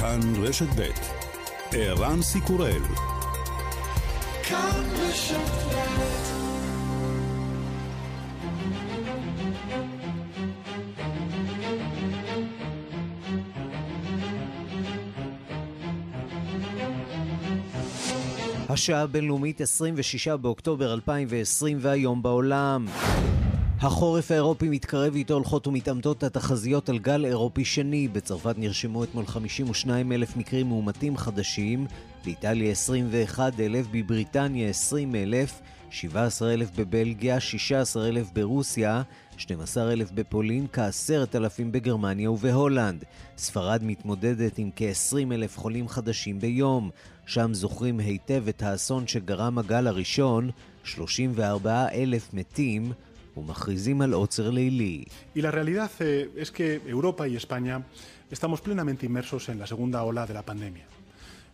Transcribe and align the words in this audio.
כאן 0.00 0.20
רשת 0.42 0.66
ב' 0.76 0.90
ערן 1.72 2.22
סיקורל 2.22 2.82
כאן 4.42 4.84
רשת 4.98 5.66
השעה 18.68 19.02
הבינלאומית 19.02 19.60
26 19.60 20.28
באוקטובר 20.28 20.94
2020 20.94 21.78
והיום 21.80 22.22
בעולם. 22.22 22.86
החורף 23.80 24.30
האירופי 24.30 24.68
מתקרב 24.68 25.14
איתו 25.14 25.34
הולכות 25.34 25.66
ומתעמתות 25.66 26.22
התחזיות 26.22 26.88
על 26.88 26.98
גל 26.98 27.24
אירופי 27.24 27.64
שני. 27.64 28.08
בצרפת 28.08 28.54
נרשמו 28.58 29.04
אתמול 29.04 29.26
52 29.26 30.12
אלף 30.12 30.36
מקרים 30.36 30.68
מאומתים 30.68 31.16
חדשים, 31.16 31.86
באיטליה 32.24 32.70
21 32.70 33.60
אלף, 33.60 33.86
בבריטניה 33.92 34.68
20 34.68 35.14
אלף, 35.14 35.60
17 35.90 36.54
אלף 36.54 36.70
בבלגיה, 36.76 37.40
16 37.40 38.08
אלף 38.08 38.30
ברוסיה, 38.32 39.02
12 39.36 39.92
אלף 39.92 40.10
בפולין, 40.10 40.66
כ-10 40.72 41.36
אלפים 41.36 41.72
בגרמניה 41.72 42.30
ובהולנד. 42.30 43.04
ספרד 43.38 43.80
מתמודדת 43.84 44.58
עם 44.58 44.70
כ-20 44.76 45.34
אלף 45.34 45.58
חולים 45.58 45.88
חדשים 45.88 46.40
ביום. 46.40 46.90
שם 47.26 47.54
זוכרים 47.54 48.00
היטב 48.00 48.48
את 48.48 48.62
האסון 48.62 49.06
שגרם 49.06 49.58
הגל 49.58 49.86
הראשון, 49.86 50.50
34 50.84 51.86
אלף 51.92 52.34
מתים. 52.34 52.92
ומכריזים 53.36 54.02
על 54.02 54.12
עוצר 54.12 54.50
לילי. 54.50 55.04
Realidad 55.36 55.90
eh, 56.00 56.42
es 56.42 56.50
que 56.50 56.80
y 57.28 57.36
estamos 58.30 58.60
plenamente 58.60 59.06
inmersos 59.06 59.48
en 59.48 59.58
la 59.58 59.66
segunda 59.66 60.02
ola 60.02 60.26
de 60.26 60.34
la 60.34 60.42
pandemia. 60.42 60.86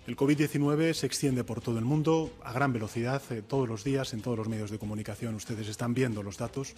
El 0.05 0.17
COVID-19 0.17 0.95
se 0.95 1.07
extiende 1.07 1.45
por 1.45 1.61
todo 1.61 1.79
el 1.79 1.85
mundo 1.85 2.31
a 2.43 2.53
gran 2.53 2.73
velocidad, 2.73 3.23
eh, 3.31 3.41
todos 3.47 3.69
los 3.69 3.85
días, 3.85 4.13
en 4.15 4.21
todos 4.21 4.37
los 4.37 4.49
medios 4.49 4.71
de 4.73 4.79
comunicación. 4.79 5.37
Ustedes 5.37 5.69
están 5.69 5.95
viendo 5.95 6.25
los 6.25 6.37
datos. 6.39 6.75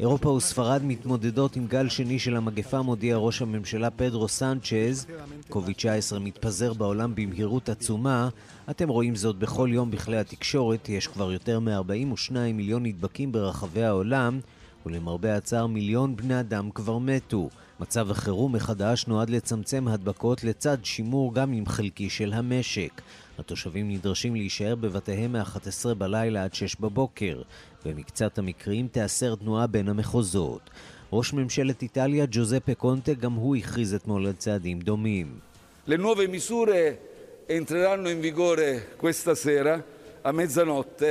אירופה 0.00 0.28
וספרד 0.28 0.82
מתמודדות 0.84 1.56
עם 1.56 1.66
גל 1.66 1.88
שני 1.88 2.18
של 2.18 2.36
המגפה, 2.36 2.82
מודיע 2.82 3.16
ראש 3.16 3.42
הממשלה 3.42 3.90
פדרו 3.90 4.28
סנצ'ז. 4.28 5.06
קוביד-19 5.48 6.18
מתפזר 6.20 6.72
בעולם 6.72 7.14
במהירות 7.14 7.68
עצומה. 7.68 8.28
אתם 8.70 8.88
רואים 8.88 9.16
זאת 9.16 9.36
בכל 9.36 9.68
יום 9.72 9.90
בכלי 9.90 10.16
התקשורת. 10.18 10.88
יש 10.88 11.06
כבר 11.06 11.32
יותר 11.32 11.60
מ-42 11.60 12.32
מיליון 12.54 12.86
נדבקים 12.86 13.32
ברחבי 13.32 13.84
העולם, 13.84 14.40
ולמרבה 14.86 15.36
הצער 15.36 15.66
מיליון 15.66 16.16
בני 16.16 16.40
אדם 16.40 16.70
כבר 16.70 16.98
מתו. 16.98 17.48
מצב 17.80 18.10
החירום 18.10 18.52
מחדש 18.52 19.06
נועד 19.06 19.30
לצמצם 19.30 19.88
הדבקות 19.88 20.44
לצד 20.44 20.78
שימור 20.82 21.34
גם 21.34 21.52
עם 21.52 21.66
חלקי 21.66 22.10
של 22.10 22.32
המשק. 22.32 23.02
התושבים 23.38 23.90
נדרשים 23.90 24.34
להישאר 24.34 24.74
בבתיהם 24.74 25.32
מ-11 25.32 25.94
בלילה 25.94 26.44
עד 26.44 26.54
6 26.54 26.76
בבוקר. 26.76 27.42
במקצת 27.84 28.38
המקרים 28.38 28.88
תיאסר 28.88 29.34
תנועה 29.34 29.66
בין 29.66 29.88
המחוזות. 29.88 30.70
ראש 31.12 31.32
ממשלת 31.32 31.82
איטליה 31.82 32.26
ג'וזפה 32.30 32.74
קונטה 32.74 33.14
גם 33.14 33.32
הוא 33.32 33.56
הכריז 33.56 33.94
אתמול 33.94 34.26
על 34.26 34.32
צעדים 34.32 34.80
דומים. 34.80 35.38
Nuove 35.86 36.26
misure 36.28 36.98
entreranno 37.46 38.08
in 38.08 38.20
vigore 38.20 38.96
questa 38.96 39.34
sera 39.34 39.74
a 40.22 40.32
mezzanotte 40.32 41.10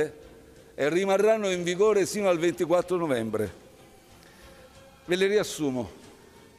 e 0.74 0.88
rimarranno 0.88 1.48
in 1.48 1.62
vigore 1.62 2.06
sino 2.06 2.28
al 2.28 2.38
24 2.38 2.96
novembre. 2.96 3.44
Ve. 5.06 5.16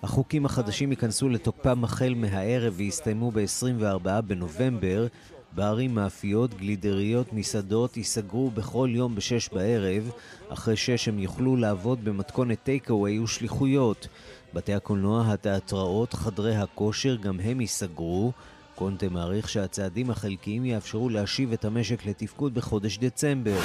החוקים 0.04 0.46
החדשים 0.46 0.92
ייכנסו 0.92 1.30
לתוקפם 1.30 1.84
החל 1.84 2.14
מהערב 2.18 2.74
ויסתיימו 2.78 3.32
ב-24 3.32 4.22
בנובמבר. 4.22 5.08
בערים 5.52 5.96
מאפיות, 5.96 6.54
גלידריות, 6.54 7.34
מסעדות 7.34 7.98
ייסגרו 7.98 8.52
בכל 8.52 8.90
יום 8.92 9.16
ב-6 9.16 9.56
בערב. 9.56 10.12
אחרי 10.50 10.76
6 10.76 11.08
הם 11.08 11.20
יוכלו 11.20 11.56
לעבוד 11.56 12.06
במתכונת 12.06 12.64
טייק 12.64 12.90
אווי 12.90 13.20
ושליחויות. 13.20 14.08
בתי 14.54 14.74
הקולנוע, 14.74 15.34
התיאטראות, 15.34 16.14
חדרי 16.14 16.56
הכושר, 16.56 17.16
גם 17.16 17.40
הם 17.40 17.62
ייסגרו. 17.62 18.32
קונטה 18.76 19.10
מעריך 19.10 19.50
שהצעדים 19.50 20.10
החלקיים 20.10 20.66
יאפשרו 20.66 21.10
להשיב 21.10 21.54
את 21.54 21.66
המשק 21.66 22.06
לתפקוד 22.06 22.54
בחודש 22.54 22.98
דצמבר. 22.98 23.60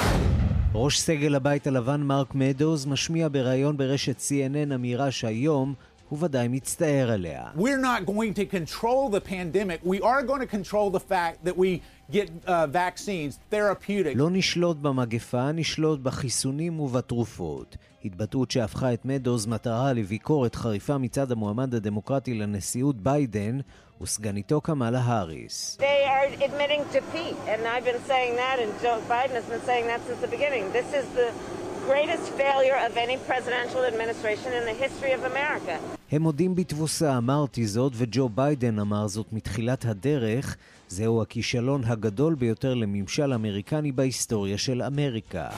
ראש 0.73 0.99
סגל 0.99 1.35
הבית 1.35 1.67
הלבן 1.67 2.01
מרק 2.01 2.35
מדוז 2.35 2.85
משמיע 2.85 3.27
בריאיון 3.31 3.77
ברשת 3.77 4.19
CNN 4.19 4.75
אמירה 4.75 5.11
שהיום 5.11 5.73
הוא 6.11 6.19
ודאי 6.21 6.47
מצטער 6.47 7.11
עליה. 7.11 7.43
We're 7.55 7.83
not 7.89 8.05
going 8.05 8.33
to 8.33 8.45
control 8.45 9.09
the 9.09 9.21
pandemic. 9.21 9.79
We 9.85 10.01
are 10.01 10.23
going 10.23 10.41
to 10.41 10.51
control 10.57 10.89
the 10.89 10.99
fact 10.99 11.35
that 11.45 11.55
we 11.57 11.81
get 12.11 12.27
uh, 12.45 12.67
vaccines, 12.67 13.39
therapeutic. 13.49 14.15
לא 14.15 14.29
נשלוט 14.31 14.77
במגפה, 14.77 15.51
נשלוט 15.51 15.99
בחיסונים 15.99 16.79
ובתרופות. 16.79 17.77
התבטאות 18.05 18.51
שהפכה 18.51 18.93
את 18.93 19.05
מדוז 19.05 19.45
מטרה 19.45 19.93
לביקורת 19.93 20.55
חריפה 20.55 20.97
מצד 20.97 21.31
המועמד 21.31 21.75
הדמוקרטי 21.75 22.33
לנשיאות 22.33 22.95
ביידן 22.95 23.59
וסגניתו 24.01 24.61
קמאלה 24.61 24.99
האריס. 24.99 25.77
They 25.79 25.83
are 25.83 26.43
admitting 26.43 26.83
defeat, 26.93 27.35
and 27.47 27.61
I've 27.67 27.85
been 27.85 28.03
saying 28.07 28.35
that, 28.35 28.57
and 28.63 28.71
Joe 28.81 28.99
Biden 29.09 29.35
has 29.39 29.45
been 29.45 29.65
saying 29.65 29.85
that 29.87 29.99
since 30.07 30.19
the 30.25 30.31
beginning. 30.37 30.63
This 30.73 30.89
is 30.99 31.05
the 31.19 31.27
greatest 31.89 32.25
failure 32.41 32.77
of 32.87 32.93
any 33.05 33.17
presidential 33.29 33.83
administration 33.91 34.51
in 34.59 34.63
the 34.65 34.75
history 34.83 35.11
of 35.11 35.23
America. 35.23 35.75
הם 36.11 36.21
מודים 36.21 36.55
בתבוסה, 36.55 37.17
אמרתי 37.17 37.67
זאת, 37.67 37.93
וג'ו 37.95 38.29
ביידן 38.29 38.79
אמר 38.79 39.07
זאת 39.07 39.33
מתחילת 39.33 39.85
הדרך. 39.85 40.57
זהו 40.87 41.21
הכישלון 41.21 41.83
הגדול 41.83 42.35
ביותר 42.35 42.73
לממשל 42.73 43.33
אמריקני 43.33 43.91
בהיסטוריה 43.91 44.57
של 44.57 44.81
אמריקה. 44.81 45.49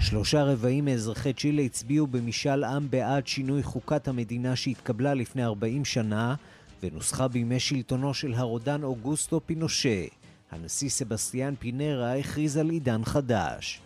שלושה 0.00 0.42
רבעים 0.44 0.84
מאזרחי 0.84 1.32
צ'ילה 1.32 1.62
הצביעו 1.62 2.06
במשאל 2.06 2.64
עם 2.64 2.90
בעד 2.90 3.26
שינוי 3.26 3.62
חוקת 3.62 4.08
המדינה 4.08 4.56
שהתקבלה 4.56 5.14
לפני 5.14 5.44
40 5.44 5.84
שנה 5.84 6.34
ונוסחה 6.82 7.28
בימי 7.28 7.60
שלטונו 7.60 8.14
של 8.14 8.34
הרודן 8.34 8.82
אוגוסטו 8.82 9.40
פינושה. 9.46 10.04
הנשיא 10.50 10.88
סבסטיאן 10.88 11.54
פינרה 11.58 12.16
הכריז 12.16 12.56
על 12.56 12.70
עידן 12.70 13.04
חדש. 13.04 13.82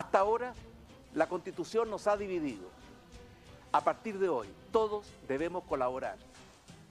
La 1.15 1.27
Constitución 1.27 1.89
nos 1.89 2.07
ha 2.07 2.17
dividido. 2.17 2.67
A 3.71 3.81
partir 3.87 4.19
de 4.19 4.27
hoy, 4.27 4.47
todos 4.71 5.05
debemos 5.29 5.63
colaborar 5.63 6.17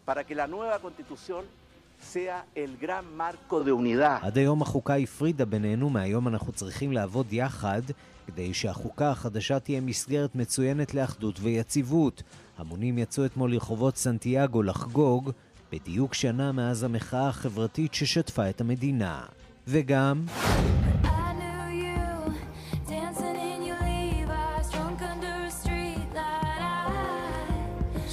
para 0.06 0.24
que 0.24 0.34
la 0.34 0.46
nueva 0.46 0.78
Constitución 0.78 1.44
sea 2.00 2.46
el 2.54 2.76
gran 2.78 3.04
marco 3.16 3.62
de 3.64 3.72
unidad. 3.72 4.18
עד 4.22 4.38
היום 4.38 4.62
החוקה 4.62 4.94
הפרידה 4.94 5.44
בינינו, 5.44 5.90
מהיום 5.90 6.28
אנחנו 6.28 6.52
צריכים 6.52 6.92
לעבוד 6.92 7.32
יחד 7.32 7.82
כדי 8.26 8.54
שהחוקה 8.54 9.10
החדשה 9.10 9.60
תהיה 9.60 9.80
מסגרת 9.80 10.34
מצוינת 10.34 10.94
לאחדות 10.94 11.40
ויציבות. 11.40 12.22
המונים 12.58 12.98
יצאו 12.98 13.26
אתמול 13.26 13.52
לרחובות 13.52 13.96
סנטיאגו 13.96 14.62
לחגוג, 14.62 15.30
בדיוק 15.72 16.14
שנה 16.14 16.52
מאז 16.52 16.82
המחאה 16.82 17.28
החברתית 17.28 17.94
ששטפה 17.94 18.50
את 18.50 18.60
המדינה. 18.60 19.22
וגם... 19.66 20.26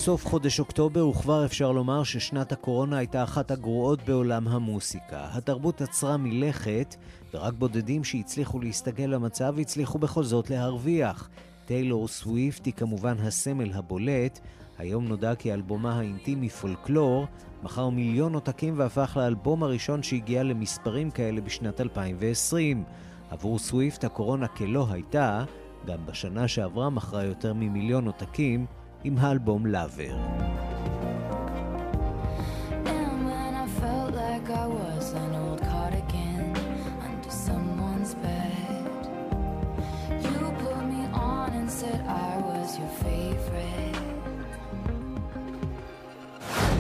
סוף 0.02 0.26
חודש 0.26 0.60
אוקטובר 0.60 1.08
וכבר 1.08 1.46
אפשר 1.46 1.72
לומר 1.72 2.04
ששנת 2.04 2.52
הקורונה 2.52 2.98
הייתה 2.98 3.24
אחת 3.24 3.52
הגרועות 3.52 4.02
בעולם 4.02 4.48
המוסיקה. 4.48 5.28
התרבות 5.32 5.82
עצרה 5.82 6.18
מלכת, 6.18 6.96
ורק 7.34 7.54
בודדים 7.54 8.04
שהצליחו 8.04 8.60
להסתגל 8.60 9.04
למצב 9.04 9.60
הצליחו 9.60 10.00
בכל 10.00 10.24
זאת 10.24 10.50
להרוויח. 10.50 11.30
טיילור 11.66 12.08
סוויפט 12.08 12.66
היא 12.66 12.74
כמובן 12.74 13.18
הסמל 13.20 13.72
הבולט. 13.74 14.40
היום 14.78 15.08
נודע 15.08 15.36
כי 15.36 15.54
אלבומה 15.54 16.00
האינטימי 16.00 16.50
פולקלור 16.50 17.26
מכר 17.64 17.90
מיליון 17.90 18.34
עותקים 18.34 18.74
והפך 18.78 19.18
לאלבום 19.20 19.64
הראשון 19.64 20.04
שהגיע 20.04 20.44
למספרים 20.44 21.12
כאלה 21.12 21.42
בשנת 21.42 21.82
2020. 21.82 22.84
עבור 23.30 23.60
סוויפט 23.60 24.04
הקורונה 24.04 24.48
כלא 24.48 24.88
הייתה, 24.92 25.44
גם 25.86 26.06
בשנה 26.06 26.48
שעברה 26.48 26.90
מכרה 26.90 27.24
יותר 27.24 27.54
ממיליון 27.54 28.06
עותקים, 28.06 28.66
עם 29.04 29.18
האלבום 29.18 29.66
לאבר. 29.66 30.16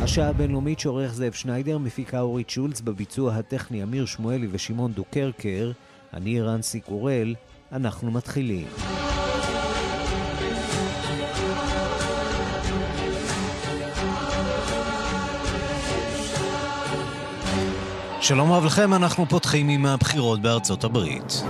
השעה 0.04 0.30
הבינלאומית 0.30 0.80
שעורך 0.80 1.14
זאב 1.14 1.32
שניידר, 1.32 1.78
מפיקה 1.78 2.22
אורית 2.22 2.50
שולץ, 2.50 2.82
בביצוע 2.82 3.36
הטכני 3.36 3.84
אמיר 3.84 4.06
שמואלי 4.06 4.48
ושמעון 4.52 4.92
דוקרקר, 4.92 5.72
אני 6.14 6.42
רנסי 6.42 6.80
קורל, 6.80 7.36
אנחנו 7.72 8.12
מתחילים. 8.12 8.68
שלום 18.32 18.52
רב 18.52 18.66
לכם, 18.66 18.94
אנחנו 18.94 19.26
פותחים 19.26 19.70
עם 19.70 19.86
הבחירות 19.86 20.42
בארצות 20.42 20.84
הברית. 20.84 21.44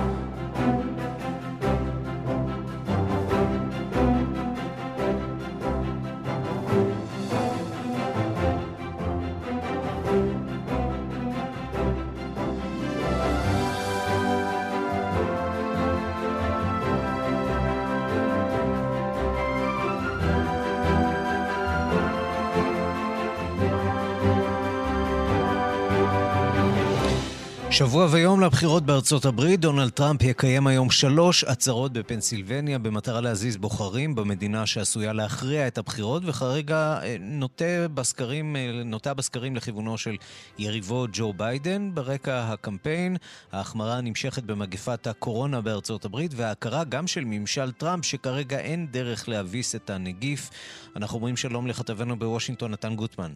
לבחירות 28.43 28.85
בארצות 28.85 29.25
הברית, 29.25 29.59
דונלד 29.59 29.89
טראמפ 29.89 30.23
יקיים 30.23 30.67
היום 30.67 30.91
שלוש 30.91 31.43
עצרות 31.43 31.93
בפנסילבניה 31.93 32.79
במטרה 32.79 33.21
להזיז 33.21 33.57
בוחרים 33.57 34.15
במדינה 34.15 34.65
שעשויה 34.65 35.13
להכריע 35.13 35.67
את 35.67 35.77
הבחירות, 35.77 36.23
וכרגע 36.25 36.99
אה, 37.03 37.15
נוטה 37.19 37.87
בסקרים, 37.93 38.55
אה, 38.55 38.81
נוטה 38.85 39.13
בסקרים 39.13 39.55
לכיוונו 39.55 39.97
של 39.97 40.15
יריבו 40.57 41.05
ג'ו 41.11 41.33
ביידן. 41.33 41.91
ברקע 41.93 42.43
הקמפיין, 42.43 43.17
ההחמרה 43.51 43.97
הנמשכת 43.97 44.43
במגפת 44.43 45.07
הקורונה 45.07 45.61
בארצות 45.61 46.05
הברית, 46.05 46.31
וההכרה 46.35 46.83
גם 46.83 47.07
של 47.07 47.23
ממשל 47.25 47.71
טראמפ 47.71 48.05
שכרגע 48.05 48.59
אין 48.59 48.87
דרך 48.91 49.29
להביס 49.29 49.75
את 49.75 49.89
הנגיף. 49.89 50.49
אנחנו 50.95 51.17
אומרים 51.17 51.37
שלום 51.37 51.67
לכתבנו 51.67 52.19
בוושינגטון, 52.19 52.71
נתן 52.71 52.95
גוטמן. 52.95 53.31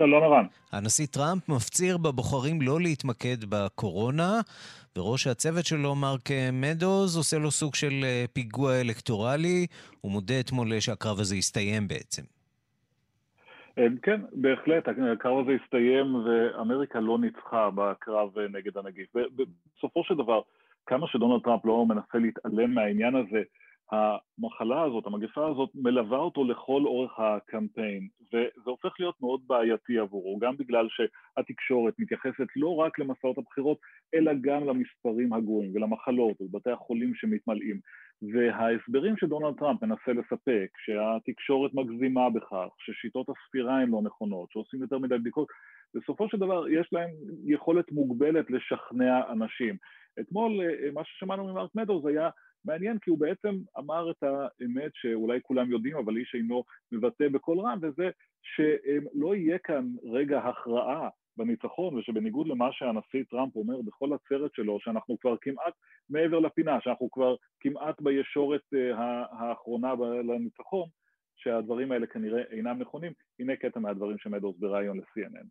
שלום 0.00 0.22
ערן. 0.22 0.44
הנשיא 0.72 1.06
טראמפ 1.06 1.48
מפציר 1.48 1.98
בבוחרים 1.98 2.62
לא 2.62 2.80
להתמקד 2.80 3.44
בקורונה, 3.48 4.40
וראש 4.96 5.26
הצוות 5.26 5.64
שלו, 5.64 5.94
מרק 5.94 6.28
מדוז, 6.52 7.16
עושה 7.16 7.38
לו 7.38 7.50
סוג 7.50 7.74
של 7.74 7.92
אה, 8.04 8.24
פיגוע 8.32 8.80
אלקטורלי. 8.80 9.66
הוא 10.00 10.12
מודה 10.12 10.40
אתמול 10.40 10.80
שהקרב 10.80 11.20
הזה 11.20 11.34
הסתיים 11.34 11.88
בעצם. 11.88 12.22
אה, 13.78 13.86
כן, 14.02 14.20
בהחלט, 14.32 14.88
הקרב 14.88 15.38
הזה 15.38 15.52
הסתיים 15.64 16.14
ואמריקה 16.14 17.00
לא 17.00 17.18
ניצחה 17.18 17.70
בקרב 17.74 18.38
אה, 18.38 18.44
נגד 18.52 18.78
הנגיף. 18.78 19.08
בסופו 19.76 20.04
של 20.04 20.14
דבר, 20.14 20.40
כמה 20.86 21.06
שדונלד 21.06 21.42
טראמפ 21.44 21.64
לא 21.64 21.86
מנסה 21.86 22.18
להתעלם 22.18 22.74
מהעניין 22.74 23.14
הזה, 23.16 23.42
המחלה 23.92 24.82
הזאת, 24.82 25.06
המגפה 25.06 25.48
הזאת, 25.48 25.70
מלווה 25.74 26.18
אותו 26.18 26.44
לכל 26.44 26.82
אורך 26.84 27.20
הקמפיין, 27.20 28.08
וזה 28.32 28.70
הופך 28.70 28.92
להיות 28.98 29.14
מאוד 29.20 29.40
בעייתי 29.46 29.98
עבורו, 29.98 30.38
גם 30.38 30.56
בגלל 30.56 30.88
שהתקשורת 30.88 31.94
מתייחסת 31.98 32.46
לא 32.56 32.76
רק 32.76 32.98
למסעות 32.98 33.38
הבחירות, 33.38 33.78
אלא 34.14 34.32
גם 34.40 34.66
למספרים 34.66 35.32
הגרועים 35.32 35.70
ולמחלות 35.74 36.40
ולבתי 36.40 36.70
החולים 36.70 37.14
שמתמלאים. 37.14 37.80
וההסברים 38.22 39.16
שדונלד 39.16 39.58
טראמפ 39.58 39.82
מנסה 39.82 40.12
לספק, 40.12 40.68
שהתקשורת 40.84 41.74
מגזימה 41.74 42.30
בכך, 42.30 42.68
ששיטות 42.78 43.26
הספירה 43.28 43.80
הן 43.80 43.90
לא 43.90 44.02
נכונות, 44.02 44.50
שעושים 44.50 44.80
יותר 44.80 44.98
מדי 44.98 45.18
בדיקות, 45.18 45.48
בסופו 45.94 46.28
של 46.28 46.38
דבר 46.38 46.68
יש 46.68 46.88
להם 46.92 47.10
יכולת 47.44 47.92
מוגבלת 47.92 48.50
לשכנע 48.50 49.32
אנשים. 49.32 49.76
אתמול 50.20 50.60
אה, 50.60 50.90
מה 50.92 51.04
ששמענו 51.04 51.44
ממרק 51.44 51.70
מדורס 51.74 52.06
היה 52.06 52.28
מעניין 52.64 52.98
כי 52.98 53.10
הוא 53.10 53.18
בעצם 53.18 53.54
אמר 53.78 54.10
את 54.10 54.22
האמת 54.22 54.90
שאולי 54.94 55.38
כולם 55.42 55.70
יודעים 55.70 55.96
אבל 55.96 56.16
איש 56.16 56.34
אינו 56.34 56.64
מבטא 56.92 57.28
בקול 57.28 57.60
רם 57.60 57.78
וזה 57.82 58.10
שלא 58.42 59.34
יהיה 59.34 59.58
כאן 59.58 59.86
רגע 60.04 60.38
הכרעה 60.38 61.08
בניצחון 61.36 61.98
ושבניגוד 61.98 62.46
למה 62.48 62.68
שהנשיא 62.72 63.24
טראמפ 63.30 63.56
אומר 63.56 63.82
בכל 63.82 64.12
הצרט 64.12 64.54
שלו 64.54 64.78
שאנחנו 64.80 65.18
כבר 65.20 65.36
כמעט 65.40 65.74
מעבר 66.10 66.38
לפינה, 66.38 66.78
שאנחנו 66.80 67.10
כבר 67.10 67.34
כמעט 67.60 68.00
בישורת 68.00 68.60
אה, 68.74 69.24
האחרונה 69.30 69.94
לניצחון 70.28 70.88
שהדברים 71.36 71.92
האלה 71.92 72.06
כנראה 72.06 72.42
אינם 72.50 72.78
נכונים, 72.78 73.12
הנה 73.38 73.56
קטע 73.56 73.80
מהדברים 73.80 74.18
שמדורס 74.18 74.56
בריאיון 74.58 74.98
ל-CNN. 74.98 75.46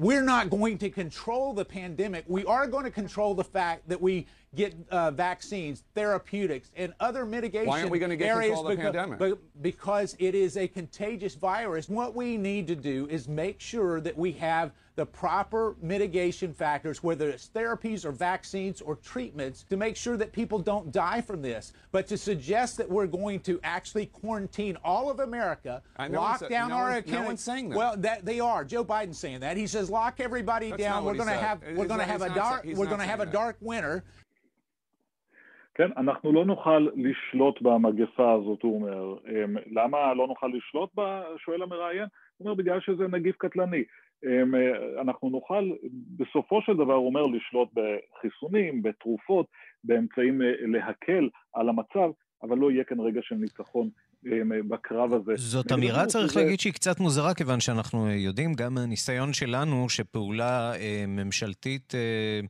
We're 0.00 0.22
not 0.22 0.48
going 0.48 0.78
to 0.78 0.90
control 0.90 1.52
the 1.52 1.66
pandemic. 1.66 2.24
We 2.26 2.44
are 2.46 2.66
going 2.66 2.86
to 2.90 2.90
control 2.90 3.34
the 3.34 3.44
fact 3.44 3.88
that 3.90 4.00
we 4.00 4.26
get 4.54 4.74
uh, 4.90 5.10
vaccines, 5.10 5.84
therapeutics, 5.94 6.70
and 6.76 6.92
other 7.00 7.24
mitigation 7.24 7.68
Why 7.68 7.80
aren't 7.80 7.90
we 7.90 7.98
going 7.98 8.10
to 8.10 8.16
get 8.16 8.34
control 8.38 8.66
of 8.66 8.76
the 8.76 8.76
because, 8.76 8.94
pandemic? 8.94 9.38
because 9.62 10.16
it 10.18 10.34
is 10.34 10.56
a 10.56 10.68
contagious 10.68 11.34
virus. 11.34 11.88
What 11.88 12.14
we 12.14 12.36
need 12.36 12.66
to 12.68 12.76
do 12.76 13.06
is 13.10 13.28
make 13.28 13.60
sure 13.60 14.00
that 14.00 14.16
we 14.16 14.32
have 14.32 14.72
the 14.94 15.06
proper 15.06 15.74
mitigation 15.80 16.52
factors, 16.52 17.02
whether 17.02 17.30
it's 17.30 17.48
therapies 17.54 18.04
or 18.04 18.12
vaccines 18.12 18.82
or 18.82 18.96
treatments, 18.96 19.64
to 19.70 19.76
make 19.76 19.96
sure 19.96 20.18
that 20.18 20.32
people 20.32 20.58
don't 20.58 20.92
die 20.92 21.22
from 21.22 21.40
this. 21.40 21.72
But 21.92 22.06
to 22.08 22.18
suggest 22.18 22.76
that 22.76 22.90
we're 22.90 23.06
going 23.06 23.40
to 23.40 23.58
actually 23.64 24.06
quarantine 24.06 24.76
all 24.84 25.10
of 25.10 25.20
America, 25.20 25.82
lock 26.10 26.46
down 26.48 26.70
no 26.70 26.76
our 26.76 26.90
one, 26.90 27.04
no 27.06 27.22
one's 27.22 27.42
saying 27.42 27.70
that. 27.70 27.76
Well, 27.78 27.96
that 27.98 28.26
they 28.26 28.38
are. 28.38 28.64
Joe 28.64 28.84
Biden's 28.84 29.18
saying 29.18 29.40
that. 29.40 29.56
He 29.56 29.66
says 29.66 29.88
lock 29.88 30.20
everybody 30.20 30.70
That's 30.70 30.82
down. 30.82 31.04
We're 31.04 31.14
going 31.14 31.28
to 31.28 31.34
have 31.34 31.62
we're 31.74 31.86
going 31.86 32.00
to 32.00 32.06
have 32.06 32.22
a 32.22 32.34
dark 32.34 32.64
we're 32.64 32.86
going 32.86 32.98
to 32.98 33.06
have 33.06 33.20
a 33.20 33.26
dark 33.26 33.56
winter. 33.60 34.04
כן, 35.74 35.90
אנחנו 35.96 36.32
לא 36.32 36.44
נוכל 36.44 36.88
לשלוט 36.96 37.62
במגפה 37.62 38.32
הזאת, 38.32 38.62
הוא 38.62 38.74
אומר. 38.74 39.16
אמ, 39.28 39.56
למה 39.66 40.14
לא 40.14 40.26
נוכל 40.26 40.46
לשלוט 40.46 40.94
בה? 40.94 41.22
שואל 41.38 41.62
המראיין. 41.62 42.06
הוא 42.36 42.44
אומר, 42.44 42.54
בגלל 42.54 42.80
שזה 42.80 43.08
נגיף 43.08 43.36
קטלני. 43.36 43.84
אמ, 44.24 44.54
אנחנו 45.00 45.30
נוכל, 45.30 45.70
בסופו 46.16 46.62
של 46.62 46.74
דבר, 46.74 46.94
הוא 46.94 47.06
אומר, 47.06 47.26
לשלוט 47.26 47.68
בחיסונים, 47.74 48.82
בתרופות, 48.82 49.46
באמצעים 49.84 50.42
אה, 50.42 50.52
להקל 50.60 51.28
על 51.54 51.68
המצב, 51.68 52.10
אבל 52.42 52.58
לא 52.58 52.70
יהיה 52.70 52.84
כאן 52.84 53.00
רגע 53.00 53.20
של 53.22 53.34
ניצחון 53.34 53.88
בקרב 54.68 55.14
הזה. 55.14 55.32
זאת 55.36 55.72
אמירה, 55.72 56.06
צריך 56.06 56.36
להגיד, 56.36 56.60
שהיא 56.60 56.72
קצת 56.72 57.00
מוזרה, 57.00 57.34
כיוון 57.34 57.60
שאנחנו 57.60 58.10
יודעים 58.10 58.54
גם 58.54 58.74
מהניסיון 58.74 59.32
שלנו 59.32 59.88
שפעולה 59.88 60.74
אה, 60.74 61.04
ממשלתית 61.08 61.94
אה, 61.94 62.40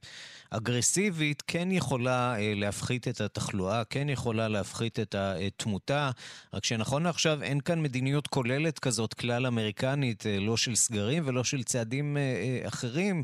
אגרסיבית 0.51 1.43
כן 1.47 1.69
יכולה 1.71 2.37
אה, 2.39 2.53
להפחית 2.57 3.09
את 3.09 3.21
התחלואה, 3.21 3.85
כן 3.85 4.09
יכולה 4.09 4.49
להפחית 4.49 5.01
את 5.01 5.15
התמותה, 5.15 6.11
רק 6.55 6.65
שנכון 6.65 7.03
לעכשיו 7.03 7.43
אין 7.43 7.61
כאן 7.61 7.83
מדיניות 7.83 8.27
כוללת 8.27 8.79
כזאת, 8.79 9.15
כלל 9.15 9.47
אמריקנית, 9.47 10.27
אה, 10.27 10.39
לא 10.41 10.57
של 10.57 10.75
סגרים 10.75 11.23
ולא 11.27 11.45
של 11.45 11.63
צעדים 11.63 12.17
אה, 12.17 12.23
אה, 12.23 12.69
אחרים, 12.69 13.23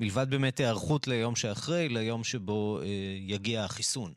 מלבד 0.00 0.26
באמת 0.30 0.60
היערכות 0.60 1.08
ליום 1.08 1.36
שאחרי, 1.36 1.88
ליום 1.88 2.24
שבו 2.24 2.80
אה, 2.82 2.86
יגיע 3.18 3.64
החיסון. 3.64 4.12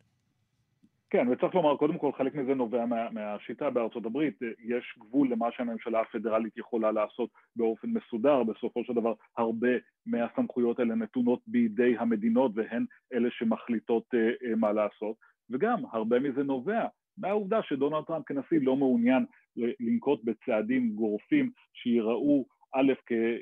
כן, 1.13 1.27
וצריך 1.31 1.55
לומר, 1.55 1.77
קודם 1.77 1.97
כל 1.97 2.11
חלק 2.11 2.35
מזה 2.35 2.55
נובע 2.55 2.85
מה, 2.85 3.09
מהשיטה 3.11 3.69
בארצות 3.69 4.05
הברית, 4.05 4.39
יש 4.63 4.95
גבול 4.99 5.31
למה 5.31 5.51
שהממשלה 5.51 6.01
הפדרלית 6.01 6.57
יכולה 6.57 6.91
לעשות 6.91 7.29
באופן 7.55 7.87
מסודר, 7.87 8.43
בסופו 8.43 8.83
של 8.83 8.93
דבר 8.93 9.13
הרבה 9.37 9.67
מהסמכויות 10.05 10.79
האלה 10.79 10.95
נתונות 10.95 11.39
בידי 11.47 11.95
המדינות 11.97 12.51
והן 12.55 12.85
אלה 13.13 13.29
שמחליטות 13.31 14.03
אה, 14.13 14.49
אה, 14.49 14.55
מה 14.55 14.71
לעשות, 14.73 15.15
וגם 15.49 15.83
הרבה 15.91 16.19
מזה 16.19 16.43
נובע 16.43 16.85
מהעובדה 17.17 17.63
שדונלד 17.63 18.03
טראמפ 18.03 18.25
כנשיא 18.25 18.59
לא 18.61 18.75
מעוניין 18.75 19.25
לנקוט 19.55 20.23
בצעדים 20.23 20.89
גורפים 20.95 21.51
שיראו 21.73 22.45
א', 22.75 22.93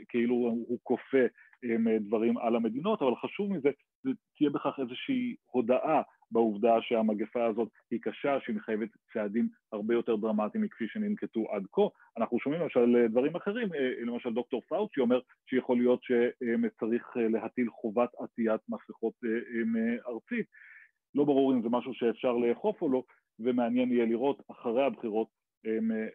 כאילו 0.09 0.35
הוא 0.35 0.79
כופה 0.83 1.25
דברים 1.99 2.37
על 2.37 2.55
המדינות, 2.55 3.01
אבל 3.01 3.15
חשוב 3.15 3.53
מזה, 3.53 3.69
תהיה 4.37 4.49
בכך 4.49 4.79
איזושהי 4.79 5.35
הודעה 5.45 6.01
בעובדה 6.31 6.81
שהמגפה 6.81 7.45
הזאת 7.45 7.69
היא 7.91 7.99
קשה, 8.01 8.37
שהיא 8.39 8.55
מחייבת 8.55 8.89
צעדים 9.13 9.49
הרבה 9.71 9.93
יותר 9.93 10.15
דרמטיים 10.15 10.63
מכפי 10.63 10.87
שננקטו 10.87 11.45
עד 11.51 11.63
כה. 11.71 11.81
אנחנו 12.17 12.39
שומעים 12.39 12.61
למשל 12.61 13.07
דברים 13.07 13.35
אחרים, 13.35 13.69
למשל 14.05 14.33
דוקטור 14.33 14.61
פאוצ'י 14.61 14.99
אומר 14.99 15.19
שיכול 15.49 15.77
להיות 15.77 16.03
שצריך 16.03 17.07
להטיל 17.15 17.69
חובת 17.69 18.09
עטיית 18.19 18.61
מסכות 18.69 19.13
ארצית. 20.07 20.45
לא 21.15 21.23
ברור 21.23 21.53
אם 21.53 21.61
זה 21.61 21.69
משהו 21.69 21.93
שאפשר 21.93 22.33
לאכוף 22.37 22.81
או 22.81 22.91
לא, 22.91 23.03
ומעניין 23.39 23.91
יהיה 23.91 24.05
לראות 24.05 24.41
אחרי 24.51 24.83
הבחירות 24.85 25.27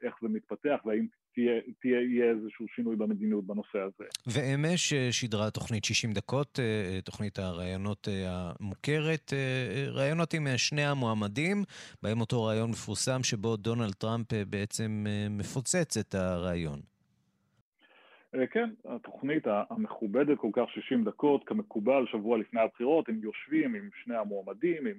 איך 0.02 0.14
זה 0.22 0.28
מתפתח 0.28 0.80
והאם 0.84 1.06
תהיה, 1.36 1.60
תהיה, 1.80 2.00
יהיה 2.00 2.30
איזשהו 2.30 2.66
שינוי 2.74 2.96
במדיניות 2.96 3.46
בנושא 3.46 3.78
הזה. 3.78 4.04
ואמש 4.26 4.94
שידרה 5.10 5.50
תוכנית 5.50 5.84
60 5.84 6.12
דקות, 6.12 6.58
תוכנית 7.04 7.38
הראיונות 7.38 8.08
המוכרת, 8.26 9.32
ראיונות 9.88 10.34
עם 10.34 10.46
שני 10.56 10.84
המועמדים, 10.84 11.64
בהם 12.02 12.20
אותו 12.20 12.44
ראיון 12.44 12.70
מפורסם 12.70 13.22
שבו 13.22 13.56
דונלד 13.56 13.92
טראמפ 13.92 14.26
בעצם 14.50 15.04
מפוצץ 15.30 15.96
את 15.96 16.14
הראיון. 16.14 16.80
כן, 18.50 18.70
התוכנית 18.84 19.44
המכובדת 19.46 20.38
כל 20.38 20.50
כך 20.52 20.64
60 20.74 21.04
דקות, 21.04 21.44
כמקובל 21.46 22.04
שבוע 22.12 22.38
לפני 22.38 22.60
הבחירות, 22.60 23.08
הם 23.08 23.20
יושבים 23.22 23.74
עם 23.74 23.88
שני 24.04 24.16
המועמדים, 24.16 24.86
עם 24.86 24.98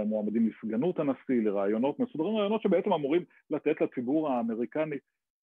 המועמדים 0.00 0.48
לסגנות 0.48 0.98
הנשיא, 0.98 1.42
לרעיונות 1.42 2.00
מסודרים, 2.00 2.36
רעיונות 2.36 2.62
שבעצם 2.62 2.92
אמורים 2.92 3.24
לתת 3.50 3.80
לציבור 3.80 4.28
האמריקני 4.30 4.96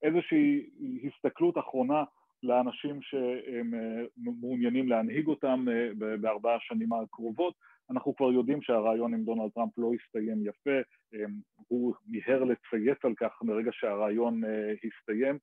איזושהי 0.04 0.70
הסתכלות 1.08 1.58
אחרונה 1.58 2.04
לאנשים 2.44 3.02
שהם 3.02 3.72
מעוניינים 4.18 4.90
להנהיג 4.90 5.28
אותם 5.28 5.66
בארבעה 6.22 6.56
השנים 6.56 6.94
הקרובות. 6.94 7.54
אנחנו 7.92 8.16
כבר 8.16 8.32
יודעים 8.32 8.62
שהרעיון 8.62 9.14
עם 9.14 9.24
דונלד 9.24 9.52
טראמפ 9.52 9.78
לא 9.78 9.92
הסתיים 9.94 10.46
יפה, 10.46 10.80
הוא 11.68 11.94
מיהר 12.08 12.44
לצייץ 12.44 12.98
על 13.04 13.14
כך 13.18 13.40
מרגע 13.44 13.72
שהרעיון 13.74 14.42
הסתיים, 14.84 15.38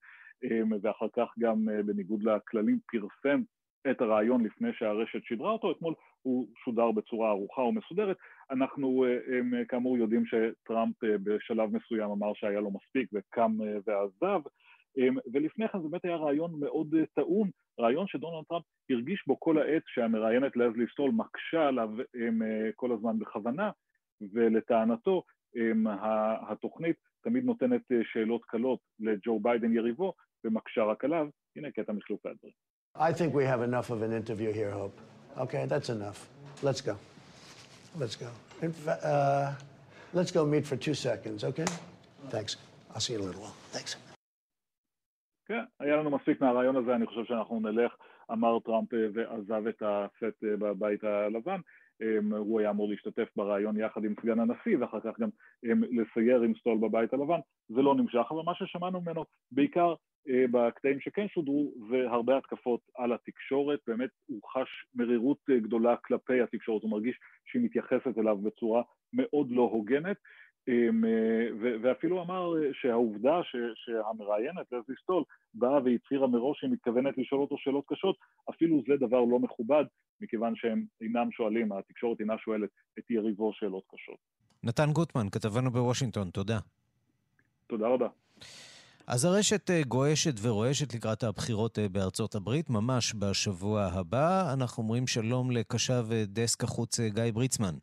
ואחר 0.82 1.06
כך 1.12 1.28
גם 1.38 1.68
בניגוד 1.86 2.22
לכללים 2.22 2.78
פרסם 2.86 3.42
את 3.90 4.00
הרעיון 4.00 4.44
לפני 4.44 4.68
שהרשת 4.72 5.24
שידרה 5.24 5.50
אותו, 5.50 5.72
אתמול 5.72 5.94
הוא 6.22 6.46
שודר 6.64 6.90
בצורה 6.90 7.28
ערוכה 7.28 7.62
ומסודרת. 7.62 8.16
אנחנו 8.50 9.04
כאמור 9.68 9.98
יודעים 9.98 10.24
שטראמפ 10.26 10.96
בשלב 11.02 11.76
מסוים 11.76 12.10
אמר 12.10 12.32
שהיה 12.34 12.60
לו 12.60 12.70
מספיק 12.70 13.10
וקם 13.12 13.52
ועזב, 13.86 14.40
ולפני 15.32 15.68
כן 15.68 15.82
זה 15.82 15.88
באמת 15.88 16.04
היה 16.04 16.16
רעיון 16.16 16.60
מאוד 16.60 16.94
טעון, 17.14 17.50
רעיון 17.80 18.06
שדונלד 18.06 18.44
טראמפ 18.48 18.64
הרגיש 18.90 19.24
בו 19.26 19.40
כל 19.40 19.58
העת 19.58 19.82
שהמראיינת 19.86 20.56
לזלי 20.56 20.86
סטול 20.92 21.10
מקשה 21.10 21.68
עליו 21.68 21.90
כל 22.76 22.92
הזמן 22.92 23.18
בכוונה, 23.18 23.70
ולטענתו 24.32 25.22
התוכנית 26.48 26.96
תמיד 27.22 27.44
נותנת 27.44 27.82
שאלות 28.12 28.44
קלות 28.44 28.80
לג'ו 29.00 29.40
ביידן 29.40 29.72
יריבו 29.72 30.12
ומקשה 30.44 30.84
רק 30.84 31.04
עליו, 31.04 31.28
הנה 31.56 31.70
קטע 31.70 31.92
מחילופי 31.92 32.28
הדברים. 32.28 32.71
I 32.94 33.12
think 33.12 33.34
we 33.34 33.44
have 33.44 33.62
enough 33.62 33.88
of 33.90 34.02
an 34.02 34.12
interview 34.12 34.52
here, 34.52 34.70
Hope. 34.70 34.96
Okay, 35.38 35.64
that's 35.66 35.88
enough. 35.88 36.28
Let's 36.62 36.82
go. 36.82 36.96
Let's 37.98 38.16
go. 38.16 38.28
Uh, 38.86 39.54
let's 40.12 40.30
go 40.30 40.44
meet 40.44 40.66
for 40.66 40.76
two 40.76 40.94
seconds, 40.94 41.42
okay? 41.42 41.64
Thanks. 42.28 42.56
I'll 42.94 43.00
see 43.00 43.14
you 43.14 43.18
in 43.18 43.24
a 43.24 43.28
little 43.28 43.42
while. 43.42 43.56
Thanks. 43.72 43.96
כן, 45.46 45.64
היה 45.80 45.96
לנו 45.96 46.10
מספיק 46.10 46.40
מהרעיון 46.40 46.76
הזה, 46.76 46.94
אני 46.94 47.06
חושב 47.06 47.24
שאנחנו 47.24 47.60
נלך, 47.60 47.92
אמר 48.32 48.58
טראמפ 48.60 48.88
ועזב 49.14 49.66
את 49.66 49.82
הסט 49.82 50.42
בבית 50.42 51.04
הלבן. 51.04 51.60
הוא 52.38 52.60
היה 52.60 52.70
אמור 52.70 52.88
להשתתף 52.88 53.28
ברעיון 53.36 53.76
יחד 53.76 54.04
עם 54.04 54.14
סגן 54.20 54.40
הנשיא 54.40 54.76
ואחר 54.80 55.00
כך 55.00 55.20
גם 55.20 55.28
לסייר 55.62 56.42
עם 56.42 56.52
סטול 56.60 56.78
בבית 56.78 57.12
הלבן, 57.12 57.38
זה 57.68 57.82
לא 57.82 57.94
נמשך, 57.94 58.26
אבל 58.30 58.42
מה 58.44 58.54
ששמענו 58.54 59.00
ממנו 59.00 59.24
בעיקר 59.52 59.94
בקטעים 60.26 61.00
שכן 61.00 61.28
שודרו 61.28 61.72
זה 61.90 62.10
הרבה 62.10 62.38
התקפות 62.38 62.80
על 62.94 63.12
התקשורת, 63.12 63.80
באמת 63.86 64.10
הוא 64.26 64.40
חש 64.52 64.86
מרירות 64.94 65.38
גדולה 65.50 65.96
כלפי 65.96 66.40
התקשורת, 66.40 66.82
הוא 66.82 66.90
מרגיש 66.90 67.18
שהיא 67.44 67.62
מתייחסת 67.62 68.18
אליו 68.18 68.36
בצורה 68.36 68.82
מאוד 69.12 69.50
לא 69.50 69.62
הוגנת 69.62 70.16
ואפילו 71.82 72.22
אמר 72.22 72.52
שהעובדה 72.72 73.40
שהמראיינת 73.74 74.72
לזי 74.72 74.92
סטול 75.02 75.24
באה 75.54 75.78
והצהירה 75.84 76.26
מראש 76.26 76.60
שהיא 76.60 76.70
מתכוונת 76.70 77.18
לשאול 77.18 77.40
אותו 77.40 77.58
שאלות 77.58 77.84
קשות, 77.86 78.16
אפילו 78.50 78.82
זה 78.88 78.96
דבר 78.96 79.20
לא 79.20 79.38
מכובד, 79.38 79.84
מכיוון 80.20 80.56
שהם 80.56 80.84
אינם 81.00 81.32
שואלים, 81.32 81.72
התקשורת 81.72 82.20
אינה 82.20 82.38
שואלת 82.38 82.70
את 82.98 83.10
יריבו 83.10 83.52
שאלות 83.52 83.84
קשות. 83.94 84.18
נתן 84.62 84.92
גוטמן, 84.92 85.28
כתבנו 85.32 85.70
בוושינגטון, 85.70 86.30
תודה. 86.30 86.58
תודה 87.66 87.88
רבה. 87.88 88.08
אז 89.06 89.24
הרשת 89.24 89.70
גועשת 89.88 90.34
ורועשת 90.42 90.94
לקראת 90.94 91.22
הבחירות 91.22 91.78
בארצות 91.92 92.34
הברית, 92.34 92.70
ממש 92.70 93.14
בשבוע 93.18 93.84
הבא. 93.84 94.52
אנחנו 94.52 94.82
אומרים 94.82 95.06
שלום 95.06 95.50
לקשב 95.50 96.06
דסק 96.26 96.64
החוץ 96.64 97.00
גיא 97.00 97.22
בריצמן. 97.34 97.74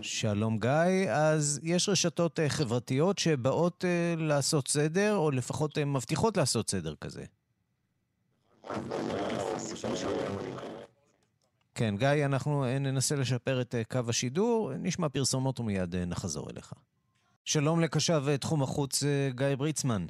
שלום 0.00 0.58
גיא, 0.58 1.10
אז 1.10 1.60
יש 1.62 1.88
רשתות 1.88 2.40
חברתיות 2.48 3.18
שבאות 3.18 3.84
לעשות 4.16 4.68
סדר, 4.68 5.16
או 5.16 5.30
לפחות 5.30 5.78
מבטיחות 5.78 6.36
לעשות 6.36 6.70
סדר 6.70 6.94
כזה. 7.00 7.24
כן, 11.74 11.96
גיא, 11.96 12.24
אנחנו 12.24 12.64
ננסה 12.80 13.16
לשפר 13.16 13.60
את 13.60 13.74
קו 13.90 14.00
השידור, 14.08 14.72
נשמע 14.78 15.08
פרסומות 15.08 15.60
ומיד 15.60 15.96
נחזור 15.96 16.50
אליך. 16.50 16.72
שלום 17.50 17.80
לקשב 17.80 18.36
תחום 18.40 18.62
החוץ 18.62 19.04
גיא 19.30 19.56
בריצמן. 19.58 20.02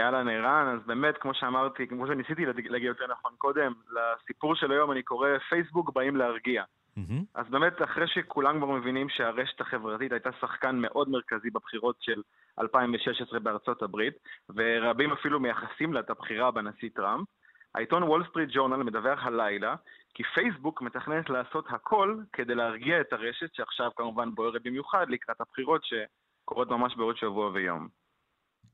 אהלן 0.00 0.28
ערן, 0.28 0.66
אז 0.74 0.86
באמת, 0.86 1.14
כמו 1.20 1.34
שאמרתי, 1.34 1.86
כמו 1.86 2.06
שניסיתי 2.06 2.46
להגיע 2.46 2.88
יותר 2.88 3.04
נכון 3.06 3.32
קודם, 3.38 3.72
לסיפור 3.90 4.54
של 4.54 4.72
היום 4.72 4.92
אני 4.92 5.02
קורא 5.02 5.28
פייסבוק 5.48 5.92
באים 5.94 6.16
להרגיע. 6.16 6.62
Mm-hmm. 6.62 7.24
אז 7.34 7.46
באמת, 7.50 7.82
אחרי 7.84 8.08
שכולם 8.08 8.58
כבר 8.58 8.66
מבינים 8.66 9.08
שהרשת 9.08 9.60
החברתית 9.60 10.12
הייתה 10.12 10.30
שחקן 10.40 10.76
מאוד 10.76 11.08
מרכזי 11.08 11.50
בבחירות 11.50 11.96
של 12.00 12.22
2016 12.60 13.40
בארצות 13.40 13.82
הברית, 13.82 14.14
ורבים 14.56 15.12
אפילו 15.12 15.40
מייחסים 15.40 15.92
לה 15.92 16.00
את 16.00 16.10
הבחירה 16.10 16.50
בנשיא 16.50 16.88
טראמפ, 16.94 17.26
העיתון 17.74 18.02
וול 18.02 18.24
סטריט 18.30 18.50
ג'ורנל 18.52 18.82
מדווח 18.82 19.26
הלילה 19.26 19.74
כי 20.14 20.22
פייסבוק 20.34 20.82
מתכננת 20.82 21.30
לעשות 21.30 21.64
הכל 21.68 22.16
כדי 22.32 22.54
להרגיע 22.54 23.00
את 23.00 23.12
הרשת, 23.12 23.54
שעכשיו 23.54 23.90
כמובן 23.96 24.34
בוערת 24.34 24.62
במיוחד 24.62 25.06
לקראת 25.08 25.40
הבחירות 25.40 25.82
שקורות 25.84 26.70
ממש 26.70 26.96
בעוד 26.96 27.16
שבוע 27.16 27.50
ויום. 27.50 27.88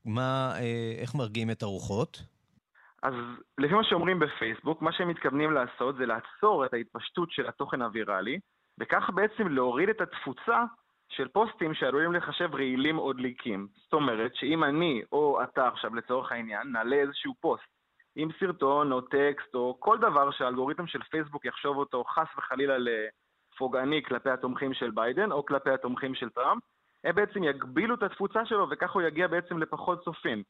מה, 0.05 0.53
איך 1.01 1.15
מרגיעים 1.15 1.51
את 1.51 1.61
הרוחות? 1.61 2.21
אז 3.03 3.13
לפי 3.57 3.73
מה 3.73 3.83
שאומרים 3.83 4.19
בפייסבוק, 4.19 4.81
מה 4.81 4.91
שהם 4.91 5.07
מתכוונים 5.07 5.51
לעשות 5.51 5.95
זה 5.95 6.05
לעצור 6.05 6.65
את 6.65 6.73
ההתפשטות 6.73 7.31
של 7.31 7.47
התוכן 7.47 7.81
הוויראלי, 7.81 8.39
וכך 8.79 9.09
בעצם 9.15 9.47
להוריד 9.47 9.89
את 9.89 10.01
התפוצה 10.01 10.63
של 11.09 11.27
פוסטים 11.27 11.73
שעלולים 11.73 12.13
להיחשב 12.13 12.49
רעילים 12.53 12.97
או 12.99 13.13
דליקים. 13.13 13.67
זאת 13.73 13.93
אומרת 13.93 14.35
שאם 14.35 14.63
אני 14.63 15.01
או 15.11 15.43
אתה 15.43 15.67
עכשיו 15.67 15.95
לצורך 15.95 16.31
העניין 16.31 16.71
נעלה 16.71 16.95
איזשהו 16.95 17.33
פוסט 17.39 17.76
עם 18.19 18.29
סרטון 18.39 18.91
או 18.91 19.01
טקסט 19.01 19.55
או 19.55 19.77
כל 19.79 19.97
דבר 19.97 20.31
שהאלגוריתם 20.31 20.87
של 20.87 21.03
פייסבוק 21.03 21.45
יחשוב 21.45 21.77
אותו 21.77 22.03
חס 22.03 22.27
וחלילה 22.37 22.75
לפוגעני 22.77 24.03
כלפי 24.03 24.29
התומכים 24.29 24.73
של 24.73 24.91
ביידן 24.91 25.31
או 25.31 25.45
כלפי 25.45 25.69
התומכים 25.69 26.15
של 26.15 26.29
טראמפ, 26.29 26.63
הם 27.03 27.15
בעצם 27.15 27.43
יגבילו 27.43 27.95
את 27.95 28.03
התפוצה 28.03 28.45
שלו 28.45 28.67
וכך 28.69 28.91
הוא 28.91 29.01
יגיע 29.01 29.27
בעצם 29.27 29.57
לפחות 29.57 30.03
צופים. 30.03 30.43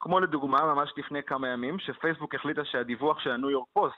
כמו 0.00 0.20
לדוגמה, 0.20 0.74
ממש 0.74 0.92
לפני 0.96 1.22
כמה 1.22 1.48
ימים, 1.48 1.78
שפייסבוק 1.78 2.34
החליטה 2.34 2.64
שהדיווח 2.64 3.20
של 3.20 3.30
הניו 3.30 3.50
יורק 3.50 3.68
פוסט 3.72 3.96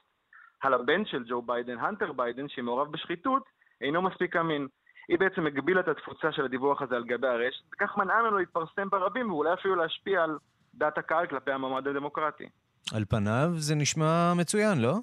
על 0.61 0.75
הבן 0.75 1.05
של 1.05 1.25
ג'ו 1.25 1.43
ביידן, 1.43 1.79
הנטר 1.79 2.13
ביידן, 2.13 2.49
שמעורב 2.49 2.93
בשחיתות, 2.93 3.43
אינו 3.81 4.03
מספיק 4.03 4.37
אמין. 4.37 4.69
היא 5.09 5.19
בעצם 5.19 5.47
הגבילה 5.47 5.81
את 5.81 5.89
התפוצה 5.89 6.33
של 6.33 6.45
הדיווח 6.45 6.83
הזה 6.83 6.97
על 6.97 7.05
גבי 7.05 7.27
הרשת, 7.27 7.63
וכך 7.73 7.97
מנעה 7.97 8.23
ממנו 8.23 8.39
להתפרסם 8.39 8.91
ברבים 8.91 9.31
ואולי 9.31 9.53
אפילו 9.53 9.75
להשפיע 9.75 10.23
על 10.25 10.39
דעת 10.75 10.99
הקהל 10.99 11.27
כלפי 11.27 11.53
המועמד 11.53 11.89
הדמוקרטי. 11.89 12.49
על 12.95 13.05
פניו 13.05 13.49
זה 13.55 13.75
נשמע 13.75 14.33
מצוין, 14.37 14.79
לא? 14.83 14.95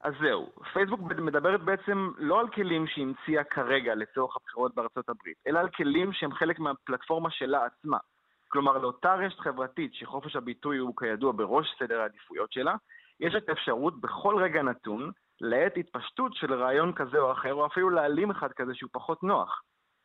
אז 0.00 0.14
זהו, 0.20 0.52
פייסבוק 0.72 1.00
מדברת 1.00 1.60
בעצם 1.60 2.10
לא 2.18 2.40
על 2.40 2.48
כלים 2.48 2.86
שהיא 2.86 3.04
המציאה 3.04 3.44
כרגע 3.44 3.94
לצורך 3.94 4.36
הבחירות 4.36 4.74
בארצות 4.74 5.08
הברית, 5.08 5.36
אלא 5.46 5.58
על 5.58 5.68
כלים 5.68 6.12
שהם 6.12 6.32
חלק 6.32 6.58
מהפלטפורמה 6.58 7.30
שלה 7.30 7.64
עצמה. 7.64 7.98
כלומר, 8.48 8.78
לאותה 8.78 9.14
רשת 9.14 9.38
חברתית 9.40 9.94
שחופש 9.94 10.36
הביטוי 10.36 10.78
הוא 10.78 10.96
כידוע 10.96 11.32
בראש 11.32 11.66
סדר 11.78 12.00
העדיפויות 12.00 12.52
שלה, 12.52 12.74
יש 13.20 13.34
את 13.34 13.48
האפשרות 13.48 14.00
בכל 14.00 14.42
רגע 14.42 14.62
נתון 14.62 15.10
להאט 15.40 15.76
התפשטות 15.76 16.34
של 16.34 16.54
רעיון 16.54 16.92
כזה 16.92 17.18
או 17.18 17.32
אחר, 17.32 17.54
או 17.54 17.66
אפילו 17.66 17.90
להעלים 17.90 18.30
אחד 18.30 18.52
כזה 18.52 18.74
שהוא 18.74 18.90
פחות 18.92 19.22
נוח. 19.22 19.62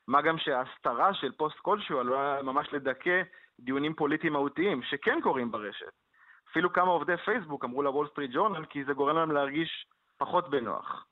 מה 0.07 0.21
גם 0.21 0.38
שההסתרה 0.38 1.13
של 1.13 1.31
פוסט 1.31 1.57
כלשהו 1.62 2.00
עלולה 2.00 2.39
ממש 2.43 2.67
לדכא 2.71 3.21
דיונים 3.59 3.93
פוליטיים 3.93 4.33
מהותיים 4.33 4.83
שכן 4.83 5.19
קורים 5.24 5.51
ברשת. 5.51 6.04
אפילו 6.55 6.74
כמה 6.74 6.91
עובדי 6.91 7.17
פייסבוק 7.25 7.65
אמרו 7.65 7.81
לוול 7.81 8.07
סטריט 8.07 8.31
ג'ורנל 8.33 8.65
כי 8.65 8.83
זה 8.83 8.93
גורם 8.93 9.15
להם 9.15 9.31
להרגיש 9.31 9.88
פחות 10.17 10.50
בנוח. 10.50 11.05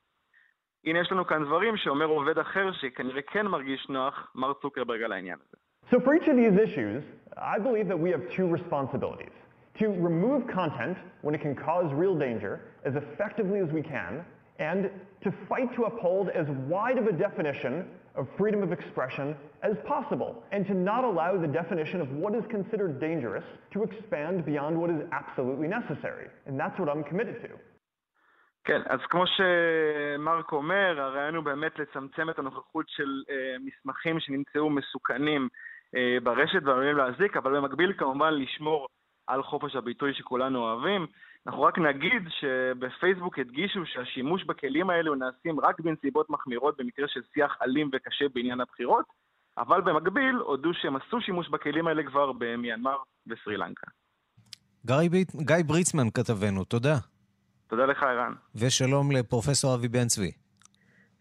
הנה 0.86 0.98
יש 0.98 1.12
לנו 1.12 1.26
כאן 1.26 1.44
דברים 1.44 1.76
שאומר 1.76 2.04
עובד 2.04 2.38
אחר 2.38 2.72
שכנראה 2.72 3.22
כן 3.22 3.46
מרגיש 3.46 3.86
נוח, 3.88 4.32
מר 4.34 4.52
צוקרברג 4.62 5.02
על 5.02 5.12
העניין 5.12 5.38
הזה. 5.46 5.56
So 5.90 6.00
for 6.00 6.14
each 6.14 6.28
of 6.28 6.36
these 6.36 6.56
issues, 6.66 7.02
I 7.36 7.58
believe 7.58 7.88
that 7.88 8.00
we 8.04 8.10
have 8.10 8.22
two 8.36 8.48
responsibilities. 8.56 9.34
To 9.80 9.86
remove 10.08 10.40
content 10.60 10.96
when 11.24 11.34
it 11.34 11.42
can 11.46 11.54
cause 11.54 11.88
real 12.02 12.16
danger 12.26 12.52
as 12.88 12.94
effectively 13.02 13.58
as 13.66 13.70
we 13.78 13.82
can, 13.94 14.12
and 14.70 14.82
to 15.24 15.30
fight 15.50 15.68
to 15.76 15.80
uphold 15.90 16.26
as 16.40 16.46
wide 16.74 16.98
of 17.02 17.06
a 17.12 17.16
definition 17.26 17.72
of 18.19 18.23
freedom 18.37 18.61
of 18.63 18.71
expression 18.79 19.27
as 19.69 19.75
possible, 19.93 20.31
and 20.53 20.61
to 20.67 20.73
not 20.73 21.03
allow 21.03 21.31
the 21.45 21.51
definition 21.61 21.99
of 22.01 22.09
what 22.21 22.33
is 22.39 22.45
considered 22.57 22.99
dangerous 22.99 23.47
to 23.73 23.83
expand 23.87 24.45
beyond 24.45 24.73
what 24.81 24.89
is 24.95 25.01
absolutely 25.11 25.67
necessary. 25.67 26.27
And 26.47 26.53
that's 26.61 26.77
what 26.79 26.89
I'm 26.89 27.03
committed 27.03 27.37
to. 27.45 27.51
כן, 28.63 28.81
אז 28.89 28.99
כמו 29.09 29.23
שמרק 29.27 30.51
אומר, 30.51 31.01
הרעיון 31.01 31.35
הוא 31.35 31.43
באמת 31.43 31.79
לצמצם 31.79 32.29
את 32.29 32.39
הנוכחות 32.39 32.85
של 32.89 33.23
אה, 33.29 33.55
מסמכים 33.59 34.19
שנמצאו 34.19 34.69
מסוכנים 34.69 35.47
אה, 35.95 36.17
ברשת 36.23 36.63
ועלולים 36.63 36.97
להזיק, 36.97 37.37
אבל 37.37 37.57
במקביל 37.57 37.93
כמובן 37.97 38.33
לשמור 38.33 38.87
על 39.27 39.43
חופש 39.43 39.75
הביטוי 39.75 40.13
שכולנו 40.13 40.59
אוהבים. 40.59 41.07
אנחנו 41.46 41.62
רק 41.62 41.78
נגיד 41.78 42.22
שבפייסבוק 42.40 43.38
הדגישו 43.38 43.80
שהשימוש 43.86 44.44
בכלים 44.44 44.90
האלו 44.90 45.14
נעשים 45.14 45.60
רק 45.60 45.80
בנסיבות 45.80 46.30
מחמירות 46.30 46.76
במקרה 46.78 47.08
של 47.08 47.20
שיח 47.34 47.56
אלים 47.62 47.90
וקשה 47.92 48.24
בעניין 48.34 48.60
הבחירות, 48.60 49.04
אבל 49.58 49.80
במקביל 49.80 50.34
הודו 50.34 50.74
שהם 50.74 50.96
עשו 50.96 51.20
שימוש 51.20 51.48
בכלים 51.48 51.86
האלה 51.86 52.02
כבר 52.02 52.32
במיינמר 52.32 52.96
וסרי 53.26 53.56
לנקה. 53.56 53.86
גיא, 54.86 55.24
גיא 55.36 55.56
בריצמן 55.66 56.10
כתבנו, 56.10 56.64
תודה. 56.64 56.96
תודה 57.66 57.86
לך, 57.86 58.02
ערן. 58.02 58.32
ושלום 58.54 59.12
לפרופסור 59.12 59.74
אבי 59.74 59.88
בן 59.88 60.06
צבי. 60.06 60.30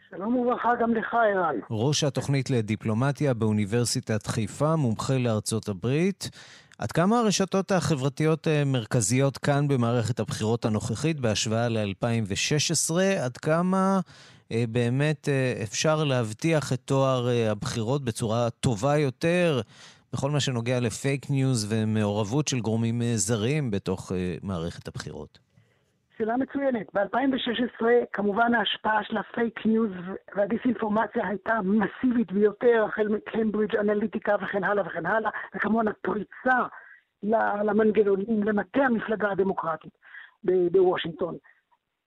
שלום 0.09 0.35
וברכה 0.35 0.69
גם 0.81 0.93
לך, 0.93 1.13
ערן. 1.13 1.55
ראש 1.69 2.03
התוכנית 2.03 2.49
לדיפלומטיה 2.49 3.33
באוניברסיטת 3.33 4.27
חיפה, 4.27 4.75
מומחה 4.75 5.13
לארצות 5.17 5.69
הברית. 5.69 6.29
עד 6.77 6.91
כמה 6.91 7.19
הרשתות 7.19 7.71
החברתיות 7.71 8.47
אה, 8.47 8.65
מרכזיות 8.65 9.37
כאן 9.37 9.67
במערכת 9.67 10.19
הבחירות 10.19 10.65
הנוכחית 10.65 11.19
בהשוואה 11.19 11.69
ל-2016? 11.69 12.95
עד 13.19 13.37
כמה 13.37 13.99
אה, 14.51 14.63
באמת 14.69 15.29
אה, 15.29 15.63
אפשר 15.63 16.03
להבטיח 16.03 16.73
את 16.73 16.81
תואר 16.85 17.27
הבחירות 17.51 18.03
בצורה 18.03 18.49
טובה 18.49 18.97
יותר 18.97 19.61
בכל 20.13 20.31
מה 20.31 20.39
שנוגע 20.39 20.79
לפייק 20.79 21.29
ניוז 21.29 21.65
ומעורבות 21.69 22.47
של 22.47 22.59
גורמים 22.59 23.01
זרים 23.15 23.71
בתוך 23.71 24.11
מערכת 24.41 24.87
הבחירות? 24.87 25.42
שאלה 26.17 26.37
מצוינת. 26.37 26.87
ב-2016 26.93 27.85
כמובן 28.13 28.53
ההשפעה 28.53 29.03
של 29.03 29.17
הפייק 29.17 29.65
ניוז 29.65 29.91
והדיסאינפורמציה 30.35 31.27
הייתה 31.27 31.59
מסיבית 31.63 32.31
ביותר, 32.31 32.85
החל 32.87 33.07
מקיימברידג' 33.07 33.75
אנליטיקה 33.75 34.35
וכן 34.41 34.63
הלאה 34.63 34.87
וכן 34.87 35.05
הלאה, 35.05 35.31
וכמובן 35.55 35.87
הפריצה 35.87 36.59
למנגנונים, 37.63 38.43
למטה 38.43 38.81
המפלגה 38.81 39.31
הדמוקרטית 39.31 39.97
בוושינגטון. 40.43 41.37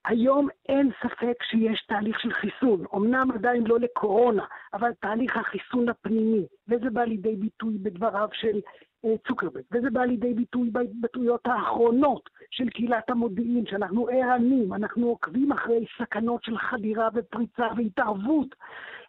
היום 0.04 0.48
אין 0.68 0.90
ספק 1.02 1.42
שיש 1.42 1.86
תהליך 1.88 2.20
של 2.20 2.32
חיסון, 2.32 2.84
אמנם 2.94 3.30
עדיין 3.34 3.66
לא 3.66 3.78
לקורונה, 3.78 4.44
אבל 4.74 4.90
תהליך 5.00 5.36
החיסון 5.36 5.88
הפנימי, 5.88 6.46
וזה 6.68 6.90
בא 6.90 7.04
לידי 7.04 7.36
ביטוי 7.36 7.78
בדבריו 7.78 8.28
של 8.32 8.60
צוקרברג, 9.28 9.62
וזה 9.72 9.90
בא 9.90 10.04
לידי 10.04 10.34
ביטוי 10.34 10.70
בהתבטאויות 10.70 11.46
האחרונות 11.46 12.30
של 12.50 12.68
קהילת 12.68 13.10
המודיעין, 13.10 13.66
שאנחנו 13.66 14.08
ערנים, 14.08 14.72
אנחנו 14.72 15.06
עוקבים 15.06 15.52
אחרי 15.52 15.84
סכנות 15.98 16.44
של 16.44 16.58
חדירה 16.58 17.08
ופריצה 17.14 17.66
והתערבות 17.76 18.54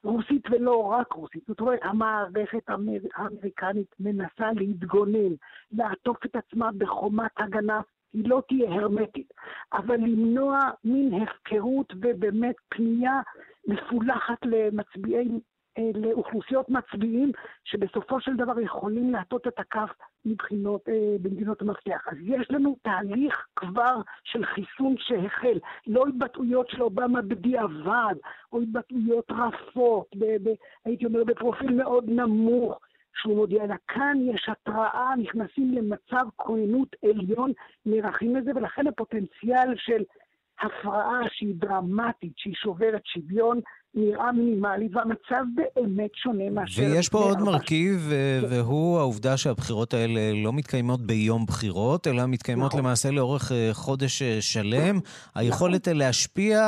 רוסית 0.03 0.43
ולא 0.51 0.81
רק 0.81 1.13
רוסית. 1.13 1.43
זאת 1.47 1.59
אומרת, 1.59 1.79
המערכת 1.83 2.69
האמריקנית 3.15 3.95
מנסה 3.99 4.51
להתגונן, 4.55 5.33
לעטוף 5.71 6.25
את 6.25 6.35
עצמה 6.35 6.69
בחומת 6.77 7.31
הגנה 7.37 7.81
היא 8.13 8.29
לא 8.29 8.41
תהיה 8.47 8.71
הרמטית, 8.71 9.33
אבל 9.73 9.95
למנוע 9.95 10.59
מין 10.83 11.13
הפקרות 11.13 11.93
ובאמת 12.01 12.55
פנייה 12.69 13.21
מפולחת 13.67 14.37
למצביעי, 14.45 15.27
אה, 15.27 15.39
לאוכלוסיות 15.95 16.69
מצביעים 16.69 17.31
שבסופו 17.63 18.21
של 18.21 18.35
דבר 18.35 18.59
יכולים 18.59 19.11
להטות 19.11 19.47
את 19.47 19.59
הכף 19.59 19.89
מבחינות, 20.25 20.89
אה, 20.89 21.15
במדינות 21.21 21.61
המפתח. 21.61 22.07
אז 22.11 22.17
יש 22.21 22.51
לנו 22.51 22.77
תהליך 22.81 23.47
כבר 23.55 24.01
של 24.23 24.45
חיסון 24.45 24.95
שהחל, 24.97 25.59
לא 25.87 26.07
התבטאויות 26.07 26.69
של 26.69 26.81
אובמה 26.81 27.21
בדיעבד, 27.21 28.15
או 28.51 28.61
התבטאויות 28.61 29.31
רפות, 29.31 30.07
ב, 30.15 30.25
ב, 30.25 30.53
הייתי 30.85 31.05
אומר 31.05 31.23
בפרופיל 31.23 31.73
מאוד 31.73 32.05
נמוך. 32.07 32.79
שהוא 33.21 33.35
מודיע 33.35 33.65
לה, 33.65 33.75
כאן 33.87 34.17
יש 34.21 34.49
התראה, 34.49 35.15
נכנסים 35.15 35.73
למצב 35.73 36.25
כוננות 36.35 36.95
עליון, 37.05 37.51
נערכים 37.85 38.35
לזה, 38.35 38.51
ולכן 38.55 38.87
הפוטנציאל 38.87 39.75
של 39.75 40.03
הפרעה 40.61 41.19
שהיא 41.31 41.55
דרמטית, 41.55 42.33
שהיא 42.35 42.53
שוברת 42.55 43.01
שוויון, 43.05 43.59
נראה 43.97 44.31
מינימלי, 44.31 44.89
והמצב 44.91 45.43
באמת 45.55 46.15
שונה 46.15 46.49
מאשר... 46.49 46.81
ויש 46.81 47.09
פה 47.09 47.17
עוד 47.17 47.41
מרכיב, 47.41 48.09
אה, 48.11 48.39
כן. 48.41 48.47
והוא 48.49 48.99
העובדה 48.99 49.37
שהבחירות 49.37 49.93
האלה 49.93 50.19
לא 50.43 50.53
מתקיימות 50.53 51.01
ביום 51.01 51.45
בחירות, 51.45 52.07
אלא 52.07 52.25
מתקיימות 52.27 52.67
נכון. 52.67 52.79
למעשה 52.79 53.11
לאורך 53.11 53.51
אה, 53.51 53.69
חודש 53.73 54.21
אה, 54.21 54.37
שלם. 54.41 54.95
נכון. 54.95 55.01
היכולת 55.35 55.87
להשפיע 55.87 56.59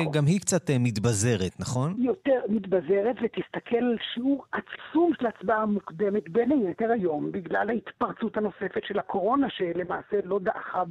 נכון. 0.00 0.12
גם 0.12 0.26
היא 0.26 0.40
קצת 0.40 0.70
מתבזרת, 0.80 1.60
נכון? 1.60 1.94
יותר 1.98 2.40
מתבזרת, 2.48 3.16
ותסתכל 3.22 3.76
על 3.76 3.96
שיעור 4.14 4.44
עצום 4.52 5.12
של 5.20 5.26
הצבעה 5.26 5.66
מוקדמת, 5.66 6.28
בין 6.28 6.50
היתר 6.50 6.90
היום, 6.90 7.32
בגלל 7.32 7.70
ההתפרצות 7.70 8.36
הנוספת 8.36 8.82
של 8.84 8.98
הקורונה, 8.98 9.46
שלמעשה 9.50 10.16
לא 10.24 10.38
דעכה 10.42 10.82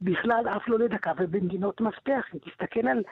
בכלל 0.00 0.44
אף 0.56 0.68
לא 0.68 0.78
לדקה, 0.78 1.12
ובמדינות 1.18 1.80
מפתח, 1.80 2.24
אם 2.34 2.38
תסתכל 2.38 2.88
על 2.88 3.02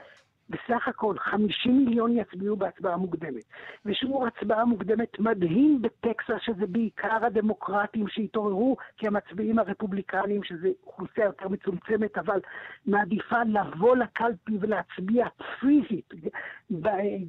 בסך 0.49 0.89
הכל 0.89 1.15
50 1.19 1.85
מיליון 1.85 2.19
יצביעו 2.19 2.57
בהצבעה 2.57 2.97
מוקדמת. 2.97 3.45
ושיעור 3.85 4.27
הצבעה 4.27 4.65
מוקדמת 4.65 5.19
מדהים 5.19 5.83
בטקסס, 5.83 6.41
שזה 6.41 6.67
בעיקר 6.67 7.25
הדמוקרטים 7.25 8.09
שהתעוררו, 8.09 8.77
כי 8.97 9.07
המצביעים 9.07 9.59
הרפובליקנים, 9.59 10.45
שזו 10.45 10.69
אוכלוסייה 10.87 11.27
יותר 11.27 11.49
מצומצמת, 11.49 12.19
אבל 12.19 12.41
מעדיפה 12.87 13.43
לבוא 13.43 13.97
לקלפי 13.97 14.59
ולהצביע 14.61 15.27
פיזית, 15.61 16.11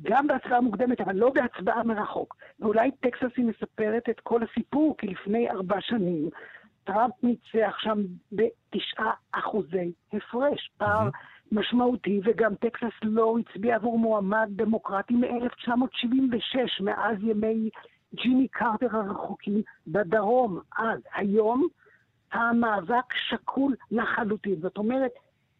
גם 0.04 0.28
בהצבעה 0.28 0.62
מוקדמת, 0.62 1.02
אבל 1.02 1.15
לא 1.15 1.30
בהצבעה 1.30 1.84
מרחוק. 1.84 2.36
ואולי 2.60 2.91
טקסס 2.91 3.38
היא 3.38 3.46
מספרת 3.46 4.10
את 4.10 4.20
כל 4.20 4.39
הסיפור, 4.44 4.96
כי 4.98 5.08
לפני 5.08 5.50
ארבע 5.50 5.82
שנים 5.82 6.30
טראמפ 6.86 7.13
ניצח 7.24 7.76
שם 7.80 8.00
בתשעה 8.32 9.12
אחוזי 9.32 9.91
הפרש. 10.13 10.69
פער... 10.78 11.10
Mm-hmm. 11.10 11.36
משמעותי, 11.52 12.21
וגם 12.24 12.56
טקסס 12.56 12.93
לא 13.04 13.36
הצביע 13.39 13.76
עבור 13.76 14.00
מועמד 14.00 14.50
דמוקרטי 14.50 15.13
מ-1976, 15.13 16.84
מאז 16.84 17.17
ימי 17.24 17.69
ג'ימי 18.15 18.48
קרטר 18.48 18.98
הרחוקים 18.98 19.62
בדרום. 19.88 20.60
אז 20.78 21.00
היום 21.15 21.67
המאבק 22.32 23.13
שקול 23.30 23.76
לחלוטין. 23.91 24.56
זאת 24.62 24.78
אומרת, 24.78 25.12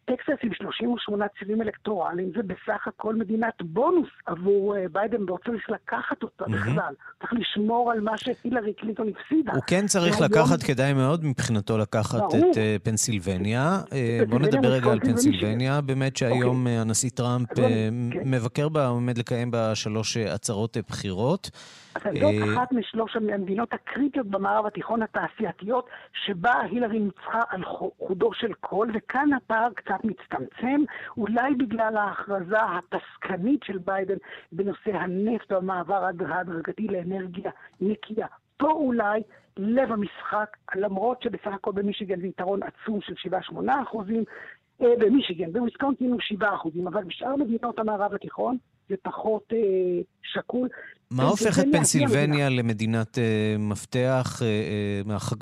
טקסס 0.06 0.38
עם 0.42 0.54
38 0.54 1.26
צירים 1.38 1.62
אלקטורליים 1.62 2.32
זה 2.36 2.42
בסך 2.42 2.86
הכל 2.86 3.14
מדינת 3.14 3.62
בונוס 3.62 4.08
עבור 4.26 4.76
אה, 4.76 4.84
ביידן, 4.92 5.20
לא 5.28 5.36
צריך 5.46 5.70
לקחת 5.70 6.22
אותה 6.22 6.44
mm-hmm. 6.44 6.50
בכלל. 6.50 6.94
צריך 7.20 7.32
לשמור 7.32 7.92
על 7.92 8.00
מה 8.00 8.18
שהילרי 8.18 8.74
קלינטון 8.74 9.08
הפסידה. 9.08 9.52
הוא 9.52 9.62
כן 9.66 9.86
צריך 9.86 10.20
והיום... 10.20 10.32
לקחת, 10.32 10.62
כדאי 10.62 10.92
מאוד 10.92 11.24
מבחינתו 11.24 11.78
לקחת 11.78 12.18
ברור. 12.18 12.50
את 12.50 12.56
אה, 12.56 12.58
פנסילבניה. 12.82 13.80
אה, 13.84 13.90
בואו 14.28 14.40
נדבר 14.40 14.68
רגע 14.68 14.92
על 14.92 15.00
פנסילבניה. 15.00 15.80
באמת 15.80 16.16
שהיום 16.16 16.56
okay. 16.56 16.60
אוקיי. 16.60 16.78
הנשיא 16.78 17.10
טראמפ 17.10 17.52
okay. 17.52 17.62
מבקר 18.24 18.68
בה, 18.68 18.86
עומד 18.86 19.18
לקיים 19.18 19.50
בה 19.50 19.74
שלוש 19.74 20.16
הצהרות 20.16 20.76
בחירות. 20.88 21.50
זאת 22.04 22.22
אה, 22.22 22.54
אחת 22.54 22.72
משלוש 22.72 23.16
המדינות 23.16 23.72
הקריטיות 23.72 24.26
במערב 24.26 24.66
התיכון 24.66 25.02
התעשייתיות, 25.02 25.88
שבה 26.12 26.60
הילרי 26.60 26.98
ניצחה 26.98 27.40
על 27.48 27.64
חודו 27.98 28.32
של 28.34 28.52
קול, 28.52 28.90
וכאן 28.94 29.32
הפער 29.32 29.68
קצת 29.74 30.04
מצטמצם, 30.04 30.80
אולי 31.16 31.54
בגלל 31.54 31.96
ההכרזה 31.96 32.56
התזזיתית 32.60 33.60
של 33.64 33.78
ביידן 33.78 34.16
בנושא 34.52 34.90
הנפט 34.90 35.52
והמעבר 35.52 36.04
ההדרגתי 36.28 36.86
לאנרגיה 36.86 37.50
נקייה. 37.80 38.26
פה 38.56 38.70
אולי 38.70 39.22
לב 39.56 39.92
המשחק, 39.92 40.56
למרות 40.74 41.22
שבסך 41.22 41.52
הכל 41.54 41.72
במישיגן 41.72 42.20
זה 42.20 42.26
יתרון 42.26 42.60
עצום 42.62 43.00
של 43.00 43.14
7-8 43.52 43.82
אחוזים, 43.82 44.24
אה, 44.82 44.92
במישיגן, 44.98 45.52
בוויסקונטין 45.52 46.12
הוא 46.12 46.20
7 46.20 46.54
אחוזים, 46.54 46.86
אבל 46.86 47.04
בשאר 47.04 47.36
מדינות 47.36 47.78
המערב 47.78 48.14
התיכון 48.14 48.56
זה 48.88 48.94
פחות 49.02 49.52
אה, 49.52 49.58
שקול. 50.22 50.68
מה 51.10 51.22
הופך 51.22 51.58
את 51.58 51.64
פנסילבניה 51.72 52.48
למדינת 52.48 53.18
uh, 53.18 53.20
מפתח, 53.58 54.38
uh, 54.38 55.10
uh, 55.10 55.32
uh, 55.32 55.36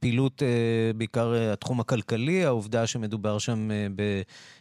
פעילות 0.00 0.42
uh, 0.42 0.96
בעיקר 0.96 1.32
uh, 1.32 1.52
התחום 1.52 1.80
הכלכלי, 1.80 2.44
העובדה 2.44 2.86
שמדובר 2.86 3.38
שם 3.38 3.68
uh, 3.70 4.00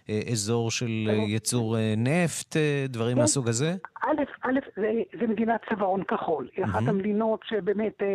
באזור 0.08 0.72
של 0.72 0.86
uh, 1.08 1.12
ייצור 1.12 1.76
uh, 1.76 1.80
נפט, 1.98 2.56
uh, 2.56 2.60
דברים 2.89 3.15
כן. 3.15 3.22
מהסוג 3.22 3.50
הזה? 3.50 3.76
א', 4.04 4.08
א', 4.41 4.60
זה, 4.76 4.91
זה 5.20 5.28
מדינת 5.28 5.62
צווארון 5.70 6.04
כחול. 6.04 6.48
היא 6.56 6.65
אחת 6.65 6.82
המדינות 6.88 7.39
שבאמת 7.50 7.94
uh, 8.00 8.06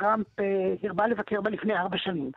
טראמפ 0.00 0.26
uh, 0.40 0.42
הרבה 0.82 1.06
לבקר 1.06 1.40
בה 1.40 1.50
לפני 1.50 1.74
ארבע 1.76 1.96
שנים. 1.98 2.30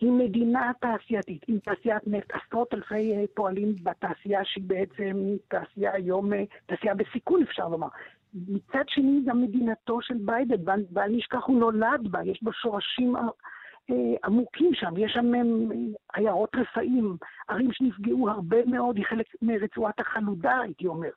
היא 0.00 0.12
מדינה 0.12 0.72
תעשייתית, 0.80 1.44
עם 1.48 1.58
תעשיית 1.58 2.02
נפט, 2.06 2.30
עשרות 2.30 2.74
אלפי 2.74 3.26
פועלים 3.34 3.74
בתעשייה 3.82 4.44
שהיא 4.44 4.64
בעצם 4.66 5.36
תעשייה 5.48 5.92
היום, 5.94 6.30
תעשייה 6.66 6.94
בסיכון 6.94 7.42
אפשר 7.42 7.68
לומר. 7.68 7.88
מצד 8.48 8.84
שני, 8.88 9.20
גם 9.24 9.42
מדינתו 9.42 10.02
של 10.02 10.14
ביידן, 10.20 10.82
בל 10.90 11.08
נשכח, 11.08 11.44
הוא 11.46 11.58
נולד 11.60 12.08
בה, 12.10 12.24
יש 12.24 12.42
בה 12.42 12.52
שורשים 12.52 13.16
אה, 13.16 13.22
עמוקים 14.24 14.74
שם, 14.74 14.96
יש 14.96 15.12
שם 15.12 15.34
אה, 15.34 15.40
עיירות 16.14 16.56
רפאים, 16.56 17.16
ערים 17.48 17.72
שנפגעו 17.72 18.30
הרבה 18.30 18.64
מאוד, 18.66 18.96
היא 18.96 19.04
חלק 19.04 19.26
מרצועת 19.42 20.00
החלודה, 20.00 20.58
הייתי 20.60 20.86
אומר. 20.86 21.08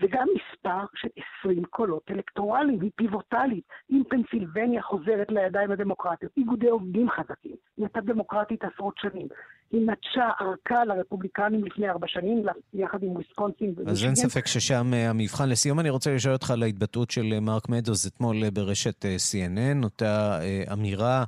וגם 0.00 0.26
מספר 0.34 0.84
של 0.94 1.08
20 1.40 1.64
קולות 1.64 2.10
אלקטורליים, 2.10 2.80
היא 2.80 2.90
פיבוטלית. 2.96 3.64
אם 3.90 4.02
פנסילבניה 4.08 4.82
חוזרת 4.82 5.30
לידיים 5.30 5.70
הדמוקרטיות, 5.70 6.32
איגודי 6.36 6.68
עובדים 6.68 7.10
חזקים, 7.10 7.56
היא 7.76 7.84
הייתה 7.84 8.00
דמוקרטית 8.00 8.64
עשרות 8.64 8.94
שנים. 8.98 9.28
היא 9.72 9.80
נטשה 9.80 10.30
ארכה 10.40 10.84
לרפובליקנים 10.84 11.64
לפני 11.64 11.90
ארבע 11.90 12.06
שנים, 12.08 12.42
יחד 12.74 13.02
עם 13.02 13.10
וויסקונסין. 13.10 13.74
אז 13.86 14.04
אין 14.04 14.14
ספק 14.14 14.46
ששם 14.46 14.90
אה, 14.94 15.10
המבחן. 15.10 15.48
לסיום 15.48 15.80
אני 15.80 15.90
רוצה 15.90 16.14
לשאול 16.14 16.34
אותך 16.34 16.50
על 16.50 16.62
ההתבטאות 16.62 17.10
של 17.10 17.32
אה, 17.32 17.40
מרק 17.40 17.68
מדוז 17.68 18.06
אתמול 18.06 18.44
אה, 18.44 18.50
ברשת 18.50 19.04
CNN, 19.04 19.84
אותה 19.84 20.38
אמירה 20.72 21.24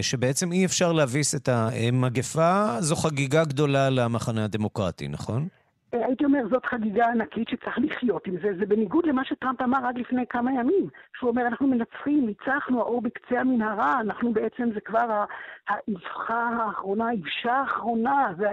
שבעצם 0.00 0.52
אי 0.52 0.64
אפשר 0.64 0.92
להביס 0.92 1.34
את 1.34 1.48
המגפה, 1.48 2.76
זו 2.80 2.96
חגיגה 2.96 3.44
גדולה 3.44 3.90
למחנה 3.90 4.44
הדמוקרטי, 4.44 5.08
נכון? 5.08 5.48
אומר, 6.42 6.54
זאת 6.54 6.66
חגיגה 6.66 7.06
ענקית 7.06 7.48
שצריך 7.48 7.78
לחיות 7.78 8.26
עם 8.26 8.34
זה. 8.42 8.48
זה 8.58 8.66
בניגוד 8.66 9.06
למה 9.06 9.24
שטראמפ 9.24 9.62
אמר 9.62 9.86
עד 9.86 9.98
לפני 9.98 10.26
כמה 10.26 10.52
ימים. 10.52 10.88
שהוא 11.18 11.30
אומר, 11.30 11.46
אנחנו 11.46 11.66
מנצחים, 11.66 12.26
ניצחנו, 12.26 12.80
האור 12.80 13.02
בקצה 13.02 13.40
המנהרה, 13.40 14.00
אנחנו 14.00 14.32
בעצם, 14.32 14.70
זה 14.74 14.80
כבר 14.80 15.24
האבחה 15.68 16.48
האחרונה, 16.58 17.08
האבשה 17.08 17.52
האחרונה, 17.52 18.32
זה, 18.38 18.46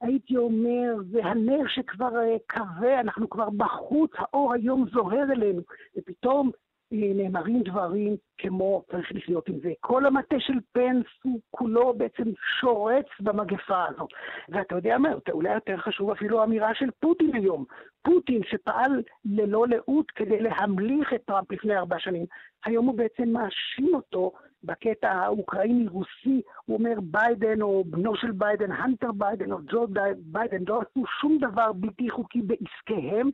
הייתי 0.00 0.36
אומר, 0.36 0.94
זה 1.10 1.24
הנר 1.24 1.66
שכבר 1.68 2.16
אה, 2.16 2.36
כבה, 2.48 3.00
אנחנו 3.00 3.30
כבר 3.30 3.50
בחוץ, 3.50 4.10
האור 4.18 4.52
היום 4.52 4.86
זוהר 4.92 5.32
אלינו, 5.32 5.62
ופתאום 5.96 6.50
נאמרים 6.92 7.62
דברים 7.62 8.16
כמו 8.38 8.82
צריך 8.90 9.12
לחיות 9.14 9.48
עם 9.48 9.58
זה. 9.62 9.72
כל 9.80 10.06
המטה 10.06 10.36
של 10.38 10.58
פנס 10.72 11.06
הוא 11.22 11.40
כולו 11.50 11.94
בעצם 11.94 12.24
שורץ 12.60 13.06
במגפה 13.20 13.84
הזאת. 13.88 14.10
ואתה 14.48 14.74
יודע 14.74 14.98
מה, 14.98 15.08
אולי 15.32 15.54
יותר 15.54 15.76
חשוב 15.76 16.10
אפילו 16.10 16.40
האמירה 16.40 16.74
של 16.74 16.90
פוטין 17.00 17.34
היום. 17.34 17.64
פוטין 18.02 18.40
שפעל 18.44 19.02
ללא 19.24 19.66
לאות 19.68 20.10
כדי 20.10 20.40
להמליך 20.40 21.12
את 21.12 21.22
טראמפ 21.24 21.52
לפני 21.52 21.76
ארבע 21.76 21.98
שנים, 21.98 22.24
היום 22.64 22.86
הוא 22.86 22.96
בעצם 22.98 23.28
מאשים 23.28 23.94
אותו 23.94 24.32
בקטע 24.64 25.12
האוקראיני-רוסי, 25.12 26.42
הוא 26.64 26.78
אומר 26.78 26.94
ביידן 27.02 27.62
או 27.62 27.84
בנו 27.86 28.16
של 28.16 28.32
ביידן, 28.32 28.72
הנטר 28.72 29.12
ביידן 29.12 29.52
או 29.52 29.58
ג'ו 29.66 29.86
ביידן, 30.18 30.62
לא 30.68 30.80
עשו 30.80 31.04
שום 31.20 31.38
דבר 31.38 31.72
בלתי 31.72 32.10
חוקי 32.10 32.42
בעסקיהם, 32.42 33.30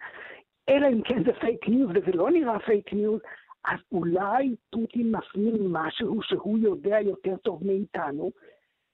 אלא 0.69 0.87
אם 0.89 1.03
כן 1.03 1.25
זה 1.25 1.33
פייק 1.41 1.69
ניוז, 1.69 1.91
וזה 1.95 2.13
לא 2.15 2.31
נראה 2.31 2.59
פייק 2.59 2.93
ניוז, 2.93 3.21
אז 3.65 3.79
אולי 3.93 4.55
פוטין 4.71 5.17
מפנים 5.17 5.73
משהו 5.73 6.23
שהוא 6.23 6.59
יודע 6.59 7.01
יותר 7.01 7.37
טוב 7.37 7.67
מאיתנו. 7.67 8.31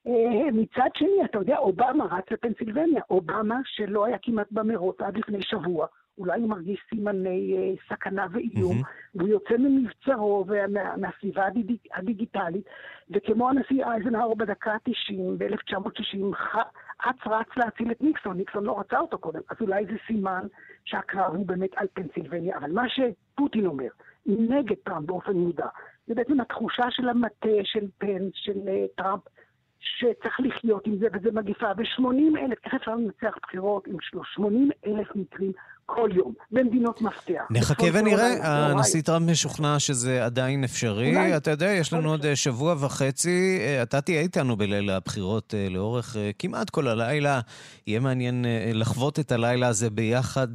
אה, 0.07 0.51
מצד 0.53 0.89
שני, 0.95 1.25
אתה 1.25 1.39
יודע, 1.39 1.59
אובמה 1.59 2.05
רץ 2.05 2.25
לפנסילבניה. 2.31 3.03
אובמה, 3.11 3.61
שלא 3.65 4.05
היה 4.05 4.19
כמעט 4.23 4.47
במרוץ 4.51 5.01
עד 5.01 5.17
לפני 5.17 5.43
שבוע, 5.43 5.87
אולי 6.19 6.41
הוא 6.41 6.49
מרגיש 6.49 6.81
סימני 6.89 7.57
אה, 7.57 7.73
סכנה 7.89 8.27
ואיום, 8.33 8.81
mm-hmm. 8.81 9.11
והוא 9.15 9.29
יוצא 9.29 9.57
ממבצרו 9.59 10.45
ומהסביבה 10.49 11.47
הדיג, 11.47 11.77
הדיגיטלית, 11.95 12.65
וכמו 13.11 13.49
הנשיא 13.49 13.85
אייזנהאור 13.85 14.37
בדקה 14.37 14.73
ה-90 14.73 15.21
ב-1960, 15.39 16.37
אץ 16.99 17.27
רץ 17.27 17.47
להציל 17.57 17.91
את 17.91 18.03
ניקסון, 18.03 18.37
ניקסון 18.37 18.65
לא 18.65 18.81
רצה 18.81 18.99
אותו 18.99 19.19
קודם, 19.19 19.41
אז 19.51 19.57
אולי 19.61 19.87
זה 19.87 19.97
סימן 20.07 20.47
שהקרב 20.85 21.35
הוא 21.35 21.47
באמת 21.47 21.71
על 21.77 21.87
פנסילבניה. 21.95 22.57
אבל 22.59 22.73
מה 22.73 22.85
שפוטין 22.89 23.67
אומר, 23.67 23.89
נגד 24.27 24.77
טראמפ 24.85 25.07
באופן 25.07 25.33
מודע. 25.33 25.67
זה 26.07 26.15
בעצם 26.15 26.41
התחושה 26.41 26.91
של 26.91 27.09
המטה 27.09 27.49
של 27.63 27.87
פנס, 27.99 28.33
של 28.35 28.59
uh, 28.59 28.97
טראמפ, 28.97 29.23
שצריך 29.81 30.41
לחיות 30.41 30.87
עם 30.87 30.97
זה, 30.97 31.07
וזה 31.13 31.33
מגיפה. 31.33 31.67
ו-80 31.77 32.39
אלף, 32.39 32.59
איך 32.65 32.75
אפשר 32.75 32.95
לנצח 32.95 33.39
בחירות 33.43 33.87
עם 33.87 33.97
80 34.01 34.71
אלף 34.87 35.17
מקרים 35.17 35.53
כל 35.87 36.11
יום, 36.15 36.33
במדינות 36.51 37.03
מפתח. 37.03 37.43
נחכה 37.51 37.87
ונראה, 37.93 38.37
הנשיא 38.43 39.03
טראמפ 39.03 39.31
משוכנע 39.31 39.79
שזה 39.79 40.25
עדיין 40.25 40.65
אפשרי. 40.65 41.17
אולי. 41.17 41.37
אתה 41.37 41.51
יודע, 41.51 41.71
יש 41.71 41.93
לנו 41.93 42.11
עוד 42.11 42.27
אה, 42.27 42.37
שבוע 42.37 42.75
וחצי, 42.81 43.59
אה, 43.61 43.83
אתה 43.83 44.01
תהיה 44.01 44.21
איתנו 44.21 44.57
בליל 44.57 44.91
הבחירות 44.91 45.55
אה, 45.55 45.69
לאורך 45.71 46.17
כמעט 46.39 46.71
כל 46.71 46.89
הלילה. 46.89 47.41
יהיה 47.87 48.01
מעניין 48.01 48.45
לחוות 48.75 49.19
את 49.19 49.33
הלילה 49.33 49.69
הזה 49.69 49.91
ביחד 49.91 50.49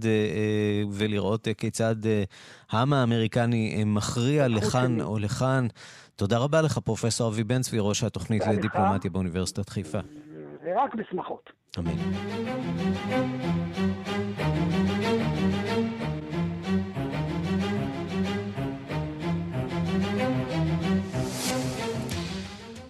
ולראות 0.92 1.48
כיצד 1.58 1.96
העם 2.72 2.94
האמריקני 2.94 3.84
מכריע 3.86 4.48
לכאן 4.48 5.02
או 5.02 5.20
לכאן. 5.20 5.68
תודה 6.16 6.38
רבה 6.38 6.62
לך, 6.62 6.78
פרופ' 6.78 7.22
אבי 7.28 7.44
בן 7.44 7.62
צבי, 7.62 7.78
ראש 7.80 8.04
התוכנית 8.04 8.48
לדיפלומטיה 8.48 9.12
באוניברסיטת 9.12 9.70
חיפה. 9.70 10.00
ורק 10.64 10.96
בשמחות. 10.96 11.50
אמן. 11.78 11.92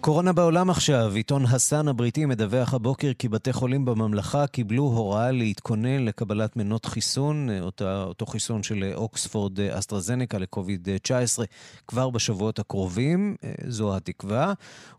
קורונה 0.02 0.32
בעולם 0.32 0.70
עכשיו, 0.70 1.12
עיתון 1.14 1.44
הסאן 1.44 1.88
הבריטי 1.88 2.26
מדווח 2.26 2.74
הבוקר 2.74 3.12
כי 3.18 3.28
בתי 3.28 3.52
חולים 3.52 3.84
בממלכה 3.84 4.46
קיבלו 4.46 4.82
הוראה 4.82 5.30
להתכונן 5.30 6.04
לקבלת 6.04 6.56
מנות 6.56 6.84
חיסון, 6.86 7.48
אותה, 7.60 8.02
אותו 8.02 8.26
חיסון 8.26 8.62
של 8.62 8.92
אוקספורד 8.94 9.60
אסטרזניקה 9.60 10.38
לקוביד-19 10.38 11.42
כבר 11.88 12.10
בשבועות 12.10 12.58
הקרובים, 12.58 13.36
זו 13.68 13.96
התקווה. 13.96 14.52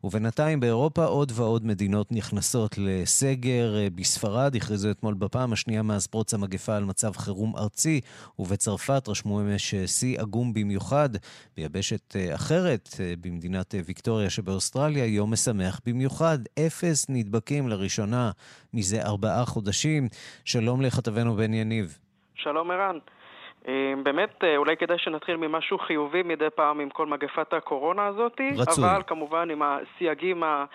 ובינתיים 0.03 0.59
באירופה 0.59 1.05
עוד 1.05 1.31
ועוד 1.35 1.65
מדינות 1.65 2.11
נכנסות 2.11 2.75
לסגר. 2.77 3.75
בספרד 3.95 4.55
הכריזו 4.55 4.91
אתמול 4.91 5.13
בפעם 5.13 5.53
השנייה 5.53 5.81
מאז 5.81 6.07
פרוץ 6.07 6.33
המגפה 6.33 6.75
על 6.75 6.83
מצב 6.83 7.11
חירום 7.17 7.55
ארצי, 7.57 8.01
ובצרפת 8.39 9.03
רשמו 9.07 9.41
אמש 9.41 9.75
שיא 9.85 10.19
עגום 10.19 10.53
במיוחד. 10.53 11.09
ביבשת 11.57 12.15
אחרת, 12.35 12.95
במדינת 13.21 13.75
ויקטוריה 13.85 14.29
שבאוסטרליה, 14.29 14.90
באוסטרליה 14.91 15.15
יום 15.15 15.33
משמח 15.33 15.79
במיוחד. 15.85 16.37
אפס 16.59 17.05
נדבקים 17.09 17.67
לראשונה 17.67 18.31
מזה 18.73 19.01
ארבעה 19.01 19.45
חודשים. 19.45 20.07
שלום 20.45 20.81
לכתבנו 20.81 21.35
בן 21.35 21.53
יניב. 21.53 21.97
שלום 22.35 22.71
ערן. 22.71 22.97
אה, 23.67 23.93
באמת, 24.03 24.43
אה, 24.43 24.57
אולי 24.57 24.77
כדאי 24.77 24.97
שנתחיל 24.97 25.37
ממשהו 25.37 25.79
חיובי 25.79 26.23
מדי 26.23 26.49
פעם 26.55 26.79
עם 26.79 26.89
כל 26.89 27.05
מגפת 27.05 27.53
הקורונה 27.53 28.05
הזאת. 28.05 28.41
רצוי. 28.57 28.83
אבל 28.83 29.01
כמובן 29.07 29.49
עם 29.49 29.61
הסייגים 29.61 30.43
אה, 30.43 30.65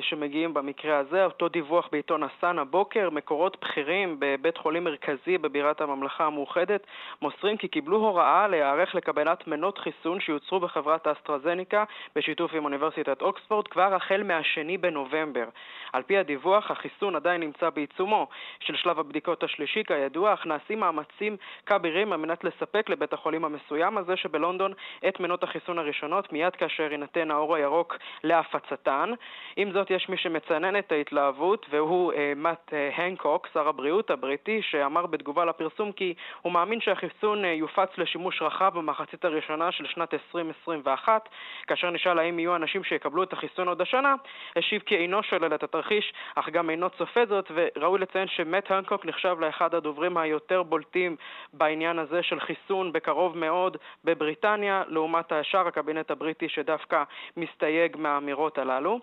שמגיעים 0.00 0.54
במקרה 0.54 0.98
הזה. 0.98 1.24
אותו 1.24 1.48
דיווח 1.48 1.88
בעיתון 1.92 2.22
הסאן 2.22 2.58
הבוקר, 2.58 3.10
מקורות 3.10 3.56
בכירים 3.60 4.16
בבית 4.18 4.58
חולים 4.58 4.84
מרכזי 4.84 5.38
בבירת 5.38 5.80
הממלכה 5.80 6.24
המאוחדת 6.24 6.86
מוסרים 7.22 7.56
כי 7.56 7.68
קיבלו 7.68 7.96
הוראה 7.96 8.48
להיערך 8.48 8.94
לקבלת 8.94 9.46
מנות 9.46 9.78
חיסון 9.78 10.20
שיוצרו 10.20 10.60
בחברת 10.60 11.06
אסטרזניקה 11.06 11.84
בשיתוף 12.16 12.54
עם 12.54 12.64
אוניברסיטת 12.64 13.22
אוקספורד 13.22 13.68
כבר 13.68 13.94
החל 13.94 14.22
מהשני 14.22 14.78
בנובמבר. 14.78 15.44
על 15.92 16.02
פי 16.02 16.18
הדיווח, 16.18 16.70
החיסון 16.70 17.16
עדיין 17.16 17.40
נמצא 17.40 17.70
בעיצומו 17.70 18.26
של 18.60 18.76
שלב 18.76 18.98
הבדיקות 18.98 19.42
השלישי 19.42 19.82
כידוע, 19.84 20.34
אך 20.34 20.46
נעשים 20.46 20.80
מאמצים 20.80 21.36
כבירים 21.66 22.12
מנת 22.22 22.44
לספק 22.44 22.88
לבית 22.88 23.12
החולים 23.12 23.44
המסוים 23.44 23.98
הזה 23.98 24.16
שבלונדון 24.16 24.72
את 25.08 25.20
מנות 25.20 25.42
החיסון 25.42 25.78
הראשונות 25.78 26.32
מיד 26.32 26.56
כאשר 26.56 26.92
יינתן 26.92 27.30
האור 27.30 27.54
הירוק 27.54 27.96
להפצתן. 28.24 29.10
עם 29.56 29.72
זאת, 29.72 29.90
יש 29.90 30.08
מי 30.08 30.16
שמצנן 30.16 30.78
את 30.78 30.92
ההתלהבות 30.92 31.66
והוא 31.70 32.12
אה, 32.12 32.32
מאט 32.36 32.74
אה, 32.74 32.90
הנקוק, 32.96 33.48
שר 33.54 33.68
הבריאות 33.68 34.10
הבריטי, 34.10 34.62
שאמר 34.62 35.06
בתגובה 35.06 35.44
לפרסום 35.44 35.92
כי 35.92 36.14
הוא 36.42 36.52
מאמין 36.52 36.80
שהחיסון 36.80 37.44
אה, 37.44 37.52
יופץ 37.52 37.98
לשימוש 37.98 38.42
רחב 38.42 38.72
במחצית 38.74 39.24
הראשונה 39.24 39.72
של 39.72 39.86
שנת 39.86 40.14
2021. 40.14 41.28
כאשר 41.66 41.90
נשאל 41.90 42.18
האם 42.18 42.38
יהיו 42.38 42.56
אנשים 42.56 42.84
שיקבלו 42.84 43.22
את 43.22 43.32
החיסון 43.32 43.68
עוד 43.68 43.80
השנה, 43.80 44.14
השיב 44.56 44.82
כי 44.86 44.96
אינו 44.96 45.22
שולל 45.22 45.54
את 45.54 45.62
התרחיש, 45.62 46.12
אך 46.34 46.48
גם 46.48 46.70
אינו 46.70 46.90
צופה 46.90 47.26
זאת, 47.26 47.50
וראוי 47.54 48.00
לציין 48.00 48.28
שמט 48.28 48.70
הנקוק 48.70 49.06
נחשב 49.06 49.36
לאחד 49.40 49.74
הדוברים 49.74 50.16
היותר 50.16 50.62
בולטים 50.62 51.16
בעניין 51.52 51.98
הזה. 51.98 52.11
הזה 52.12 52.22
של 52.22 52.40
חיסון 52.40 52.92
בקרוב 52.92 53.38
מאוד 53.38 53.76
בבריטניה, 54.04 54.82
לעומת 54.88 55.32
השאר 55.32 55.66
הקבינט 55.66 56.10
הבריטי 56.10 56.48
שדווקא 56.48 57.02
מסתייג 57.36 57.96
מהאמירות 57.96 58.58
הללו. 58.58 58.98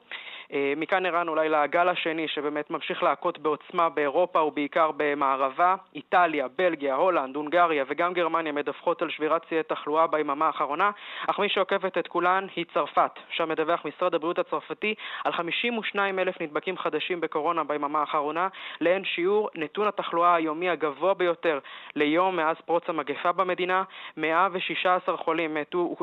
אה, 0.53 0.73
מכאן 0.77 1.05
ערן 1.05 1.27
אולי 1.27 1.49
לגל 1.49 1.89
השני 1.89 2.27
שבאמת 2.27 2.69
ממשיך 2.69 3.03
להכות 3.03 3.39
בעוצמה 3.39 3.89
באירופה 3.89 4.41
ובעיקר 4.41 4.91
במערבה. 4.97 5.75
איטליה, 5.95 6.47
בלגיה, 6.57 6.95
הולנד, 6.95 7.35
הונגריה 7.35 7.83
וגם 7.87 8.13
גרמניה 8.13 8.51
מדווחות 8.51 9.01
על 9.01 9.09
שבירת 9.09 9.41
שיאי 9.49 9.63
תחלואה 9.63 10.07
ביממה 10.07 10.47
האחרונה, 10.47 10.91
אך 11.27 11.39
מי 11.39 11.49
שעוקבת 11.49 11.97
את 11.97 12.07
כולן 12.07 12.47
היא 12.55 12.65
צרפת, 12.73 13.11
שם 13.29 13.49
מדווח 13.49 13.85
משרד 13.85 14.15
הבריאות 14.15 14.39
הצרפתי 14.39 14.95
על 15.23 15.31
52 15.31 16.19
אלף 16.19 16.41
נדבקים 16.41 16.77
חדשים 16.77 17.21
בקורונה 17.21 17.63
ביממה 17.63 17.99
האחרונה, 17.99 18.47
לאין 18.81 19.05
שיעור 19.05 19.49
נתון 19.55 19.87
התחלואה 19.87 20.35
היומי 20.35 20.69
הגבוה 20.69 21.13
ביותר 21.13 21.59
ליום 21.95 22.35
מאז 22.35 22.55
פרוץ 22.65 22.89
המגפה 22.99 23.31
במדינה. 23.31 23.83
116 24.17 25.17
חולים 25.17 25.53
מתו 25.53 25.95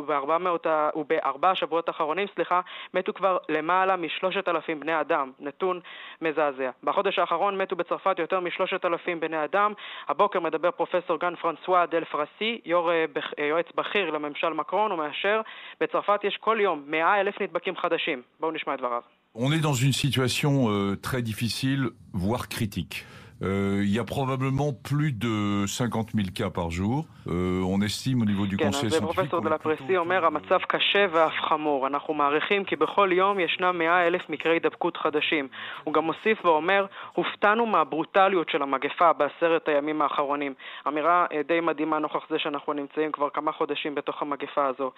ובארבעה 0.96 1.54
שבועות 1.54 1.88
האחרונים, 1.88 2.26
סליחה, 2.35 2.61
מתו 2.94 3.14
כבר 3.14 3.38
למעלה 3.48 3.96
משלוש 3.96 4.35
3,000 4.35 4.80
בני 4.80 5.00
אדם, 5.00 5.32
נתון 5.40 5.80
מזעזע. 6.22 6.70
בחודש 6.82 7.18
האחרון 7.18 7.59
מתו 7.59 7.76
בצרפת 7.76 8.18
יותר 8.18 8.40
מ-3,000 8.40 9.20
בני 9.20 9.44
אדם. 9.44 9.72
הבוקר 10.09 10.40
מדבר 10.40 10.70
פרופסור 10.70 11.18
גן 11.18 11.35
פרנסואה 11.37 11.87
דל 11.87 12.04
פרסי, 12.04 12.61
יור, 12.64 12.90
אה, 12.90 13.04
אה, 13.38 13.44
יועץ 13.44 13.66
בכיר 13.74 14.11
לממשל 14.11 14.48
מקרון, 14.48 14.92
ומאשר 14.92 15.40
בצרפת 15.80 16.20
יש 16.24 16.37
כל 16.37 16.59
יום 16.61 16.82
100 16.87 17.20
אלף 17.20 17.40
נדבקים 17.40 17.76
חדשים. 17.76 18.22
בואו 18.40 18.52
נשמע 18.52 18.74
את 18.74 18.78
דבריו. 18.78 19.02
On 19.38 19.52
est 19.52 19.61
dans 19.61 19.74
une 19.74 19.92
situation 19.92 20.70
euh, 20.70 20.96
très 20.96 21.20
difficile, 21.20 21.90
voire 22.14 22.48
critique. 22.48 23.04
Euh, 23.42 23.83
il 23.83 23.94
y 23.94 23.99
a 23.99 24.05
probablement 24.05 24.72
plus 24.72 25.12
de 25.12 25.66
50 25.66 26.12
000 26.14 26.29
cas 26.35 26.49
par 26.49 26.70
jour. 26.70 27.05
Euh, 27.29 27.61
on 27.62 27.83
estime 27.83 28.22
au 28.22 28.25
niveau 28.25 28.46
du 28.46 28.57
כן, 28.57 28.70
conseil 28.70 28.87
אז 28.87 28.92
scientifique... 28.94 29.14
פרופסור 29.14 29.40
דלפרסי 29.40 29.96
אומר, 29.96 30.27
המצב 30.27 30.59
קשה 30.68 31.07
ואף 31.11 31.33
חמור. 31.49 31.87
אנחנו 31.87 32.14
מעריכים 32.14 32.64
כי 32.64 32.77
בכל 32.77 33.11
יום 33.12 33.40
ישנם 33.40 33.79
100 33.79 34.07
אלף 34.07 34.31
מקרי 34.31 34.53
הידבקות 34.53 34.96
חדשים. 34.96 35.49
הוא 35.85 35.94
גם 35.94 36.05
מוסיף 36.05 36.44
ואומר, 36.44 36.87
הופתענו 37.12 37.66
מהברוטליות 37.66 38.51
של 38.51 38.62
המגפה 38.62 39.12
בעשרת 39.12 39.68
הימים 39.68 40.03
האחרונים. 40.03 40.55
אמירה 40.88 41.27
אה, 41.33 41.40
די 41.49 41.61
מדהימה 41.61 41.99
נוכח 41.99 42.27
זה 42.31 42.38
שאנחנו 42.38 42.72
נמצאים 42.72 43.12
כבר 43.12 43.29
כמה 43.31 43.53
חודשים 43.53 43.94
בתוך 43.94 44.22
המגפה 44.22 44.66
הזו. 44.66 44.90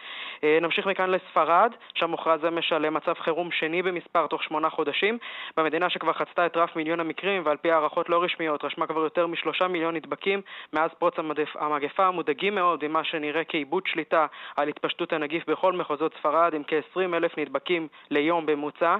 אה, 0.45 0.59
נמשיך 0.63 0.87
מכאן 0.87 1.11
לספרד, 1.11 1.71
שם 1.95 2.11
הוכרז 2.11 2.41
אמש 2.49 2.73
על 2.73 2.91
מצב 2.91 3.15
חירום 3.25 3.51
שני 3.51 3.83
במספר 3.83 4.27
תוך 4.27 4.43
שמונה 4.43 4.71
חודשים. 4.71 5.19
במדינה 5.57 5.91
שכבר 5.91 6.13
חצתה 6.13 6.47
את 6.47 6.57
רף 6.57 6.77
מיליון 6.77 7.01
המקרים, 7.01 7.43
ועל 7.45 7.57
פי 7.57 7.71
הערכות 7.71 8.09
לא 8.09 8.25
רשמיות, 8.29 8.65
רשמה 8.65 8.87
כבר 8.87 9.01
יותר 9.01 9.27
משלושה 9.27 9.69
מיליון 9.69 9.97
נדבקים 9.97 10.41
מאז 10.73 10.91
פרוץ 10.99 11.15
המגפה. 11.55 12.11
מודאגים 12.11 12.55
מאוד 12.55 12.89
ממה 12.89 13.05
שנראה 13.05 13.45
כאיבוד 13.45 13.83
שליטה 13.87 14.27
על 14.57 14.69
התפשטות 14.69 15.13
הנגיף 15.13 15.49
בכל 15.49 15.73
מחוזות 15.73 16.15
ספרד, 16.19 16.55
עם 16.55 16.63
כ-20 16.67 17.17
אלף 17.17 17.39
נדבקים 17.39 17.89
ליום 18.11 18.47
בממוצע. 18.47 18.97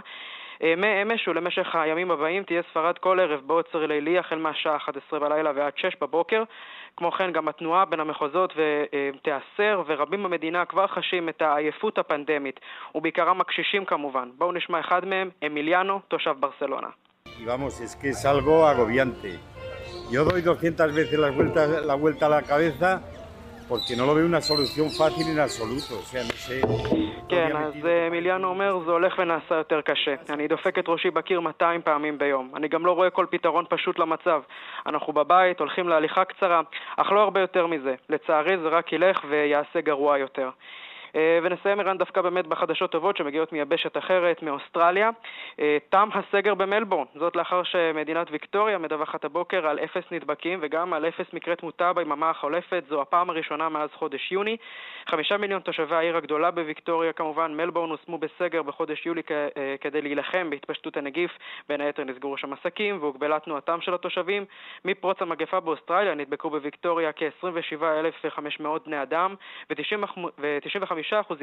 אה, 0.63 0.75
מאמש 0.77 1.29
ולמשך 1.29 1.77
הימים 1.77 2.11
הבאים 2.11 2.43
תהיה 2.43 2.63
ספרד 2.71 2.99
כל 2.99 3.21
ערב 3.21 3.41
בעוצר 3.47 3.87
לילי 3.87 4.19
החל 4.19 4.39
מהשעה 4.39 4.77
11 4.77 5.19
בלילה 5.19 5.53
ועד 5.55 5.73
6 5.77 5.97
בבוקר. 6.01 6.43
כמו 6.97 7.13
כן 7.13 7.33
גם 7.33 7.49
התנועה 7.49 7.85
בין 7.85 8.01
המחוזות 8.01 8.53
אה, 8.59 9.11
תיאסר 9.23 9.83
ורבים 9.87 10.23
במדינה 10.23 10.65
כבר 10.65 10.87
חשים 10.87 11.29
את 11.29 11.43
העייפות 11.43 11.99
הפנדמית 11.99 12.61
ובעיקרם 12.95 13.41
הקשישים 13.41 13.85
כמובן. 13.85 14.29
בואו 14.39 14.53
נשמע 14.53 14.81
אחד 14.81 15.05
מהם, 15.05 15.31
אמיליאנו, 15.47 16.01
תושב 16.09 16.35
ברסלונה. 16.41 16.89
Y 17.41 17.45
vamos, 17.45 17.81
es 17.81 17.97
que 17.97 18.11
es 18.11 18.25
algo 18.25 18.67
agobiante. 18.67 19.39
Yo 20.11 20.25
doy 20.25 20.43
200 20.43 20.95
veces 20.95 21.19
la 21.19 21.31
vuelta, 21.31 21.67
la 21.67 21.95
vuelta 21.95 22.27
a 22.27 22.29
la 22.29 22.43
cabeza 22.43 23.03
porque 23.69 23.95
no 23.97 24.07
lo 24.07 24.15
veo 24.15 24.25
una 24.25 24.41
solución 24.41 24.89
fácil 24.91 25.29
en 25.29 25.39
absoluto. 25.39 25.99
O 25.99 26.03
sea, 26.03 26.25
no 26.25 26.33
sé. 26.33 26.61
כן, 27.29 27.57
אז 27.57 27.87
אה, 27.87 28.09
מיליאנו 28.11 28.49
אומר, 28.49 28.79
זה 28.85 28.91
הולך 28.91 29.19
ונעשה 29.19 29.55
יותר 29.55 29.81
קשה. 29.81 30.15
אני 30.31 30.49
דופק 30.49 30.79
את 30.79 30.85
ראשי 30.89 31.11
בקיר 31.11 31.41
200 31.41 31.83
פעמים 31.83 32.19
ביום. 32.19 32.53
אני 32.57 32.69
גם 32.69 32.87
לא 32.87 32.93
רואה 32.93 33.11
כל 33.11 33.27
פתרון 33.31 33.65
פשוט 33.69 33.99
למצב. 33.99 34.43
אנחנו 34.87 35.13
בבית, 35.13 35.61
הולכים 35.61 35.89
להליכה 35.89 36.25
קצרה, 36.25 36.61
אך 36.97 37.13
לא 37.13 37.21
הרבה 37.21 37.41
יותר 37.41 37.67
מזה. 37.67 37.95
לצערי 38.09 38.59
זה 38.59 38.69
רק 38.69 38.93
ילך 38.93 39.25
ויעשה 39.29 39.81
גרוע 39.81 40.19
יותר. 40.19 40.51
אה, 41.17 41.39
ונסיים 41.43 41.81
ערן 41.81 41.99
דווקא 41.99 42.23
באמת 42.23 42.47
בחדשות 42.47 42.91
טובות 42.93 43.17
שמגיעות 43.17 43.53
מיבשת 43.53 43.97
אחרת, 43.97 44.43
מאוסטרליה. 44.43 45.11
אה, 45.61 45.77
תם 45.89 46.09
הסגר 46.15 46.55
במלבורן, 46.55 47.05
זאת 47.15 47.37
לאחר 47.37 47.63
שמדינת 47.63 48.27
ויקטוריה 48.31 48.79
מדווחת 48.79 49.25
הבוקר 49.25 49.67
על 49.67 49.79
אפס 49.79 50.05
נדבקים 50.11 50.59
וגם 50.63 50.93
על 50.93 51.09
אפס 51.09 51.27
מקרי 51.33 51.57
תמותה 51.57 51.93
ביממה 51.93 52.31
החולפת, 52.31 52.85
זו 52.89 53.03
הפעם 53.03 53.31
הראשונה 53.31 53.69
מאז 53.69 53.91
חודש 53.93 54.33
יוני. 54.33 54.57
חמישה 55.09 55.37
מיליון 55.37 55.61
תושבי 55.61 55.95
העיר 55.95 56.17
הגדולה 56.17 56.51
בוויקטוריה 56.51 57.13
כמובן, 57.13 57.55
מלבורן 57.57 57.91
הושמו 57.91 58.19
בסגר 58.19 58.63
בחודש 58.63 59.07
יולי 59.07 59.23
אה, 59.31 59.75
כדי 59.81 60.03
להילחם 60.03 60.51
בהתפשטות 60.51 60.97
הנגיף, 60.97 61.31
בין 61.69 61.81
היתר 61.81 62.05
נסגרו 62.05 62.39
שם 62.39 62.53
עסקים 62.53 62.99
והוגבלה 63.01 63.39
תנועתם 63.39 63.81
של 63.81 63.95
התושבים. 63.95 64.45
מפרוץ 64.85 65.23
המגפה 65.23 65.61
באוסטרליה 65.61 66.15
נדבקו 66.15 66.51
בוויקטוריה 66.51 67.13
כ-27,500 67.13 68.67
בני 68.87 69.03
אדם 69.03 69.35
ו-95% 69.71 70.98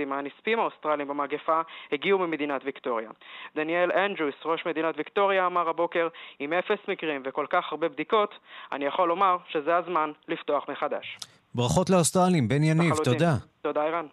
מהנספים 0.07 0.59
האוסטרלים 0.59 1.07
במגפה 1.07 1.61
הגיעו 1.91 2.19
ממדינת 2.19 2.61
ויקטוריה. 2.65 3.09
דניאל 3.55 3.91
אנדרוס, 3.91 4.35
ראש 4.45 4.65
מדינת 4.65 4.97
ויקטוריה, 4.97 5.45
אמר 5.45 5.69
הבוקר, 5.69 6.07
עם 6.39 6.53
אפס 6.53 6.79
מקרים 6.87 7.21
וכל 7.25 7.45
כך 7.49 7.65
הרבה 7.71 7.89
בדיקות, 7.89 8.35
אני 8.71 8.85
יכול 8.85 9.07
לומר 9.07 9.37
שזה 9.49 9.75
הזמן 9.75 10.11
לפתוח 10.27 10.65
מחדש. 10.69 11.17
ברכות 11.55 11.89
לאוסטרלים, 11.89 12.47
בן 12.47 12.63
יניב, 12.63 12.91
לחלוטין. 12.91 13.13
תודה. 13.13 13.33
תודה, 13.61 13.83
ערן. 13.83 14.05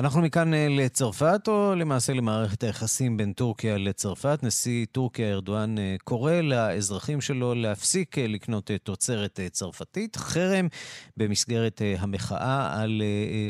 אנחנו 0.00 0.22
מכאן 0.22 0.54
אה, 0.54 0.66
לצרפת, 0.70 1.40
או 1.48 1.74
למעשה 1.76 2.12
למערכת 2.12 2.62
היחסים 2.62 3.16
בין 3.16 3.32
טורקיה 3.32 3.78
לצרפת. 3.78 4.38
נשיא 4.42 4.86
טורקיה 4.92 5.32
ארדואן 5.32 5.78
אה, 5.78 5.96
קורא 6.04 6.32
לאזרחים 6.32 7.20
שלו 7.20 7.54
להפסיק 7.54 8.18
אה, 8.18 8.26
לקנות 8.26 8.70
תוצרת 8.82 9.40
צרפתית. 9.50 10.16
חרם 10.16 10.68
במסגרת 11.16 11.82
אה, 11.82 11.94
המחאה 11.98 12.82
על 12.82 13.02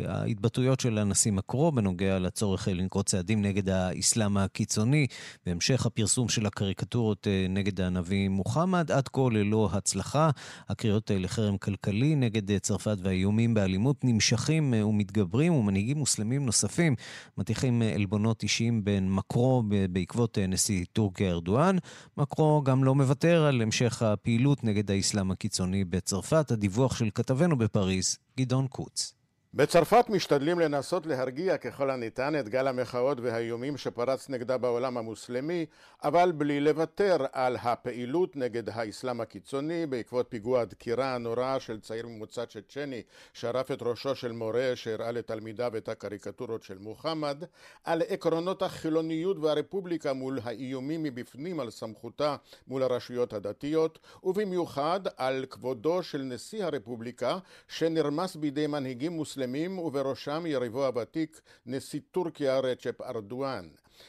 ההתבטאויות 0.09 0.81
של 0.81 0.99
הנשיא 0.99 1.33
מקרו 1.33 1.73
בנוגע 1.73 2.19
לצורך 2.19 2.69
לנקוט 2.69 3.07
צעדים 3.07 3.43
נגד 3.43 3.69
האסלאם 3.69 4.37
הקיצוני, 4.37 5.07
והמשך 5.47 5.87
הפרסום 5.87 6.29
של 6.29 6.47
הקריקטורות 6.47 7.27
נגד 7.49 7.81
הנביא 7.81 8.29
מוחמד, 8.29 8.93
עד 8.93 9.09
כה 9.09 9.23
ללא 9.33 9.69
הצלחה. 9.73 10.31
הקריאות 10.69 11.11
לחרם 11.15 11.59
כלכלי 11.59 12.15
נגד 12.15 12.59
צרפת 12.59 12.97
והאיומים 13.03 13.55
באלימות 13.55 14.05
נמשכים 14.05 14.75
ומתגברים, 14.75 15.53
ומנהיגים 15.53 15.99
מוסלמים 15.99 16.40
נוספים 16.47 16.95
מטיחים 17.39 17.83
אה, 17.83 17.95
עלבונות 17.95 18.43
אישיים 18.43 18.85
בין 18.85 19.13
מקרו 19.13 19.63
בעקבות 19.91 20.39
אה, 20.39 20.47
נשיא 20.47 20.85
טורקיה 20.93 21.31
ארדואן. 21.31 21.77
מקרו 22.17 22.63
גם 22.63 22.85
לא 22.85 22.95
מוותר 22.95 23.45
על 23.45 23.63
המשך 23.63 24.03
הפעילות 24.03 24.65
נגד 24.65 24.91
האסלאם 24.91 25.31
הקיצוני 25.31 25.85
בצרפת. 25.85 26.51
הדיווח 26.51 26.97
של 26.97 27.09
כתבנו 27.15 27.59
בפריז, 27.59 28.19
גדעון 28.37 28.67
קוץ. 28.67 29.20
בצרפת 29.55 30.05
משתדלים 30.09 30.61
לנסות 30.61 31.07
להרגיע 31.07 31.57
ככל 31.57 31.91
הניתן 31.91 32.39
את 32.41 32.49
גל 32.49 32.69
המחאות 32.69 33.19
והאיומים 33.21 33.77
שפרץ 33.77 34.29
נגדה 34.29 34.59
בעולם 34.59 34.99
המוסלמי, 34.99 35.67
אבל 36.05 36.33
בלי 36.33 36.61
לוותר 36.61 37.17
על 37.33 37.57
הפעילות 37.63 38.37
נגד 38.37 38.69
האסלאם 38.69 39.21
הקיצוני 39.21 39.87
בעקבות 39.87 40.27
פיגוע 40.29 40.61
הדקירה 40.61 41.15
הנורא 41.15 41.59
של 41.59 41.81
צעיר 41.81 42.07
ממוצא 42.07 42.45
צ'צ'ני 42.45 43.03
שרף 43.33 43.71
את 43.71 43.83
ראשו 43.83 44.15
של 44.15 44.33
מורה 44.33 44.73
שהראה 44.75 45.11
לתלמידיו 45.13 45.77
את 45.77 45.89
הקריקטורות 45.89 46.63
של 46.63 46.79
מוחמד, 46.79 47.45
על 47.85 48.03
עקרונות 48.09 48.63
החילוניות 48.63 49.39
והרפובליקה 49.39 50.13
מול 50.13 50.39
האיומים 50.45 51.03
מבפנים 51.03 51.61
על 51.61 51.71
סמכותה 51.71 52.37
מול 52.69 52.83
הרשויות 52.83 53.33
הדתיות, 53.33 53.99
ובמיוחד 54.25 55.01
על 55.17 55.45
כבודו 55.51 56.03
של 56.03 56.23
נשיא 56.23 56.65
הרפובליקה 56.65 57.39
שנרמס 57.69 58.37
בידי 58.37 58.67
מנהיגים 58.67 59.13
מוסלמים 59.13 59.40
מוסלמים 59.41 59.79
ובראשם 59.79 60.45
יריבו 60.47 60.87
הוותיק 60.87 61.41
נשיא 61.67 62.01
טורקיה 62.11 62.61
רצ'פ 62.61 63.01
ארדואן. 63.01 63.69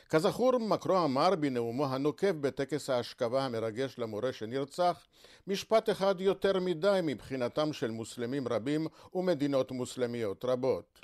כזכור, 0.09 0.57
מקרו 0.57 1.05
אמר 1.05 1.35
בנאומו 1.35 1.85
הנוקב 1.85 2.31
בטקס 2.41 2.89
האשכבה 2.89 3.45
המרגש 3.45 3.95
למורה 3.97 4.33
שנרצח, 4.33 5.07
משפט 5.47 5.89
אחד 5.89 6.21
יותר 6.21 6.59
מדי 6.59 6.99
מבחינתם 7.03 7.73
של 7.73 7.91
מוסלמים 7.91 8.47
רבים 8.47 8.87
ומדינות 9.13 9.71
מוסלמיות 9.71 10.45
רבות. 10.45 10.99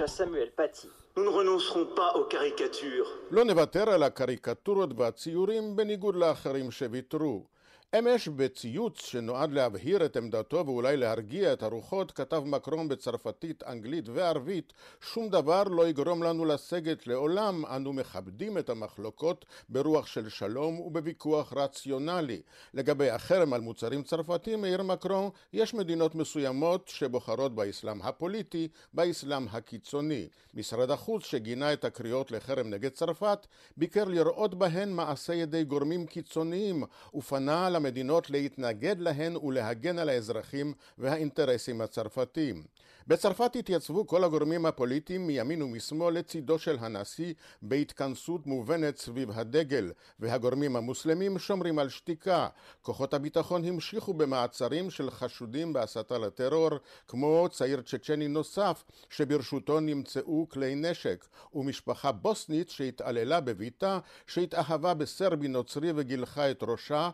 לא 3.31 3.45
נוותר 3.45 3.89
על 3.89 4.03
הקריקטורות 4.03 4.89
והציורים 4.97 5.75
בניגוד 5.75 6.15
לאחרים 6.15 6.71
שוויתרו. 6.71 7.56
אמש 7.95 8.27
בציוץ 8.27 9.05
שנועד 9.05 9.51
להבהיר 9.51 10.05
את 10.05 10.17
עמדתו 10.17 10.63
ואולי 10.65 10.97
להרגיע 10.97 11.53
את 11.53 11.63
הרוחות 11.63 12.11
כתב 12.11 12.43
מקרון 12.45 12.87
בצרפתית, 12.87 13.63
אנגלית 13.63 14.09
וערבית 14.09 14.73
שום 15.01 15.29
דבר 15.29 15.63
לא 15.63 15.87
יגרום 15.87 16.23
לנו 16.23 16.45
לסגת 16.45 17.07
לעולם 17.07 17.65
אנו 17.65 17.93
מכבדים 17.93 18.57
את 18.57 18.69
המחלוקות 18.69 19.45
ברוח 19.69 20.07
של 20.07 20.29
שלום 20.29 20.79
ובוויכוח 20.79 21.53
רציונלי. 21.53 22.41
לגבי 22.73 23.09
החרם 23.09 23.53
על 23.53 23.61
מוצרים 23.61 24.03
צרפתיים 24.03 24.63
העיר 24.63 24.83
מקרון 24.83 25.29
יש 25.53 25.73
מדינות 25.73 26.15
מסוימות 26.15 26.87
שבוחרות 26.87 27.55
באסלאם 27.55 28.01
הפוליטי, 28.01 28.67
באסלאם 28.93 29.47
הקיצוני. 29.51 30.27
משרד 30.53 30.91
החוץ 30.91 31.25
שגינה 31.25 31.73
את 31.73 31.85
הקריאות 31.85 32.31
לחרם 32.31 32.69
נגד 32.69 32.91
צרפת 32.91 33.47
ביקר 33.77 34.03
לראות 34.03 34.55
בהן 34.55 34.91
מעשה 34.91 35.33
ידי 35.33 35.63
גורמים 35.63 36.05
קיצוניים 36.05 36.83
ופנה 37.15 37.76
למדינות 37.77 38.29
להתנגד 38.29 38.99
להן 38.99 39.35
ולהגן 39.35 39.99
על 39.99 40.09
האזרחים 40.09 40.73
והאינטרסים 40.97 41.81
הצרפתיים. 41.81 42.63
בצרפת 43.07 43.55
התייצבו 43.55 44.07
כל 44.07 44.23
הגורמים 44.23 44.65
הפוליטיים 44.65 45.27
מימין 45.27 45.61
ומשמאל 45.61 46.13
לצידו 46.13 46.59
של 46.59 46.77
הנשיא 46.79 47.33
בהתכנסות 47.61 48.47
מובנת 48.47 48.97
סביב 48.97 49.31
הדגל, 49.31 49.91
והגורמים 50.19 50.75
המוסלמים 50.75 51.39
שומרים 51.39 51.79
על 51.79 51.89
שתיקה. 51.89 52.47
כוחות 52.81 53.13
הביטחון 53.13 53.65
המשיכו 53.65 54.13
במעצרים 54.13 54.89
של 54.89 55.11
חשודים 55.11 55.73
בהסתה 55.73 56.17
לטרור, 56.17 56.69
כמו 57.07 57.47
צעיר 57.51 57.81
צ'צ'ני 57.81 58.27
נוסף 58.27 58.83
שברשותו 59.09 59.79
נמצאו 59.79 60.47
כלי 60.49 60.75
נשק, 60.75 61.25
ומשפחה 61.53 62.11
בוסנית 62.11 62.69
שהתעללה 62.69 63.39
בביתה 63.39 63.99
שהתאהבה 64.27 64.93
בסרבי 64.93 65.47
נוצרי 65.47 65.91
וגילחה 65.95 66.51
את 66.51 66.63
ראשה, 66.63 67.09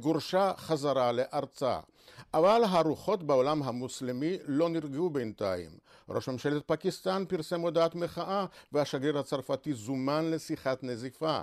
שגורשה 0.00 0.52
חזרה 0.56 1.12
לארצה. 1.12 1.78
אבל 2.34 2.62
הרוחות 2.64 3.22
בעולם 3.22 3.62
המוסלמי 3.62 4.38
לא 4.46 4.68
נרגעו 4.68 5.10
בינתיים. 5.10 5.70
ראש 6.08 6.28
ממשלת 6.28 6.62
פקיסטן 6.66 7.24
פרסם 7.28 7.60
הודעת 7.60 7.94
מחאה 7.94 8.46
והשגריר 8.72 9.18
הצרפתי 9.18 9.72
זומן 9.72 10.30
לשיחת 10.30 10.82
נזיפה. 10.82 11.40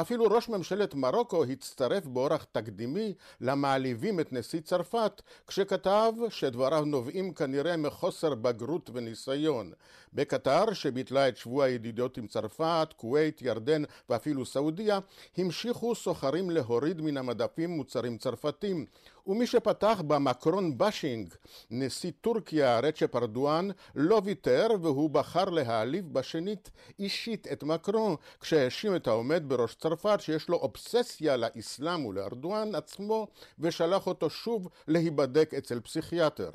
אפילו 0.00 0.24
ראש 0.24 0.48
ממשלת 0.48 0.94
מרוקו 0.94 1.44
הצטרף 1.44 2.06
באורח 2.06 2.46
תקדימי 2.52 3.14
למעליבים 3.40 4.20
את 4.20 4.32
נשיא 4.32 4.60
צרפת, 4.60 5.22
כשכתב 5.46 6.12
שדבריו 6.28 6.84
נובעים 6.84 7.34
כנראה 7.34 7.76
מחוסר 7.76 8.34
בגרות 8.34 8.90
וניסיון. 8.92 9.72
בקטר, 10.12 10.72
שביטלה 10.72 11.28
את 11.28 11.36
שבוע 11.36 11.64
הידידות 11.64 12.18
עם 12.18 12.26
צרפת, 12.26 12.88
כווית, 12.96 13.42
ירדן 13.42 13.82
ואפילו 14.10 14.46
סעודיה, 14.46 14.98
המשיכו 15.36 15.94
סוחרים 15.94 16.50
להוריד 16.50 17.00
מן 17.00 17.16
המדפים 17.16 17.70
מוצרים 17.70 18.18
צרפתים. 18.18 18.86
ומי 19.26 19.46
שפתח 19.46 20.02
במקרון 20.06 20.78
באשינג, 20.78 21.34
נשיא 21.70 22.10
טורקיה 22.20 22.80
רצ'פ 22.80 23.16
ארדואן, 23.16 23.68
לא 23.94 24.20
ויתר 24.24 24.68
והוא 24.82 25.10
בחר 25.10 25.44
להעליב 25.44 26.12
בשנית 26.12 26.70
אישית 26.98 27.46
את 27.52 27.62
מקרון, 27.62 28.16
כשהאשים 28.40 28.96
את 28.96 29.06
העומד 29.06 29.42
בראש 29.46 29.74
צרפת 29.74 30.20
שיש 30.20 30.48
לו 30.48 30.56
אובססיה 30.56 31.36
לאסלאם 31.36 32.06
ולארדואן 32.06 32.74
עצמו, 32.74 33.26
ושלח 33.58 34.06
אותו 34.06 34.30
שוב 34.30 34.68
להיבדק 34.88 35.54
אצל 35.54 35.80
פסיכיאטר. 35.80 36.50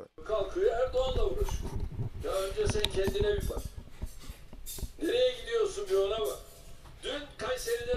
nereye 5.02 5.32
gidiyorsun 5.38 5.90
bir 5.90 5.96
ona 5.96 6.20
bak. 6.20 6.51
Dün 7.04 7.24
Kayseri'de. 7.38 7.92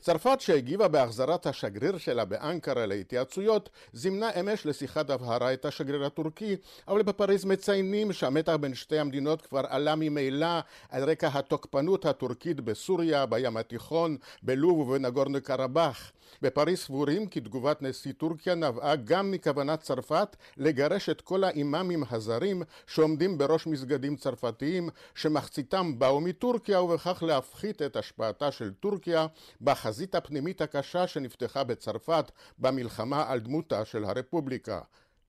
צרפת 0.00 0.40
שהגיבה 0.40 0.88
בהחזרת 0.88 1.46
השגריר 1.46 1.98
שלה 1.98 2.24
באנקרה 2.24 2.86
להתייעצויות 2.86 3.68
זימנה 3.92 4.30
אמש 4.40 4.66
לשיחת 4.66 5.10
הבהרה 5.10 5.52
את 5.52 5.64
השגריר 5.64 6.04
הטורקי 6.04 6.56
אבל 6.88 7.02
בפריז 7.02 7.44
מציינים 7.44 8.12
שהמתח 8.12 8.56
בין 8.60 8.74
שתי 8.74 8.98
המדינות 8.98 9.42
כבר 9.42 9.62
עלה 9.68 9.94
ממילא 9.96 10.58
על 10.88 11.10
רקע 11.10 11.28
התוקפנות 11.32 12.06
הטורקית 12.06 12.60
בסוריה, 12.60 13.26
בים 13.26 13.56
התיכון, 13.56 14.16
בלוב 14.42 14.78
ובנגורנו 14.78 15.38
קרבאח. 15.42 16.12
בפריז 16.42 16.78
סבורים 16.78 17.26
כי 17.26 17.40
תגובת 17.40 17.82
נשיא 17.82 18.12
טורקיה 18.12 18.54
נבעה 18.54 18.96
גם 18.96 19.30
מכוונת 19.30 19.80
צרפת 19.80 20.36
לגרש 20.56 21.08
את 21.08 21.20
כל 21.20 21.44
האימאמים 21.44 22.04
הזרים 22.10 22.62
שעומדים 22.86 23.38
בראש 23.38 23.66
מסגדים 23.66 24.16
צרפתיים 24.16 24.88
שמחציתם 25.14 25.98
באו 25.98 26.20
מטורקיה 26.20 26.82
ובכך 26.82 27.22
להפחית 27.26 27.82
את 27.82 27.96
השפעתה 28.30 28.52
של 28.52 28.72
טורקיה 28.72 29.26
בחזית 29.60 30.14
הפנימית 30.14 30.60
הקשה 30.60 31.06
שנפתחה 31.06 31.64
בצרפת 31.64 32.30
במלחמה 32.58 33.30
על 33.30 33.40
דמותה 33.40 33.84
של 33.84 34.04
הרפובליקה. 34.04 34.80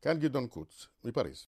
כאן 0.01 0.19
גדעון 0.19 0.47
קוץ, 0.47 0.87
מפריז. 1.03 1.47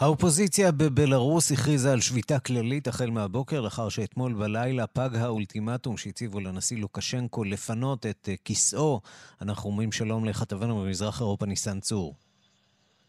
האופוזיציה 0.00 0.72
בבלארוס 0.72 1.52
הכריזה 1.52 1.92
על 1.92 2.00
שביתה 2.00 2.38
כללית 2.38 2.88
החל 2.88 3.10
מהבוקר, 3.10 3.60
לאחר 3.60 3.88
שאתמול 3.88 4.32
בלילה 4.32 4.86
פג 4.86 5.10
האולטימטום 5.16 5.96
שהציבו 5.96 6.40
לנשיא 6.40 6.80
לוקשנקו 6.80 7.44
לפנות 7.44 8.06
את 8.06 8.28
אה, 8.28 8.34
כיסאו. 8.44 9.00
אנחנו 9.42 9.70
אומרים 9.70 9.92
שלום 9.92 10.24
לכתבנו 10.24 10.80
במזרח 10.80 11.20
אירופה 11.20 11.46
ניסן 11.46 11.80
צור. 11.80 12.14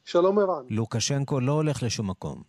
שלום 0.06 0.40
ערן. 0.40 0.66
לוקשנקו 0.70 1.40
לא 1.40 1.52
הולך 1.52 1.84
לשום 1.84 2.10
מקום. 2.10 2.44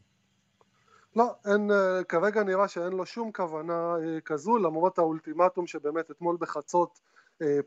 לא, 1.17 1.35
אין, 1.47 1.71
אה, 1.71 2.05
כרגע 2.05 2.43
נראה 2.43 2.69
שאין 2.69 2.93
לו 2.93 3.07
שום 3.07 3.33
כוונה 3.33 3.95
אה, 3.95 4.21
כזו, 4.21 4.57
למרות 4.59 4.99
האולטימטום 4.99 5.67
שבאמת 5.67 6.11
אתמול 6.11 6.37
בחצות 6.41 7.01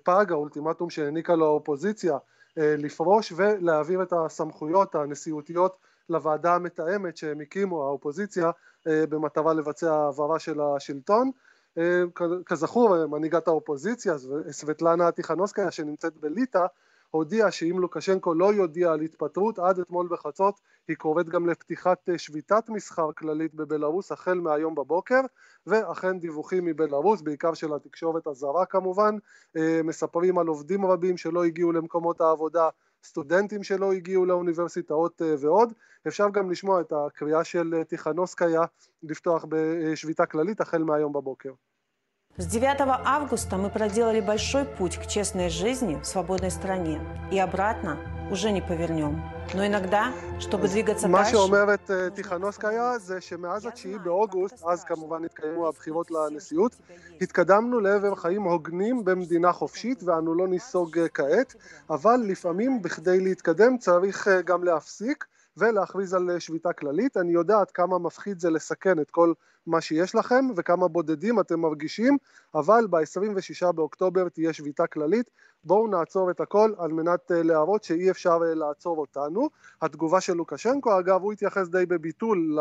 פג, 0.03 0.25
האולטימטום 0.29 0.89
שהעניקה 0.89 1.35
לו 1.35 1.45
האופוזיציה 1.45 2.17
לפרוש 2.57 3.33
ולהעביר 3.35 4.03
את 4.03 4.13
הסמכויות 4.13 4.95
הנשיאותיות 4.95 5.77
לוועדה 6.09 6.55
המתאמת 6.55 7.17
שהם 7.17 7.41
הקימו, 7.41 7.83
האופוזיציה, 7.83 8.51
אה, 8.87 9.03
במטרה 9.09 9.53
לבצע 9.53 9.93
העברה 9.93 10.39
של 10.39 10.61
השלטון. 10.61 11.31
אה, 11.77 12.01
כזכור, 12.45 13.05
מנהיגת 13.05 13.47
האופוזיציה, 13.47 14.15
סבטלנה 14.51 15.11
טיכנוסקיה 15.11 15.71
שנמצאת 15.71 16.17
בליטא, 16.17 16.65
הודיעה 17.11 17.51
שאם 17.51 17.79
לוקשנקו 17.79 18.33
לא 18.33 18.53
יודיע 18.53 18.91
על 18.91 19.01
התפטרות 19.01 19.59
עד 19.59 19.79
אתמול 19.79 20.07
בחצות 20.11 20.59
היא 20.87 20.95
קוראת 20.97 21.29
גם 21.29 21.49
לפתיחת 21.49 22.09
אה, 22.09 22.17
שביתת 22.17 22.69
מסחר 22.69 23.11
כללית 23.11 23.53
בבלארוס 23.53 24.11
החל 24.11 24.39
מהיום 24.39 24.75
בבוקר 24.75 25.21
ואכן 25.67 26.19
דיווחים 26.19 26.65
מבלארוס 26.65 27.21
בעיקר 27.21 27.53
של 27.53 27.73
התקשורת 27.73 28.27
הזרה 28.27 28.65
כמובן 28.65 29.15
מספרים 29.83 30.37
על 30.37 30.47
עובדים 30.47 30.85
רבים 30.85 31.17
שלא 31.17 31.43
הגיעו 31.45 31.71
למקומות 31.71 32.21
העבודה 32.21 32.69
סטודנטים 33.04 33.62
שלא 33.62 33.92
הגיעו 33.92 34.26
לאוניברסיטאות 34.26 35.22
אה, 35.22 35.34
ועוד. 35.40 35.72
אפשר 36.08 36.28
גם 36.32 36.50
לשמוע 36.50 36.80
את 36.80 36.92
הקריאה 36.92 37.44
של 37.44 37.74
אה, 37.74 37.84
טיכנוסקיה 37.84 38.60
לפתוח 39.02 39.44
בשביתה 39.48 40.26
כללית 40.26 40.60
החל 40.60 40.82
מהיום 40.82 41.12
בבוקר. 41.12 41.52
С 42.38 42.46
9 42.46 42.76
августа 43.04 43.56
мы 43.56 43.70
проделали 43.70 44.20
большой 44.20 44.64
путь 44.64 44.96
к 44.98 45.06
честной 45.06 45.50
жизни 45.50 45.96
в 45.96 46.06
свободной 46.06 46.50
стране. 46.50 47.00
И 47.32 47.38
обратно 47.40 47.98
уже 48.30 48.52
не 48.52 48.60
повернем. 48.60 49.22
Но 49.54 49.66
иногда, 49.66 50.12
чтобы 50.38 50.68
двигаться 50.68 51.08
מה 51.08 51.24
שאומרת 51.24 51.90
טיכנוסקיה 52.14 52.98
זה 52.98 53.20
שמאז 53.20 53.66
התשיעי 53.66 53.98
באוגוסט, 53.98 54.64
אז 54.64 54.84
כמובן 54.84 55.24
התקיימו 55.24 55.68
הבחירות 55.68 56.10
לנשיאות, 56.10 56.76
התקדמנו 57.20 57.80
לעבר 57.80 58.14
חיים 58.14 58.42
הוגנים 58.42 59.04
במדינה 59.04 59.52
חופשית 59.52 60.02
ואנו 60.02 60.34
לא 60.34 60.48
ניסוג 60.48 60.98
כעת, 61.14 61.54
אבל 61.90 62.20
לפעמים 62.26 62.82
בכדי 62.82 63.20
להתקדם 63.20 63.78
צריך 63.78 64.28
גם 64.44 64.64
להפסיק 64.64 65.26
ולהכריז 65.57 66.13
על 66.13 66.39
שביתה 66.39 66.73
כללית. 66.73 67.17
אני 67.17 67.31
יודע 67.31 67.59
עד 67.59 67.71
כמה 67.71 67.99
מפחיד 67.99 68.39
זה 68.39 68.49
לסכן 68.49 68.99
את 68.99 69.11
כל 69.11 69.33
מה 69.67 69.81
שיש 69.81 70.15
לכם 70.15 70.45
וכמה 70.55 70.87
בודדים 70.87 71.39
אתם 71.39 71.59
מרגישים, 71.59 72.17
אבל 72.55 72.87
ב-26 72.89 73.71
באוקטובר 73.71 74.29
תהיה 74.29 74.53
שביתה 74.53 74.87
כללית. 74.87 75.29
בואו 75.63 75.87
נעצור 75.87 76.31
את 76.31 76.39
הכל 76.39 76.73
על 76.77 76.91
מנת 76.91 77.31
אה, 77.31 77.43
להראות 77.43 77.83
שאי 77.83 78.11
אפשר 78.11 78.39
אה, 78.45 78.53
לעצור 78.53 78.97
אותנו. 78.97 79.49
התגובה 79.81 80.21
של 80.21 80.33
לוקשנקו, 80.33 80.99
אגב, 80.99 81.21
הוא 81.21 81.33
התייחס 81.33 81.67
די 81.67 81.85
בביטול 81.85 82.57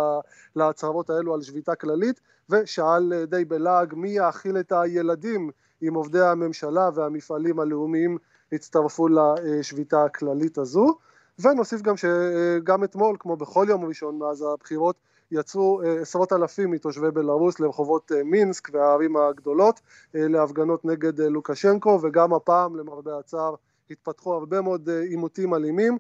להצהרות 0.57 1.11
האלו 1.11 1.35
על 1.35 1.43
שביתה 1.43 1.75
כללית, 1.75 2.21
ושאל 2.51 3.13
אה, 3.13 3.27
די 3.27 3.45
בלעג 3.45 3.95
מי 3.95 4.11
יאכיל 4.11 4.59
את 4.59 4.73
הילדים 4.73 5.51
אם 5.89 5.95
עובדי 5.95 6.21
הממשלה 6.21 6.91
והמפעלים 6.95 7.61
הלאומיים 7.61 8.19
יצטרפו 8.53 9.09
לשביתה 9.09 10.05
הכללית 10.05 10.59
הזו. 10.59 10.99
ונוסיף 11.39 11.83
גם 11.83 11.95
שגם 11.97 12.85
אתמול, 12.85 13.17
כמו 13.19 13.37
בכל 13.37 13.67
יום 13.69 13.85
ראשון 13.85 14.19
מאז 14.19 14.45
הבחירות, 14.55 14.97
יצאו 15.31 15.83
אה, 15.83 16.01
עשרות 16.01 16.33
אלפים 16.33 16.71
מתושבי 16.71 17.11
בלארוס 17.11 17.61
לרחובות 17.61 18.13
אה, 18.13 18.23
מינסק 18.25 18.69
והערים 18.73 19.17
הגדולות 19.17 19.81
אה, 20.15 20.29
להפגנות 20.29 20.85
נגד 20.85 21.21
לוקשנקו 21.21 21.99
וגם 22.03 22.35
הפעם 22.35 22.77
למרבה 22.77 23.19
הצער 23.19 23.55
התפתחו 23.91 24.35
הרבה 24.35 24.61
מאוד 24.61 24.91
עימותים 24.91 25.55
אלימים 25.55 25.99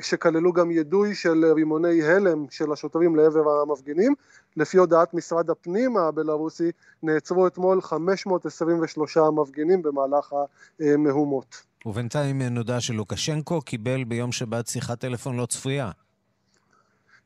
שכללו 0.00 0.52
גם 0.52 0.70
ידוי 0.70 1.14
של 1.14 1.44
רימוני 1.54 2.02
הלם 2.02 2.46
של 2.50 2.72
השוטרים 2.72 3.16
לעבר 3.16 3.60
המפגינים. 3.62 4.14
לפי 4.56 4.78
הודעת 4.78 5.14
משרד 5.14 5.50
הפנים 5.50 5.96
הבלארוסי 5.96 6.70
נעצרו 7.02 7.46
אתמול 7.46 7.80
523 7.80 9.16
מפגינים 9.16 9.82
במהלך 9.82 10.32
המהומות. 10.80 11.62
ובינתיים 11.86 12.42
נודע 12.42 12.80
שלוקשנקו 12.80 13.60
קיבל 13.60 14.04
ביום 14.04 14.32
שבת 14.32 14.66
שיחת 14.66 15.00
טלפון 15.00 15.36
לא 15.36 15.46
צפויה. 15.46 15.90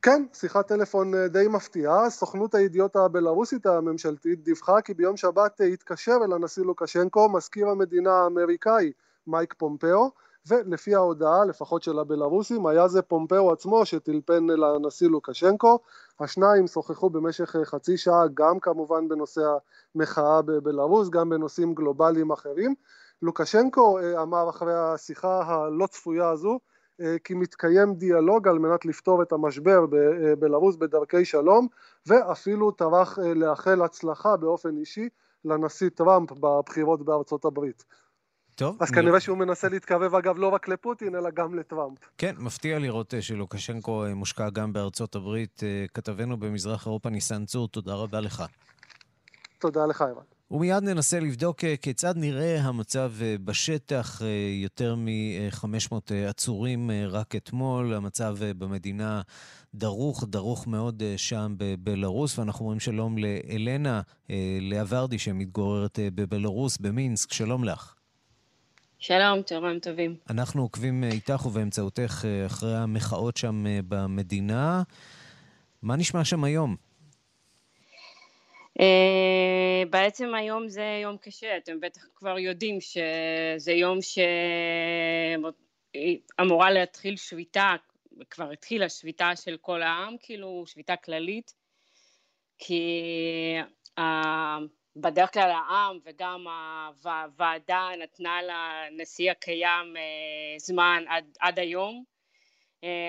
כן, 0.02 0.24
שיחת 0.32 0.68
טלפון 0.68 1.14
אה, 1.14 1.28
די 1.28 1.48
מפתיעה. 1.48 2.10
סוכנות 2.10 2.54
הידיעות 2.54 2.96
הבלארוסית 2.96 3.66
הממשלתית 3.66 4.44
דיווחה 4.44 4.80
כי 4.80 4.94
ביום 4.94 5.16
שבת 5.16 5.60
אה, 5.60 5.66
התקשר 5.66 6.16
אל 6.24 6.32
הנשיא 6.32 6.62
לוקשנקו 6.62 7.28
מזכיר 7.28 7.68
המדינה 7.68 8.12
האמריקאי 8.12 8.92
מייק 9.26 9.54
פומפאו, 9.58 10.10
ולפי 10.46 10.94
ההודעה, 10.94 11.44
לפחות 11.44 11.82
של 11.82 11.98
הבלארוסים, 11.98 12.66
היה 12.66 12.88
זה 12.88 13.02
פומפאו 13.02 13.52
עצמו 13.52 13.86
שטלפן 13.86 14.50
אל 14.50 14.64
הנשיא 14.64 15.08
לוקשנקו. 15.08 15.78
השניים 16.20 16.66
שוחחו 16.66 17.10
במשך 17.10 17.56
אה, 17.56 17.64
חצי 17.64 17.96
שעה, 17.96 18.24
גם 18.34 18.60
כמובן 18.60 19.08
בנושא 19.08 19.42
המחאה 19.94 20.42
בבלארוס, 20.42 21.08
גם 21.08 21.28
בנושאים 21.28 21.74
גלובליים 21.74 22.32
אחרים. 22.32 22.74
לוקשנקו 23.22 23.98
אמר 24.22 24.50
אחרי 24.50 24.74
השיחה 24.74 25.42
הלא 25.46 25.86
צפויה 25.86 26.28
הזו, 26.28 26.58
אה, 27.00 27.16
כי 27.24 27.34
מתקיים 27.34 27.94
דיאלוג 27.94 28.48
על 28.48 28.58
מנת 28.58 28.84
לפתור 28.84 29.22
את 29.22 29.32
המשבר 29.32 29.86
בבלארוס 29.90 30.74
אה, 30.74 30.80
בדרכי 30.80 31.24
שלום 31.24 31.68
ואפילו 32.06 32.70
טרח 32.70 33.18
אה, 33.18 33.34
לאחל 33.34 33.82
הצלחה 33.82 34.36
באופן 34.36 34.76
אישי 34.76 35.08
לנשיא 35.44 35.88
טראמפ 35.88 36.32
בבחירות 36.32 37.04
בארצות 37.04 37.44
הברית. 37.44 37.84
טוב. 38.54 38.76
אז 38.80 38.90
כנראה 38.90 39.20
שהוא 39.20 39.38
מנסה 39.38 39.68
להתקרב 39.68 40.14
אגב 40.14 40.38
לא 40.38 40.48
רק 40.48 40.68
לפוטין 40.68 41.14
אלא 41.14 41.30
גם 41.30 41.54
לטראמפ. 41.54 41.98
כן, 42.18 42.34
מפתיע 42.38 42.78
לראות 42.78 43.14
שלוקשנקו 43.20 44.04
מושקע 44.14 44.50
גם 44.50 44.72
בארצות 44.72 45.14
הברית. 45.14 45.60
כתבנו 45.94 46.36
במזרח 46.36 46.86
אירופה 46.86 47.10
ניסן 47.10 47.44
צור, 47.44 47.68
תודה 47.68 47.94
רבה 47.94 48.20
לך. 48.20 48.44
תודה 49.58 49.86
לך, 49.86 50.02
אירן. 50.02 50.39
ומיד 50.50 50.82
ננסה 50.82 51.20
לבדוק 51.20 51.64
אה, 51.64 51.76
כיצד 51.76 52.16
נראה 52.16 52.60
המצב 52.60 53.12
אה, 53.22 53.36
בשטח. 53.44 54.20
יותר 54.62 54.94
מ-500 54.94 55.94
עצורים 56.28 56.90
רק 57.08 57.36
אתמול. 57.36 57.94
המצב 57.94 58.36
במדינה 58.40 59.20
דרוך, 59.74 60.24
דרוך 60.28 60.66
מאוד 60.66 61.02
שם 61.16 61.54
בבלארוס, 61.58 62.38
ואנחנו 62.38 62.64
אומרים 62.64 62.80
שלום 62.80 63.18
לאלנה 63.18 64.00
לאברדי 64.60 65.18
שמתגוררת 65.18 65.98
בבלארוס, 66.14 66.78
במינסק. 66.78 67.32
שלום 67.32 67.64
לך. 67.64 67.94
שלום, 68.98 69.42
צהריים 69.42 69.78
טובים. 69.78 70.16
אנחנו 70.30 70.62
עוקבים 70.62 71.04
איתך 71.04 71.46
ובאמצעותך 71.46 72.24
אחרי 72.46 72.76
המחאות 72.76 73.36
שם 73.36 73.64
במדינה. 73.88 74.82
מה 75.82 75.96
נשמע 75.96 76.24
שם 76.24 76.44
היום? 76.44 76.89
Uh, 78.80 79.86
בעצם 79.90 80.34
היום 80.34 80.68
זה 80.68 80.98
יום 81.02 81.16
קשה, 81.16 81.56
אתם 81.56 81.80
בטח 81.80 82.06
כבר 82.14 82.38
יודעים 82.38 82.78
שזה 82.80 83.72
יום 83.72 83.98
שאמורה 86.38 86.70
להתחיל 86.70 87.16
שביתה, 87.16 87.74
כבר 88.30 88.50
התחילה 88.50 88.88
שביתה 88.88 89.36
של 89.36 89.56
כל 89.60 89.82
העם, 89.82 90.16
כאילו 90.20 90.64
שביתה 90.66 90.96
כללית, 90.96 91.54
כי 92.58 93.12
uh, 93.98 94.02
בדרך 94.96 95.32
כלל 95.32 95.50
העם 95.50 95.98
וגם 96.04 96.46
הוועדה 97.04 97.88
נתנה 97.98 98.38
לנשיא 98.42 99.30
הקיים 99.30 99.96
uh, 99.96 100.58
זמן 100.58 101.04
עד, 101.08 101.24
עד 101.40 101.58
היום 101.58 102.04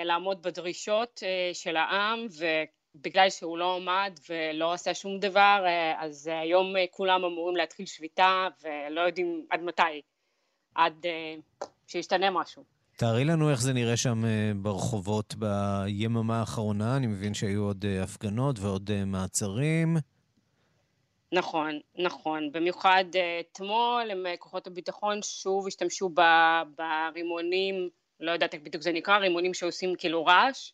לעמוד 0.04 0.42
בדרישות 0.42 1.22
של 1.52 1.76
העם, 1.76 2.26
ו... 2.38 2.46
בגלל 2.94 3.30
שהוא 3.30 3.58
לא 3.58 3.76
עמד 3.76 4.18
ולא 4.28 4.72
עשה 4.72 4.94
שום 4.94 5.18
דבר, 5.18 5.62
אה, 5.66 6.04
אז 6.04 6.26
היום 6.26 6.76
אה, 6.76 6.84
כולם 6.90 7.24
אמורים 7.24 7.56
להתחיל 7.56 7.86
שביתה 7.86 8.48
ולא 8.62 9.00
יודעים 9.00 9.46
עד 9.50 9.60
מתי, 9.62 10.02
עד 10.74 11.06
אה, 11.06 11.34
שישתנה 11.86 12.30
משהו. 12.30 12.64
תארי 12.96 13.24
לנו 13.24 13.50
איך 13.50 13.60
זה 13.60 13.72
נראה 13.72 13.96
שם 13.96 14.22
ברחובות 14.56 15.34
ביממה 15.34 16.40
האחרונה, 16.40 16.96
אני 16.96 17.06
מבין 17.06 17.34
שהיו 17.34 17.62
עוד 17.62 17.84
הפגנות 18.02 18.58
ועוד 18.58 18.90
מעצרים. 19.06 19.96
נכון, 21.32 21.78
נכון. 21.98 22.52
במיוחד 22.52 23.04
אתמול 23.40 24.10
הם 24.10 24.26
כוחות 24.38 24.66
הביטחון 24.66 25.22
שוב 25.22 25.66
השתמשו 25.66 26.10
ברימונים, 26.76 27.88
לא 28.20 28.30
יודעת 28.30 28.54
איך 28.54 28.62
בדיוק 28.62 28.82
זה 28.82 28.92
נקרא, 28.92 29.18
רימונים 29.18 29.54
שעושים 29.54 29.94
כאילו 29.98 30.24
רעש. 30.24 30.72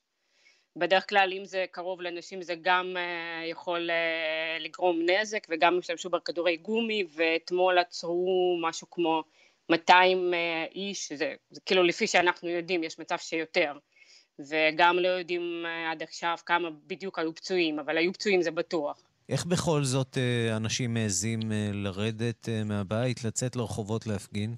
בדרך 0.79 1.09
כלל 1.09 1.33
אם 1.33 1.45
זה 1.45 1.65
קרוב 1.71 2.01
לאנשים 2.01 2.43
זה 2.43 2.55
גם 2.63 2.97
uh, 2.97 3.45
יכול 3.51 3.91
uh, 3.91 4.63
לגרום 4.63 5.01
נזק 5.11 5.47
וגם 5.51 5.79
השתמשו 5.79 6.11
בכדורי 6.11 6.57
גומי 6.57 7.05
ואתמול 7.15 7.79
עצרו 7.79 8.59
משהו 8.63 8.91
כמו 8.91 9.23
200 9.71 10.19
uh, 10.19 10.35
אה, 10.35 10.65
איש, 10.75 11.13
זה, 11.13 11.35
זה 11.51 11.61
כאילו 11.67 11.83
לפי 11.83 12.07
שאנחנו 12.07 12.49
יודעים 12.49 12.85
יש 12.85 12.99
מצב 12.99 13.17
שיותר 13.19 13.73
וגם 14.39 14.99
לא 14.99 15.09
יודעים 15.09 15.65
עד 15.91 16.03
עכשיו 16.03 16.37
כמה 16.47 16.69
בדיוק 16.87 17.19
היו 17.19 17.35
פצועים, 17.35 17.79
אבל 17.79 17.97
היו 17.99 18.13
פצועים 18.13 18.43
זה 18.43 18.51
בטוח. 18.51 19.03
איך 19.29 19.47
בכל 19.47 19.85
זאת 19.85 20.19
אנשים 20.57 20.95
מעזים 20.95 21.41
לרדת 21.73 22.49
מהבית, 22.65 23.25
לצאת 23.25 23.57
לרחובות 23.57 24.07
להפגין? 24.07 24.55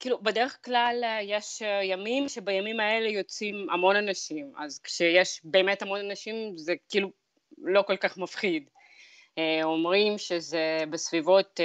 כאילו 0.00 0.22
בדרך 0.22 0.58
כלל 0.64 1.00
אה, 1.04 1.18
יש 1.22 1.62
אה, 1.62 1.84
ימים 1.84 2.28
שבימים 2.28 2.80
האלה 2.80 3.08
יוצאים 3.08 3.66
המון 3.70 3.96
אנשים, 3.96 4.52
אז 4.58 4.80
כשיש 4.84 5.40
באמת 5.44 5.82
המון 5.82 6.00
אנשים 6.00 6.56
זה 6.56 6.74
כאילו 6.88 7.10
לא 7.58 7.82
כל 7.82 7.96
כך 7.96 8.18
מפחיד. 8.18 8.70
אה, 9.38 9.64
אומרים 9.64 10.18
שזה 10.18 10.78
בסביבות 10.90 11.60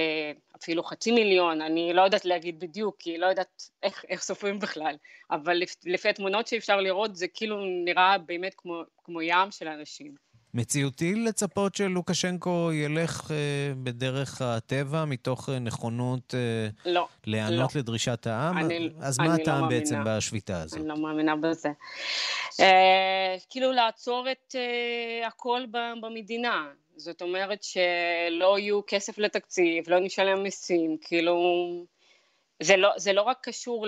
אפילו 0.56 0.84
חצי 0.84 1.12
מיליון, 1.12 1.62
אני 1.62 1.94
לא 1.94 2.02
יודעת 2.02 2.26
להגיד 2.26 2.60
בדיוק, 2.60 2.96
כי 3.00 3.18
לא 3.18 3.26
יודעת 3.26 3.62
איך, 3.84 4.06
איך 4.10 4.22
סופרים 4.22 4.60
בכלל, 4.60 4.96
אבל 5.32 5.62
לפי 5.86 6.10
התמונות 6.10 6.48
שאפשר 6.48 6.82
לראות 6.82 7.16
זה 7.16 7.28
כאילו 7.28 7.58
נראה 7.86 8.18
באמת 8.18 8.54
כמו, 8.58 8.82
כמו 9.04 9.22
ים 9.22 9.52
של 9.52 9.68
אנשים. 9.68 10.16
מציאותי 10.54 11.16
לצפות 11.16 11.76
שלוקשנקו 11.76 12.70
ילך 12.74 13.32
אה, 13.32 13.36
בדרך 13.84 14.42
הטבע 14.42 15.06
מתוך 15.06 15.50
אה, 15.50 15.60
נכונות 15.60 16.36
אה, 16.36 16.92
לא, 16.92 17.08
להיענות 17.28 17.76
לא. 17.76 17.82
לדרישת 17.82 18.28
העם? 18.28 18.58
אני, 18.58 18.90
אז 19.00 19.20
אני 19.20 19.28
מה 19.28 19.38
לא 19.38 19.42
הטעם 19.42 19.64
לא 19.64 19.70
בעצם 19.70 20.00
בשביתה 20.06 20.62
הזאת? 20.62 20.80
אני 20.80 20.88
לא 20.88 20.98
מאמינה 20.98 21.36
בזה. 21.36 21.70
אה, 22.60 23.36
כאילו 23.50 23.72
לעצור 23.72 24.28
את 24.32 24.56
אה, 24.56 25.28
הכל 25.28 25.62
במדינה. 26.02 26.68
זאת 26.96 27.22
אומרת 27.22 27.64
שלא 27.64 28.60
יהיו 28.60 28.82
כסף 28.88 29.18
לתקציב, 29.18 29.90
לא 29.90 30.00
נשלם 30.00 30.44
מיסים, 30.44 30.98
כאילו... 31.02 31.36
זה 32.64 32.78
לא, 32.78 32.90
זה 32.98 33.14
לא 33.14 33.22
רק 33.22 33.38
קשור 33.42 33.88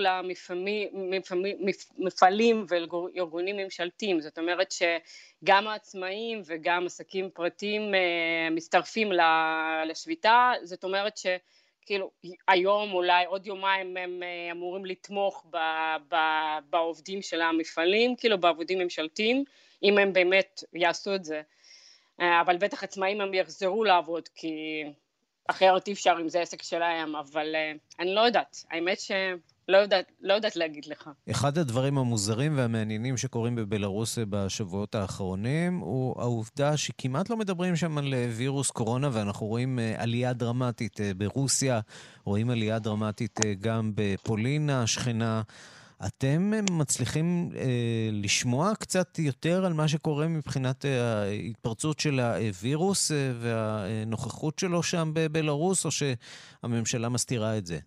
למפעלים 1.98 2.64
וארגונים 2.68 3.56
ממשלתיים, 3.56 4.20
זאת 4.20 4.38
אומרת 4.38 4.72
שגם 4.72 5.68
העצמאים 5.68 6.42
וגם 6.46 6.86
עסקים 6.86 7.30
פרטיים 7.34 7.94
אה, 7.94 8.50
מצטרפים 8.50 9.12
לשביתה, 9.86 10.52
זאת 10.62 10.84
אומרת 10.84 11.16
שכאילו 11.16 12.10
היום 12.48 12.92
אולי 12.92 13.24
עוד 13.24 13.46
יומיים 13.46 13.96
הם 13.96 14.22
אה, 14.22 14.52
אמורים 14.52 14.84
לתמוך 14.84 15.46
ב, 15.50 15.56
ב, 16.08 16.16
בעובדים 16.70 17.22
של 17.22 17.40
המפעלים, 17.40 18.16
כאילו 18.16 18.38
בעבודים 18.40 18.78
ממשלתיים, 18.78 19.44
אם 19.82 19.98
הם 19.98 20.12
באמת 20.12 20.64
יעשו 20.72 21.14
את 21.14 21.24
זה, 21.24 21.42
אה, 22.20 22.40
אבל 22.40 22.56
בטח 22.56 22.84
עצמאים 22.84 23.20
הם 23.20 23.34
יחזרו 23.34 23.84
לעבוד 23.84 24.28
כי 24.34 24.84
אחרת 25.46 25.86
אי 25.88 25.92
אפשר 25.92 26.14
אם 26.20 26.28
זה 26.28 26.40
עסק 26.40 26.62
שלהם, 26.62 27.16
אבל 27.16 27.46
uh, 27.54 27.78
אני 28.02 28.14
לא 28.14 28.20
יודעת. 28.20 28.64
האמת 28.70 29.00
שלא 29.00 29.76
יודעת, 29.76 30.12
לא 30.20 30.34
יודעת 30.34 30.56
להגיד 30.56 30.86
לך. 30.86 31.10
אחד 31.30 31.58
הדברים 31.58 31.98
המוזרים 31.98 32.56
והמעניינים 32.56 33.16
שקורים 33.16 33.54
בבלארוס 33.54 34.18
בשבועות 34.30 34.94
האחרונים 34.94 35.78
הוא 35.78 36.22
העובדה 36.22 36.76
שכמעט 36.76 37.30
לא 37.30 37.36
מדברים 37.36 37.76
שם 37.76 37.98
על 37.98 38.14
אה, 38.14 38.28
וירוס 38.36 38.70
קורונה, 38.70 39.08
ואנחנו 39.12 39.46
רואים 39.46 39.78
עלייה 39.96 40.32
דרמטית 40.32 41.00
ברוסיה, 41.16 41.80
רואים 42.24 42.50
עלייה 42.50 42.78
דרמטית 42.78 43.40
גם 43.60 43.92
בפולין 43.94 44.70
השכנה. 44.70 45.42
אתם 46.06 46.52
מצליחים 46.70 47.50
אה, 47.56 48.08
לשמוע 48.12 48.72
קצת 48.74 49.18
יותר 49.18 49.64
על 49.64 49.72
מה 49.72 49.88
שקורה 49.88 50.28
מבחינת 50.28 50.84
אה, 50.84 51.22
ההתפרצות 51.22 52.00
של 52.00 52.20
הווירוס 52.20 53.12
אה, 53.12 53.32
והנוכחות 53.40 54.58
שלו 54.58 54.82
שם 54.82 55.10
בבלארוס, 55.14 55.84
או 55.84 55.90
שהממשלה 55.90 57.08
מסתירה 57.08 57.58
את 57.58 57.66
זה? 57.66 57.78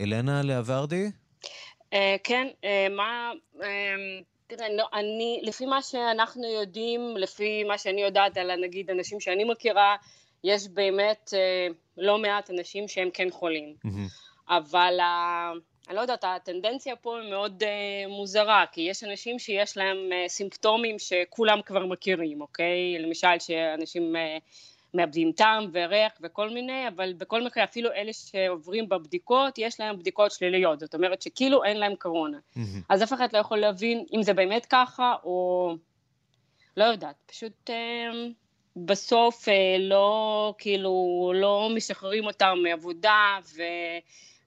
אלנה 0.00 0.42
לאברדי? 0.42 1.10
אה, 1.92 2.16
כן, 2.24 2.46
אה, 2.64 2.86
מה... 2.90 3.32
אה, 3.62 3.94
תראה, 4.46 4.68
לא, 4.68 4.86
אני, 4.92 5.40
לפי 5.42 5.66
מה 5.66 5.82
שאנחנו 5.82 6.44
יודעים, 6.44 7.16
לפי 7.16 7.64
מה 7.64 7.78
שאני 7.78 8.02
יודעת 8.02 8.36
על 8.36 8.56
נגיד 8.64 8.90
אנשים 8.90 9.20
שאני 9.20 9.44
מכירה, 9.44 9.96
יש 10.44 10.68
באמת 10.68 11.34
אה, 11.36 11.68
לא 11.96 12.18
מעט 12.18 12.50
אנשים 12.50 12.88
שהם 12.88 13.10
כן 13.14 13.30
חולים. 13.30 13.74
Mm-hmm. 13.86 14.48
אבל 14.48 15.00
ה... 15.00 15.52
אני 15.88 15.96
לא 15.96 16.00
יודעת, 16.00 16.24
הטנדנציה 16.24 16.96
פה 16.96 17.20
היא 17.20 17.30
מאוד 17.30 17.62
uh, 17.62 18.08
מוזרה, 18.08 18.64
כי 18.72 18.80
יש 18.80 19.04
אנשים 19.04 19.38
שיש 19.38 19.76
להם 19.76 19.96
uh, 19.96 20.28
סימפטומים 20.28 20.98
שכולם 20.98 21.62
כבר 21.62 21.86
מכירים, 21.86 22.40
אוקיי? 22.40 22.98
למשל 22.98 23.38
שאנשים 23.38 24.16
uh, 24.16 24.40
מאבדים 24.94 25.32
טעם 25.32 25.70
וריח 25.72 26.12
וכל 26.20 26.50
מיני, 26.50 26.88
אבל 26.88 27.12
בכל 27.12 27.42
מקרה 27.42 27.64
אפילו 27.64 27.92
אלה 27.92 28.12
שעוברים 28.12 28.88
בבדיקות, 28.88 29.58
יש 29.58 29.80
להם 29.80 29.98
בדיקות 29.98 30.32
שליליות, 30.32 30.80
זאת 30.80 30.94
אומרת 30.94 31.22
שכאילו 31.22 31.64
אין 31.64 31.76
להם 31.76 31.94
קורונה. 31.96 32.38
Mm-hmm. 32.38 32.60
אז 32.88 33.02
אף 33.02 33.12
אחד 33.12 33.28
לא 33.32 33.38
יכול 33.38 33.58
להבין 33.58 34.04
אם 34.14 34.22
זה 34.22 34.34
באמת 34.34 34.66
ככה, 34.66 35.14
או 35.24 35.76
לא 36.76 36.84
יודעת, 36.84 37.16
פשוט... 37.26 37.70
Uh, 37.70 38.43
בסוף 38.76 39.48
אה, 39.48 39.76
לא, 39.80 40.54
כאילו, 40.58 41.32
לא 41.34 41.70
משחררים 41.76 42.26
אותם 42.26 42.58
מעבודה 42.62 43.38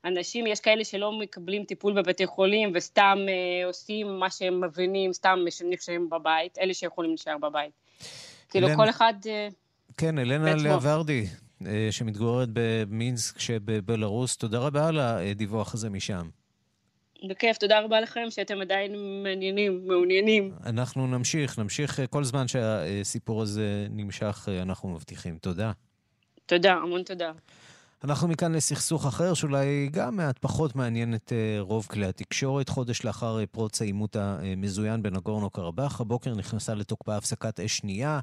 ואנשים, 0.04 0.48
יש 0.48 0.60
כאלה 0.60 0.84
שלא 0.84 1.12
מקבלים 1.12 1.64
טיפול 1.66 1.94
בבתי 1.94 2.28
חולים 2.28 2.72
וסתם 2.76 3.18
אה, 3.30 3.68
עושים 3.68 4.20
מה 4.20 4.30
שהם 4.30 4.64
מבינים, 4.64 5.14
סתם 5.14 5.40
נשארים 5.70 6.10
בבית, 6.10 6.58
אלה 6.58 6.74
שיכולים 6.74 7.12
להישאר 7.12 7.38
בבית. 7.38 7.72
כאילו, 8.50 8.68
כל 8.76 8.90
אחד... 8.90 9.14
אה, 9.28 9.48
כן, 9.98 10.20
אלנה 10.20 10.56
לאה 10.56 10.78
ורדי, 10.82 11.26
שמתגוררת 11.92 12.50
במינסק 12.54 13.40
שבבלארוס, 13.40 14.38
תודה 14.38 14.60
רבה 14.60 14.88
על 14.88 15.00
הדיווח 15.00 15.74
הזה 15.74 15.90
משם. 15.90 16.30
בכיף, 17.30 17.58
תודה 17.58 17.80
רבה 17.80 18.02
לכם 18.02 18.26
שאתם 18.30 18.62
עדיין 18.62 19.24
מעניינים, 19.24 19.88
מעוניינים. 19.88 20.52
אנחנו 20.66 21.08
נמשיך, 21.08 21.60
נמשיך 21.60 22.00
כל 22.10 22.24
זמן 22.24 22.48
שהסיפור 22.48 23.42
הזה 23.42 23.88
נמשך, 23.90 24.48
אנחנו 24.62 24.90
מבטיחים. 24.90 25.38
תודה. 25.38 25.72
תודה, 26.46 26.74
המון 26.74 27.04
תודה. 27.04 27.32
אנחנו 28.04 28.28
מכאן 28.28 28.52
לסכסוך 28.52 29.06
אחר, 29.06 29.34
שאולי 29.34 29.90
גם 29.92 30.16
מעט 30.18 30.40
פחות 30.40 30.76
מעניין 30.76 31.16
את 31.16 31.34
אה, 31.34 31.62
רוב 31.62 31.88
כלי 31.90 32.06
התקשורת. 32.06 32.70
חודש 32.70 33.06
לאחר 33.06 33.40
אה, 33.40 33.46
פרוץ 33.46 33.82
העימות 33.82 34.16
המזוין 34.16 35.04
בנגורנו 35.04 35.50
קרבאח, 35.50 36.02
הבוקר 36.02 36.36
נכנסה 36.36 36.74
לתוקפה 36.74 37.16
הפסקת 37.16 37.60
אש 37.60 37.78
שנייה, 37.78 38.20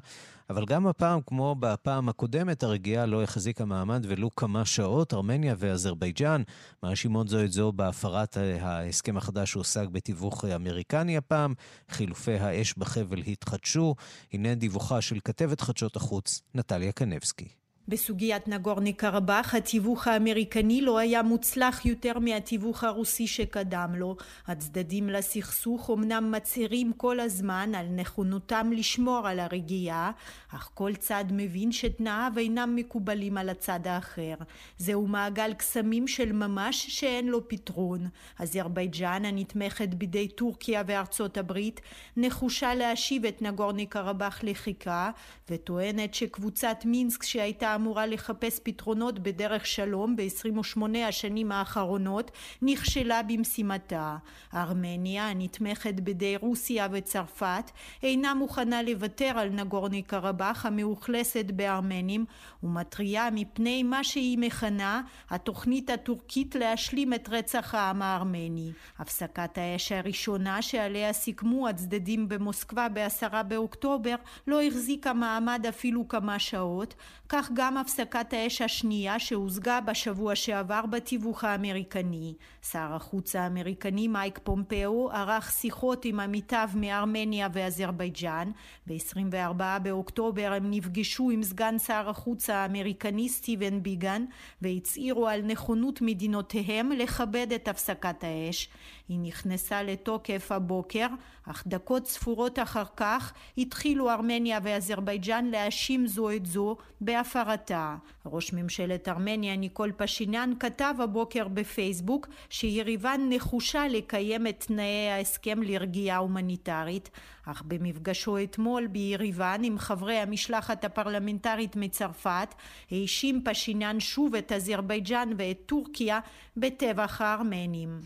אבל 0.49 0.65
גם 0.65 0.87
הפעם, 0.87 1.19
כמו 1.27 1.55
בפעם 1.59 2.09
הקודמת, 2.09 2.63
הרגיעה 2.63 3.05
לא 3.05 3.23
החזיקה 3.23 3.65
מעמד 3.65 4.05
ולו 4.09 4.35
כמה 4.35 4.65
שעות. 4.65 5.13
ארמניה 5.13 5.55
ואזרבייג'אן 5.57 6.41
מאשימות 6.83 7.27
זו 7.27 7.43
את 7.43 7.51
זו 7.51 7.71
בהפרת 7.71 8.37
אה, 8.37 8.57
ההסכם 8.61 9.17
החדש 9.17 9.51
שהושג 9.51 9.87
בתיווך 9.91 10.45
אמריקני 10.45 11.17
הפעם. 11.17 11.53
חילופי 11.89 12.33
האש 12.39 12.73
בחבל 12.77 13.19
התחדשו. 13.19 13.95
הנה 14.33 14.55
דיווחה 14.55 15.01
של 15.01 15.19
כתבת 15.23 15.61
חדשות 15.61 15.95
החוץ, 15.95 16.41
נטליה 16.53 16.91
קנבסקי. 16.91 17.64
בסוגיית 17.87 18.47
נגורני 18.47 18.93
קרבאח 18.93 19.55
התיווך 19.55 20.07
האמריקני 20.07 20.81
לא 20.81 20.97
היה 20.97 21.23
מוצלח 21.23 21.85
יותר 21.85 22.19
מהתיווך 22.19 22.83
הרוסי 22.83 23.27
שקדם 23.27 23.95
לו. 23.95 24.15
הצדדים 24.47 25.09
לסכסוך 25.09 25.89
אמנם 25.93 26.31
מצהירים 26.31 26.93
כל 26.93 27.19
הזמן 27.19 27.75
על 27.75 27.87
נכונותם 27.87 28.71
לשמור 28.73 29.27
על 29.27 29.39
הרגיעה, 29.39 30.11
אך 30.55 30.69
כל 30.73 30.95
צד 30.95 31.25
מבין 31.31 31.71
שתנאיו 31.71 32.31
אינם 32.37 32.75
מקובלים 32.75 33.37
על 33.37 33.49
הצד 33.49 33.87
האחר. 33.87 34.35
זהו 34.77 35.07
מעגל 35.07 35.53
קסמים 35.53 36.07
של 36.07 36.31
ממש 36.31 36.85
שאין 36.89 37.27
לו 37.27 37.47
פתרון. 37.47 38.07
אזרבייג'אן 38.39 39.25
הנתמכת 39.25 39.89
בידי 39.89 40.27
טורקיה 40.27 40.83
וארצות 40.87 41.37
הברית 41.37 41.81
נחושה 42.17 42.75
להשיב 42.75 43.25
את 43.25 43.41
נגורני 43.41 43.85
קרבאח 43.85 44.39
לחיקה 44.43 45.11
וטוענת 45.49 46.13
שקבוצת 46.13 46.77
מינסק 46.85 47.23
שהייתה 47.23 47.74
אמורה 47.75 48.05
לחפש 48.05 48.59
פתרונות 48.63 49.19
בדרך 49.19 49.65
שלום 49.65 50.15
ב-28 50.15 50.97
השנים 51.07 51.51
האחרונות 51.51 52.31
נכשלה 52.61 53.23
במשימתה. 53.23 54.17
ארמניה, 54.53 55.29
הנתמכת 55.29 55.93
בידי 55.99 56.35
רוסיה 56.41 56.87
וצרפת, 56.91 57.71
אינה 58.03 58.33
מוכנה 58.33 58.81
לוותר 58.81 59.31
על 59.35 59.49
נגורני 59.49 60.01
קרבאח 60.01 60.65
המאוכלסת 60.65 61.45
בארמנים 61.51 62.25
ומתריעה 62.63 63.29
מפני 63.31 63.83
מה 63.83 64.03
שהיא 64.03 64.37
מכנה 64.37 65.01
התוכנית 65.29 65.89
הטורקית 65.89 66.55
להשלים 66.55 67.13
את 67.13 67.29
רצח 67.31 67.75
העם 67.75 68.01
הארמני. 68.01 68.71
הפסקת 68.99 69.57
האש 69.57 69.91
הראשונה 69.91 70.61
שעליה 70.61 71.13
סיכמו 71.13 71.67
הצדדים 71.67 72.29
במוסקבה 72.29 72.89
בעשרה 72.89 73.43
באוקטובר 73.43 74.15
לא 74.47 74.61
החזיקה 74.61 75.13
מעמד 75.13 75.65
אפילו 75.69 76.07
כמה 76.07 76.39
שעות, 76.39 76.95
כך 77.29 77.49
גם 77.53 77.64
הפסקת 77.77 78.33
האש 78.33 78.61
השנייה 78.61 79.19
שהושגה 79.19 79.81
בשבוע 79.81 80.35
שעבר 80.35 80.85
בתיווך 80.85 81.43
האמריקני. 81.43 82.33
שר 82.71 82.93
החוץ 82.93 83.35
האמריקני 83.35 84.07
מייק 84.07 84.39
פומפאו 84.43 85.11
ערך 85.11 85.51
שיחות 85.51 86.05
עם 86.05 86.19
עמיתיו 86.19 86.69
מארמניה 86.75 87.47
ואזרבייג'אן. 87.53 88.51
ב-24 88.87 89.79
באוקטובר 89.81 90.53
הם 90.53 90.71
נפגשו 90.71 91.29
עם 91.29 91.43
סגן 91.43 91.77
שר 91.77 92.09
החוץ 92.09 92.49
האמריקני 92.49 93.29
סטיבן 93.29 93.83
ביגן 93.83 94.25
והצהירו 94.61 95.27
על 95.27 95.41
נכונות 95.41 96.01
מדינותיהם 96.01 96.91
לכבד 96.91 97.47
את 97.55 97.67
הפסקת 97.67 98.23
האש. 98.23 98.69
היא 99.09 99.19
נכנסה 99.19 99.83
לתוקף 99.83 100.51
הבוקר, 100.51 101.07
אך 101.49 101.63
דקות 101.67 102.07
ספורות 102.07 102.59
אחר 102.59 102.83
כך 102.97 103.33
התחילו 103.57 104.09
ארמניה 104.09 104.59
ואזרבייג'אן 104.63 105.45
להאשים 105.45 106.07
זו 106.07 106.31
את 106.31 106.45
זו 106.45 106.77
בהפרתה. 107.01 107.95
ראש 108.25 108.53
ממשלת 108.53 109.09
ארמניה 109.09 109.55
ניקול 109.55 109.91
פשיניאן 109.97 110.51
כתב 110.59 110.93
הבוקר 110.99 111.47
בפייסבוק 111.47 112.27
שיריבן 112.49 113.21
נחושה 113.29 113.87
לקיים 113.87 114.47
את 114.47 114.63
תנאי 114.67 115.09
ההסכם 115.09 115.63
לרגיעה 115.63 116.17
הומניטרית, 116.17 117.09
אך 117.46 117.62
במפגשו 117.66 118.38
אתמול 118.44 118.86
ביריבן 118.86 119.60
עם 119.64 119.78
חברי 119.78 120.18
המשלחת 120.18 120.84
הפרלמנטרית 120.84 121.76
מצרפת 121.76 122.54
האשים 122.90 123.42
פשיניאן 123.44 124.00
שוב 124.00 124.34
את 124.34 124.52
אזרבייג'אן 124.52 125.32
ואת 125.36 125.58
טורקיה 125.66 126.20
בטבח 126.56 127.20
הארמנים. 127.20 128.00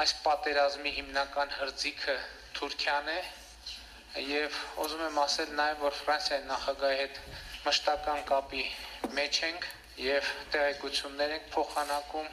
այս 0.00 0.12
պատերազմի 0.24 0.90
հիմնական 0.96 1.50
հրձիքը 1.52 2.14
Թուրքիան 2.56 3.08
է 3.12 3.16
եւ 4.24 4.54
ուզում 4.84 5.02
եմ 5.08 5.18
ասել 5.22 5.50
նաեւ 5.58 5.82
որ 5.84 5.98
Ֆրանսիայի 5.98 6.46
նախագահի 6.48 6.96
հետ 7.00 7.18
մշտական 7.66 8.22
կապի 8.30 8.62
մեջ 9.18 9.40
ենք 9.48 9.66
եւ 10.04 10.30
տեղեկություններ 10.54 11.34
ենք 11.36 11.52
փոխանակում 11.56 12.30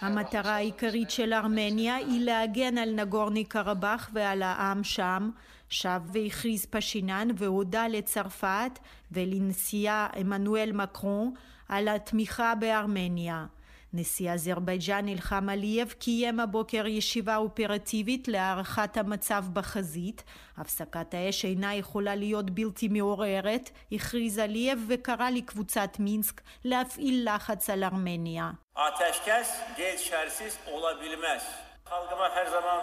המטרה 0.00 0.54
העיקרית 0.54 1.10
של 1.10 1.32
ארמניה 1.32 1.94
היא 1.94 2.20
להגן 2.20 2.78
על 2.78 2.94
נגורני 2.94 3.44
קרבאח 3.44 4.10
ועל 4.12 4.42
העם 4.42 4.84
שם, 4.84 5.30
שב 5.68 6.00
והכריז 6.12 6.66
פשינן 6.66 7.28
והודה 7.36 7.88
לצרפת 7.88 8.78
ולנשיאה 9.12 10.06
עמנואל 10.16 10.72
מקרון 10.72 11.34
על 11.68 11.88
התמיכה 11.88 12.54
בארמניה. 12.54 13.46
נשיא 13.92 14.32
אזרבייג'אן 14.32 15.08
אילחם 15.08 15.48
עליאב 15.48 15.88
קיים 15.88 16.40
הבוקר 16.40 16.86
ישיבה 16.86 17.36
אופרטיבית 17.36 18.28
להערכת 18.28 18.96
המצב 18.96 19.44
בחזית. 19.52 20.24
הפסקת 20.56 21.14
האש 21.14 21.44
אינה 21.44 21.74
יכולה 21.74 22.14
להיות 22.14 22.50
בלתי 22.50 22.88
מעוררת, 22.88 23.70
הכריז 23.92 24.38
עליאב 24.38 24.78
וקרא 24.88 25.30
לקבוצת 25.30 25.96
מינסק 25.98 26.40
להפעיל 26.64 27.28
לחץ 27.34 27.70
על 27.70 27.84
ארמניה. 27.84 28.50
Ateşkes 28.77 29.49
geçersiz 29.77 30.57
olabilmez. 30.71 31.43
Halkıma 31.85 32.29
her 32.35 32.45
zaman 32.45 32.81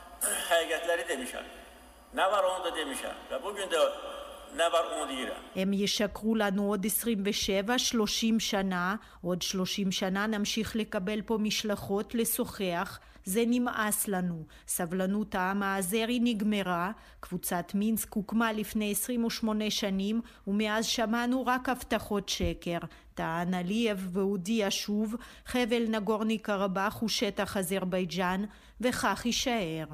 həqiqətləri 0.49 1.07
demişəm. 1.09 1.45
Nə 2.15 2.31
var 2.31 2.43
onu 2.43 2.63
da 2.63 2.71
demişəm. 2.77 3.15
Və 3.31 3.43
bugün 3.43 3.69
də 3.71 3.85
הם 5.55 5.73
ישקרו 5.73 6.35
לנו 6.35 6.67
עוד 6.67 6.85
27, 6.85 7.73
30 7.99 8.39
שנה, 8.39 8.95
עוד 9.21 9.43
30 9.43 9.91
שנה 9.91 10.27
נמשיך 10.27 10.75
לקבל 10.75 11.21
פה 11.21 11.37
משלחות, 11.37 12.15
לשוחח, 12.15 12.99
זה 13.26 13.44
נמאס 13.46 14.08
לנו. 14.08 14.44
סבלנות 14.68 15.34
העם 15.34 15.62
האזרי 15.62 16.18
נגמרה, 16.22 16.92
קבוצת 17.20 17.72
מינסק 17.74 18.12
הוקמה 18.12 18.52
לפני 18.52 18.92
28 18.92 19.70
שנים, 19.70 20.20
ומאז 20.46 20.84
שמענו 20.84 21.46
רק 21.46 21.68
הבטחות 21.68 22.28
שקר. 22.28 22.78
טען 23.14 23.54
עליאב 23.54 24.08
והודיע 24.12 24.66
שוב, 24.70 25.14
חבל 25.46 25.84
נגורני 25.88 26.38
קרבאח 26.38 27.00
הוא 27.00 27.08
שטח 27.08 27.56
אזרבייג'אן, 27.56 28.44
וכך 28.80 29.22
יישאר. 29.26 29.86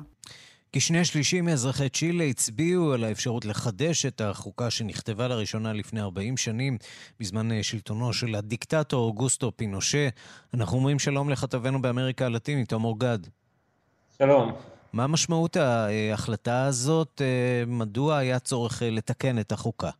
כשני 0.76 1.04
שלישים 1.04 1.44
מאזרחי 1.44 1.88
צ'ילה 1.88 2.24
הצביעו 2.24 2.92
על 2.92 3.04
האפשרות 3.04 3.44
לחדש 3.44 4.06
את 4.06 4.20
החוקה 4.20 4.70
שנכתבה 4.70 5.28
לראשונה 5.28 5.72
לפני 5.72 6.00
40 6.00 6.36
שנים, 6.36 6.78
בזמן 7.20 7.52
אה, 7.52 7.62
שלטונו 7.62 8.12
של 8.12 8.34
הדיקטטור 8.34 9.06
אוגוסטו 9.06 9.52
פינושה. 9.56 10.08
אנחנו 10.54 10.78
אומרים 10.78 10.98
שלום 10.98 11.30
לכתבנו 11.30 11.82
באמריקה 11.82 12.26
הלטינית, 12.26 12.68
תומר 12.68 12.92
גד. 12.98 13.18
שלום. 14.18 14.52
מה 14.92 15.06
משמעות 15.06 15.56
ההחלטה 15.56 16.64
הזאת? 16.64 17.22
אה, 17.24 17.64
מדוע 17.66 18.16
היה 18.16 18.38
צורך 18.38 18.82
אה, 18.82 18.90
לתקן 18.90 19.38
את 19.38 19.52
החוקה? 19.52 19.90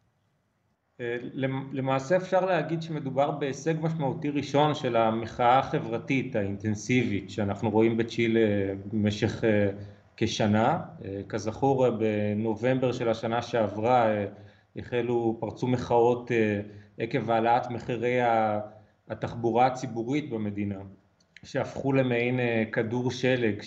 למעשה 1.73 2.17
אפשר 2.17 2.45
להגיד 2.45 2.83
שמדובר 2.83 3.31
בהישג 3.31 3.75
משמעותי 3.81 4.29
ראשון 4.31 4.75
של 4.75 4.97
המחאה 4.97 5.59
החברתית 5.59 6.37
האינטנסיבית 6.37 7.31
שאנחנו 7.31 7.71
רואים 7.71 7.97
בצ'ילה 7.97 8.41
במשך 8.93 9.45
כשנה. 10.25 10.81
אה, 11.05 11.21
כזכור 11.29 11.87
בנובמבר 11.91 12.93
של 12.93 13.09
השנה 13.09 13.43
שעברה 13.43 14.07
אה, 14.07 14.27
החלו, 14.77 15.37
פרצו 15.41 15.67
מחאות 15.67 16.33
אה, 16.33 16.61
עקב 16.99 17.31
העלאת 17.31 17.71
מחירי 17.71 18.19
התחבורה 19.09 19.67
הציבורית 19.67 20.31
במדינה, 20.31 20.79
שהפכו 21.45 21.93
למעין 21.93 22.41
כדור 22.73 23.11
שלג 23.11 23.63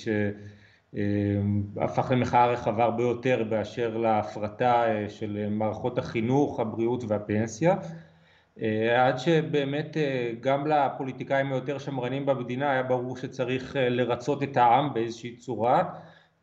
שהפך 0.93 2.11
למחאה 2.11 2.47
רחבה 2.47 2.83
הרבה 2.83 3.03
יותר 3.03 3.43
באשר 3.49 3.97
להפרטה 3.97 4.83
של 5.09 5.47
מערכות 5.49 5.97
החינוך, 5.97 6.59
הבריאות 6.59 7.03
והפנסיה. 7.07 7.75
עד 8.97 9.17
שבאמת 9.17 9.97
גם 10.41 10.67
לפוליטיקאים 10.67 11.51
היותר 11.51 11.77
שמרנים 11.77 12.25
במדינה 12.25 12.71
היה 12.71 12.83
ברור 12.83 13.17
שצריך 13.17 13.75
לרצות 13.79 14.43
את 14.43 14.57
העם 14.57 14.93
באיזושהי 14.93 15.35
צורה 15.35 15.83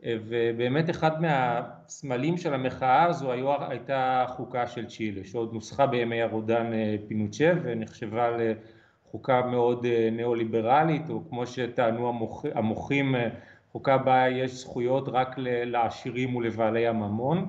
ובאמת 0.05 0.91
אחד 0.91 1.23
מהסמלים 1.23 2.37
של 2.37 2.55
המחאה 2.55 3.05
הזו 3.05 3.33
היו, 3.33 3.55
הייתה 3.69 4.25
חוקה 4.29 4.67
של 4.67 4.87
צ'ילה 4.87 5.25
שעוד 5.25 5.53
נוסחה 5.53 5.87
בימי 5.87 6.23
הרודן 6.23 6.73
אה, 6.73 6.97
פינוצ'ה 7.09 7.53
ונחשבה 7.63 8.31
לחוקה 8.31 9.43
מאוד 9.47 9.85
אה, 9.85 10.09
ניאו-ליברלית 10.13 11.11
או 11.11 11.23
כמו 11.29 11.47
שטענו 11.47 12.09
המוח, 12.09 12.45
המוחים 12.55 13.15
אה, 13.15 13.29
חוקה 13.73 13.99
בה 13.99 14.29
יש 14.29 14.55
זכויות 14.55 15.09
רק 15.09 15.35
לעשירים 15.39 16.37
ולבעלי 16.37 16.87
הממון 16.87 17.49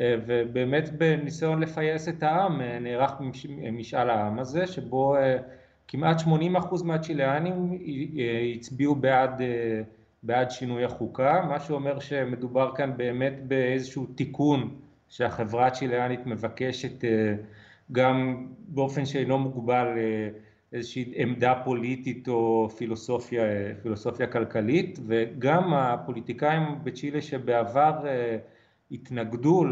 ובאמת 0.00 0.90
בניסיון 0.98 1.60
לפייס 1.60 2.08
את 2.08 2.22
העם 2.22 2.60
נערך 2.80 3.12
משאל 3.72 4.10
העם 4.10 4.38
הזה 4.38 4.66
שבו 4.66 5.16
כמעט 5.88 6.20
80% 6.20 6.84
מהצ'יליאנים 6.84 7.78
הצביעו 8.56 8.94
בעד, 8.94 9.42
בעד 10.22 10.50
שינוי 10.50 10.84
החוקה, 10.84 11.42
מה 11.48 11.60
שאומר 11.60 11.98
שמדובר 12.00 12.74
כאן 12.76 12.96
באמת 12.96 13.32
באיזשהו 13.46 14.06
תיקון 14.06 14.74
שהחברה 15.08 15.66
הצ'יליאנית 15.66 16.26
מבקשת 16.26 17.04
גם 17.92 18.46
באופן 18.68 19.04
שאינו 19.04 19.38
מוגבל 19.38 19.86
לאיזושהי 20.72 21.12
עמדה 21.14 21.54
פוליטית 21.64 22.28
או 22.28 22.68
פילוסופיה, 22.76 23.42
פילוסופיה 23.82 24.26
כלכלית 24.26 24.98
וגם 25.06 25.74
הפוליטיקאים 25.74 26.62
בצ'ילה 26.84 27.22
שבעבר 27.22 28.06
התנגדו 28.90 29.64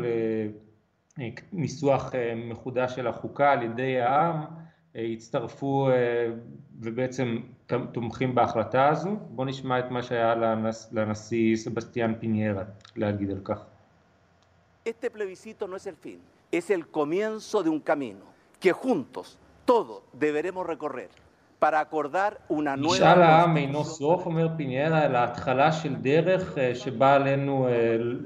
לניסוח 1.52 2.12
מחודש 2.36 2.94
של 2.94 3.06
החוקה 3.06 3.52
על 3.52 3.62
ידי 3.62 4.00
העם 4.00 4.44
הצטרפו 4.96 5.88
ובעצם 6.80 7.38
תומכים 7.92 8.34
בהחלטה 8.34 8.88
הזו. 8.88 9.10
בואו 9.30 9.48
נשמע 9.48 9.78
את 9.78 9.90
מה 9.90 10.02
שהיה 10.02 10.34
לנס, 10.34 10.92
לנשיא 10.92 11.56
סבסטיאן 11.56 12.14
פיניירה 12.20 12.62
להגיד 12.96 13.30
על 13.30 13.40
כך. 13.44 13.64
Este 14.88 15.10
plebiscito 15.10 15.66
no 15.66 15.76
es 15.76 15.86
el 15.86 15.96
fin, 15.96 16.20
es 16.52 16.70
el 16.70 16.86
comienzo 16.98 17.62
de 17.64 17.70
un 17.70 17.80
camino 17.80 18.26
que 18.60 18.72
juntos, 18.72 19.36
todos, 19.64 20.00
deberemos 20.14 20.66
recorrer. 20.66 21.08
משאל 22.78 23.22
העם 23.22 23.56
אינו 23.56 23.84
סוף, 23.84 24.26
אומר 24.26 24.48
פיניירה, 24.56 25.06
אלא 25.06 25.18
התחלה 25.18 25.72
של 25.72 25.94
דרך 25.94 26.58
שבה 26.74 27.14
עלינו 27.14 27.68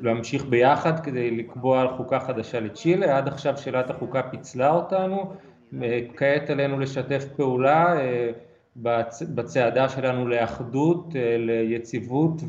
להמשיך 0.03 0.45
ביחד 0.45 1.01
כדי 1.01 1.31
לקבוע 1.31 1.97
חוקה 1.97 2.21
חדשה 2.21 2.61
לצ'ילה. 2.61 3.17
עד 3.17 3.29
עכשיו 3.29 3.59
שאלת 3.59 3.91
החוקה 3.91 4.23
פיצלה 4.23 4.71
אותנו, 4.71 5.33
כעת 6.17 6.51
עלינו 6.51 6.81
לשתף 6.81 7.25
פעולה 7.37 7.97
בצעדה 9.35 9.89
שלנו 9.89 10.29
לאחדות, 10.29 11.15
ליציבות 11.39 12.43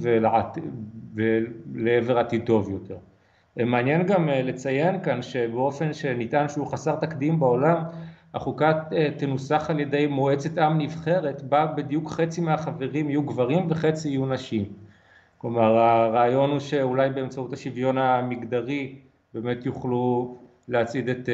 ולעבר 1.14 2.18
עתיד 2.20 2.46
טוב 2.46 2.70
יותר. 2.70 2.98
מעניין 3.58 4.06
גם 4.06 4.30
לציין 4.30 5.04
כאן 5.04 5.22
שבאופן 5.22 5.94
שניתן 5.94 6.50
שהוא 6.50 6.68
חסר 6.68 6.96
תקדים 6.96 7.40
בעולם 7.40 7.84
החוקה 8.34 8.84
תנוסח 9.18 9.70
על 9.70 9.80
ידי 9.80 10.08
מועצת 10.08 10.58
עם 10.58 10.78
נבחרת 10.78 11.42
בה 11.42 11.66
בדיוק 11.66 12.10
חצי 12.10 12.42
מהחברים 12.42 13.10
יהיו 13.10 13.24
גברים 13.24 13.66
וחצי 13.70 14.10
יהיו 14.10 14.26
נשים. 14.26 14.66
כלומר 15.38 15.78
הרעיון 15.78 16.50
הוא 16.50 16.60
שאולי 16.60 17.10
באמצעות 17.10 17.54
השוויון 17.54 17.98
המגדרי 17.98 18.96
באמת 19.34 19.66
יוכלו 19.66 20.36
להצעיד 20.68 21.10
את, 21.10 21.30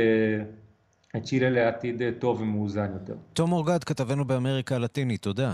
את 1.18 1.24
צ'ילה 1.24 1.50
לעתיד 1.50 2.02
טוב 2.20 2.42
ומאוזן 2.42 2.92
יותר. 2.94 3.16
תום 3.34 3.52
אורגד, 3.52 3.84
כתבנו 3.84 4.26
באמריקה 4.26 4.76
הלטינית, 4.76 5.22
תודה. 5.22 5.54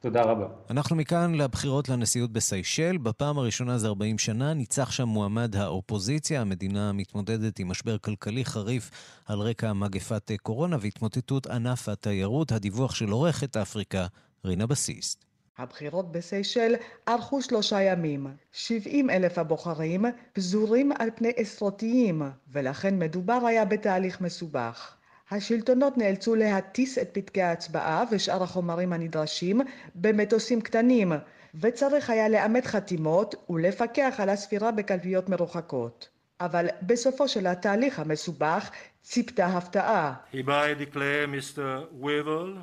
תודה 0.00 0.22
רבה. 0.22 0.46
אנחנו 0.70 0.96
מכאן 0.96 1.34
לבחירות 1.34 1.88
לנשיאות 1.88 2.32
בסיישל. 2.32 2.98
בפעם 2.98 3.38
הראשונה 3.38 3.78
זה 3.78 3.86
40 3.86 4.18
שנה 4.18 4.54
ניצח 4.54 4.90
שם 4.90 5.08
מועמד 5.08 5.56
האופוזיציה. 5.56 6.40
המדינה 6.40 6.92
מתמודדת 6.92 7.58
עם 7.58 7.68
משבר 7.68 7.98
כלכלי 7.98 8.44
חריף 8.44 8.90
על 9.26 9.38
רקע 9.38 9.72
מגפת 9.72 10.30
קורונה 10.42 10.76
והתמוטטות 10.80 11.46
ענף 11.46 11.88
התיירות. 11.88 12.52
הדיווח 12.52 12.94
של 12.94 13.10
עורכת 13.10 13.56
אפריקה, 13.56 14.06
רינה 14.44 14.66
בסיסט. 14.66 15.23
הבחירות 15.58 16.12
בסיישל 16.12 16.74
ארכו 17.08 17.42
שלושה 17.42 17.82
ימים. 17.82 18.26
70 18.52 19.10
אלף 19.10 19.38
הבוחרים 19.38 20.04
פזורים 20.32 20.92
על 20.98 21.10
פני 21.14 21.32
עשרותיים, 21.36 22.22
ולכן 22.52 22.98
מדובר 22.98 23.38
היה 23.46 23.64
בתהליך 23.64 24.20
מסובך. 24.20 24.96
השלטונות 25.30 25.98
נאלצו 25.98 26.34
להטיס 26.34 26.98
את 26.98 27.08
פתקי 27.12 27.42
ההצבעה 27.42 28.04
ושאר 28.10 28.42
החומרים 28.42 28.92
הנדרשים 28.92 29.60
במטוסים 29.94 30.60
קטנים, 30.60 31.12
וצריך 31.54 32.10
היה 32.10 32.28
לאמת 32.28 32.66
חתימות 32.66 33.34
ולפקח 33.50 34.14
על 34.18 34.28
הספירה 34.28 34.72
בקלפיות 34.72 35.28
מרוחקות. 35.28 36.08
אבל 36.40 36.66
בסופו 36.82 37.28
של 37.28 37.46
התהליך 37.46 37.98
המסובך 37.98 38.70
ציפתה 39.02 39.46
הפתעה. 39.46 40.14
Hereby 40.32 40.94
declare 40.94 41.26
Mr. 41.26 42.02
Wevel, 42.02 42.58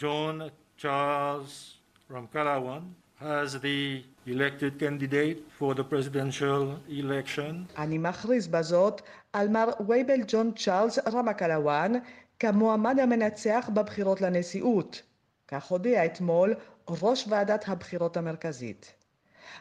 John 0.00 0.50
Charles 0.82 1.83
Ramkalawan 2.10 2.82
as 3.20 3.58
the 3.60 4.04
elected 4.26 4.78
candidate 4.78 5.38
for 5.58 5.74
the 5.74 5.84
presidential 5.84 6.76
election. 6.88 7.66
אני 7.78 7.98
מכריז 7.98 8.46
בזאת 8.48 9.02
על 9.32 9.48
מר 9.48 9.68
וייבל 9.88 10.20
ג'ון 10.28 10.52
צ'ארלס 10.56 10.98
רמקלוואן 11.12 11.92
כמועמד 12.38 12.98
המנצח 13.00 13.70
בבחירות 13.74 14.20
לנשיאות. 14.20 15.02
כך 15.48 15.64
הודיע 15.64 16.04
אתמול 16.04 16.54
ראש 16.88 17.24
ועדת 17.28 17.64
הבחירות 17.68 18.16
המרכזית. 18.16 18.94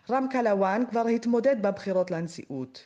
רם 0.09 0.27
קלוואן 0.31 0.83
כבר 0.89 1.07
התמודד 1.07 1.55
בבחירות 1.61 2.11
לנשיאות. 2.11 2.85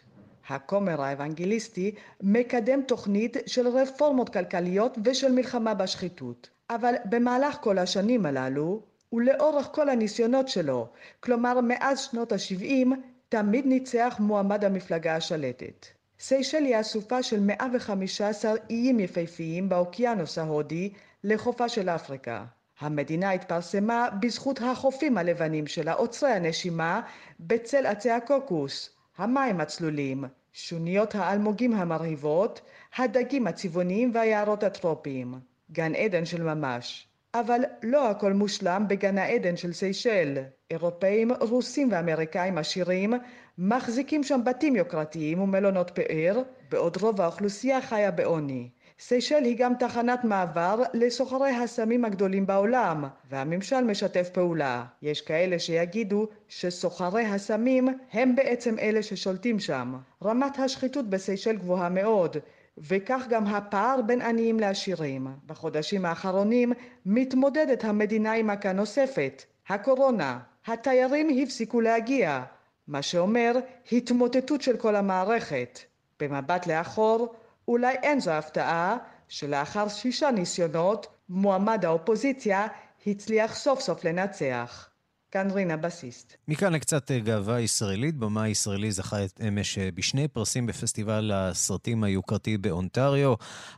הכומר 0.50 1.02
האוונגליסטי 1.02 1.96
מקדם 2.22 2.82
תוכנית 2.82 3.38
של 3.46 3.68
רפורמות 3.68 4.30
כלכליות 4.30 4.98
ושל 5.04 5.32
מלחמה 5.32 5.74
בשחיתות. 5.74 6.50
אבל 6.70 6.94
במהלך 7.06 7.58
כל 7.62 7.78
השנים 7.78 8.26
הללו, 8.26 8.82
ולאורך 9.14 9.70
כל 9.72 9.90
הניסיונות 9.90 10.48
שלו, 10.48 10.88
כלומר 11.20 11.62
מאז 11.62 12.00
שנות 12.00 12.32
ה-70, 12.32 12.88
תמיד 13.30 13.66
ניצח 13.66 14.16
מועמד 14.20 14.66
המפלגה 14.66 15.16
השלטת. 15.16 15.88
סיישל 16.20 16.64
היא 16.64 16.80
אסופה 16.80 17.24
של 17.24 17.40
115 17.40 18.54
איים 18.70 19.00
יפהפיים 19.00 19.70
באוקיינוס 19.70 20.38
ההודי 20.38 20.94
לחופה 21.24 21.70
של 21.70 21.90
אפריקה. 21.90 22.46
המדינה 22.80 23.32
התפרסמה 23.32 24.08
בזכות 24.20 24.62
החופים 24.62 25.18
הלבנים 25.18 25.68
שלה, 25.68 25.94
עוצרי 25.94 26.32
הנשימה, 26.32 27.02
בצל 27.40 27.86
עצי 27.86 28.12
הקוקוס, 28.12 28.90
המים 29.18 29.62
הצלולים, 29.62 30.24
שוניות 30.54 31.16
האלמוגים 31.16 31.74
המרהיבות, 31.74 32.62
הדגים 32.98 33.48
הצבעוניים 33.48 34.12
והיערות 34.14 34.64
הטרופיים. 34.64 35.34
גן 35.72 35.96
עדן 35.96 36.26
של 36.26 36.44
ממש. 36.44 37.08
אבל 37.40 37.62
לא 37.84 38.10
הכל 38.10 38.34
מושלם 38.34 38.86
בגן 38.88 39.18
העדן 39.18 39.58
של 39.58 39.74
סיישל. 39.74 40.38
אירופאים, 40.72 41.32
רוסים 41.40 41.92
ואמריקאים 41.92 42.58
עשירים 42.58 43.14
מחזיקים 43.58 44.24
שם 44.24 44.42
בתים 44.46 44.76
יוקרתיים 44.76 45.42
ומלונות 45.42 45.92
פאר, 45.92 46.42
בעוד 46.72 46.98
רוב 47.02 47.22
האוכלוסייה 47.22 47.82
חיה 47.82 48.12
בעוני. 48.12 48.70
סיישל 49.00 49.44
היא 49.44 49.58
גם 49.58 49.74
תחנת 49.80 50.24
מעבר 50.24 50.84
לסוחרי 50.94 51.50
הסמים 51.52 52.06
הגדולים 52.06 52.46
בעולם, 52.46 53.06
והממשל 53.30 53.82
משתף 53.82 54.30
פעולה. 54.30 54.86
יש 55.02 55.22
כאלה 55.22 55.60
שיגידו 55.60 56.28
שסוחרי 56.48 57.26
הסמים 57.26 57.88
הם 58.14 58.36
בעצם 58.36 58.80
אלה 58.80 59.04
ששולטים 59.04 59.60
שם. 59.60 59.96
רמת 60.24 60.60
השחיתות 60.60 61.10
בסיישל 61.10 61.58
גבוהה 61.58 61.90
מאוד, 61.90 62.38
וכך 62.78 63.26
גם 63.30 63.48
הפער 63.48 64.02
בין 64.02 64.22
עניים 64.22 64.60
לעשירים. 64.60 65.28
בחודשים 65.46 66.06
האחרונים 66.06 66.74
מתמודדת 67.06 67.84
המדינה 67.84 68.34
עם 68.34 68.48
מכה 68.48 68.72
נוספת, 68.72 69.44
הקורונה. 69.70 70.40
התיירים 70.68 71.44
הפסיקו 71.44 71.82
להגיע, 71.82 72.44
מה 72.88 73.02
שאומר 73.02 73.56
התמוטטות 73.92 74.62
של 74.62 74.78
כל 74.78 74.96
המערכת. 74.96 75.80
במבט 76.20 76.68
לאחור, 76.68 77.36
אולי 77.68 77.96
אין 78.04 78.20
זו 78.20 78.32
הפתעה 78.32 78.98
שלאחר 79.28 79.88
שישה 79.88 80.32
ניסיונות, 80.32 81.08
מועמד 81.30 81.86
האופוזיציה 81.86 82.68
הצליח 83.08 83.56
סוף 83.56 83.80
סוף 83.80 84.04
לנצח. 84.04 84.90
כאן 85.32 85.52
רינה 85.52 85.78
בסיסט. 85.78 86.34
מכאן 86.48 86.74
לקצת 86.74 87.12
גאווה 87.12 87.60
ישראלית. 87.60 88.16
במה 88.16 88.50
ישראלי 88.50 88.92
זכה 88.92 89.26
את 89.26 89.42
אמש 89.48 89.80
בשני 89.80 90.28
פרסים 90.28 90.66
בפסטיבל 90.66 91.32
הסרטים 91.34 92.04
היוקרתי 92.04 92.58
באונטריו. 92.58 93.34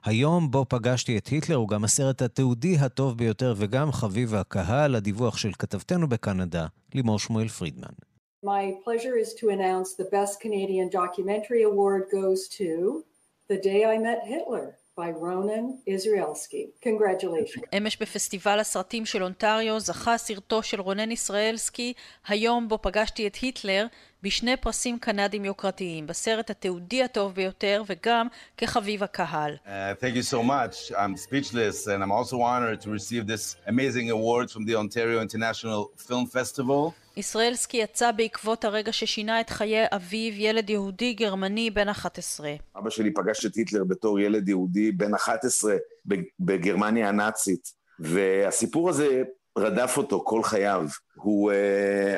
היום 0.06 0.52
בו 0.52 0.66
פגשתי 0.70 1.18
את 1.18 1.28
היטלר 1.28 1.56
הוא 1.56 1.70
גם 1.70 1.84
הסרט 1.84 2.22
התיעודי 2.22 2.76
הטוב 2.80 3.18
ביותר 3.18 3.54
וגם 3.58 3.92
חביב 3.92 4.36
הקהל, 4.36 4.96
הדיווח 4.96 5.38
של 5.38 5.52
כתבתנו 5.60 6.08
בקנדה, 6.08 6.66
לימור 6.96 7.20
שמואל 7.20 7.48
פרידמן. 7.48 7.94
My 8.46 8.74
pleasure 8.86 9.18
is 9.24 9.34
to 9.42 9.50
announce 9.50 9.96
the 9.96 10.10
Best 10.16 10.40
Canadian 10.40 10.88
Documentary 10.90 11.64
Award 11.64 12.04
goes 12.10 12.48
to 12.60 13.04
The 13.50 13.58
Day 13.58 13.84
I 13.94 13.98
Met 13.98 14.22
Hitler. 14.34 14.68
by 14.99 15.11
Ronan 15.11 15.67
Israelsky. 15.87 16.87
Congratulations. 16.87 17.77
אמש 17.77 17.97
בפסטיבל 17.97 18.61
הסרטים 18.61 19.07
של 19.07 19.23
אונטריו 19.23 19.81
זכה 19.81 20.19
סרטו 20.19 20.63
של 20.63 20.81
רונן 20.81 21.11
ישראלסקי, 21.11 21.93
היום 22.29 22.69
בו 22.69 22.79
פגשתי 22.83 23.27
את 23.27 23.35
היטלר, 23.35 23.87
בשני 24.23 24.57
פרסים 24.57 24.99
קנדים 24.99 25.45
יוקרתיים, 25.45 26.07
בסרט 26.07 26.51
התיעודי 26.51 27.03
הטוב 27.03 27.35
ביותר 27.35 27.83
וגם 27.87 28.27
כחביב 28.57 29.03
הקהל. 29.03 29.57
Uh, 29.65 29.69
thank 30.01 30.17
you 30.17 30.23
so 30.23 30.43
much. 30.43 30.93
I'm 30.93 31.17
speechless 31.17 31.87
and 31.87 32.03
I'm 32.03 32.13
also 32.13 32.41
honored 32.41 32.81
to 32.81 32.91
receive 32.91 33.27
this 33.27 33.57
amazing 33.67 34.11
award 34.11 34.51
from 34.51 34.65
the 34.65 34.75
Ontario 34.77 35.21
International 35.21 35.91
Film 36.09 36.27
Festival. 36.27 36.95
ישראלסקי 37.20 37.78
יצא 37.78 38.12
בעקבות 38.12 38.66
הרגע 38.66 38.94
ששינה 38.94 39.42
את 39.42 39.50
חיי 39.50 39.86
אביו, 39.92 40.34
ילד 40.34 40.70
יהודי 40.70 41.14
גרמני 41.14 41.70
בן 41.70 41.90
11. 41.90 42.54
אבא 42.78 42.90
שלי 42.90 43.14
פגש 43.14 43.46
את 43.46 43.56
היטלר 43.56 43.84
בתור 43.84 44.20
ילד 44.20 44.50
יהודי 44.50 44.92
בן 44.92 45.14
11 45.14 45.76
בגרמניה 46.40 47.10
הנאצית, 47.10 47.72
והסיפור 48.00 48.90
הזה 48.90 49.24
רדף 49.58 49.98
אותו 49.98 50.24
כל 50.26 50.44
חייו. 50.44 50.86
הוא, 51.22 51.52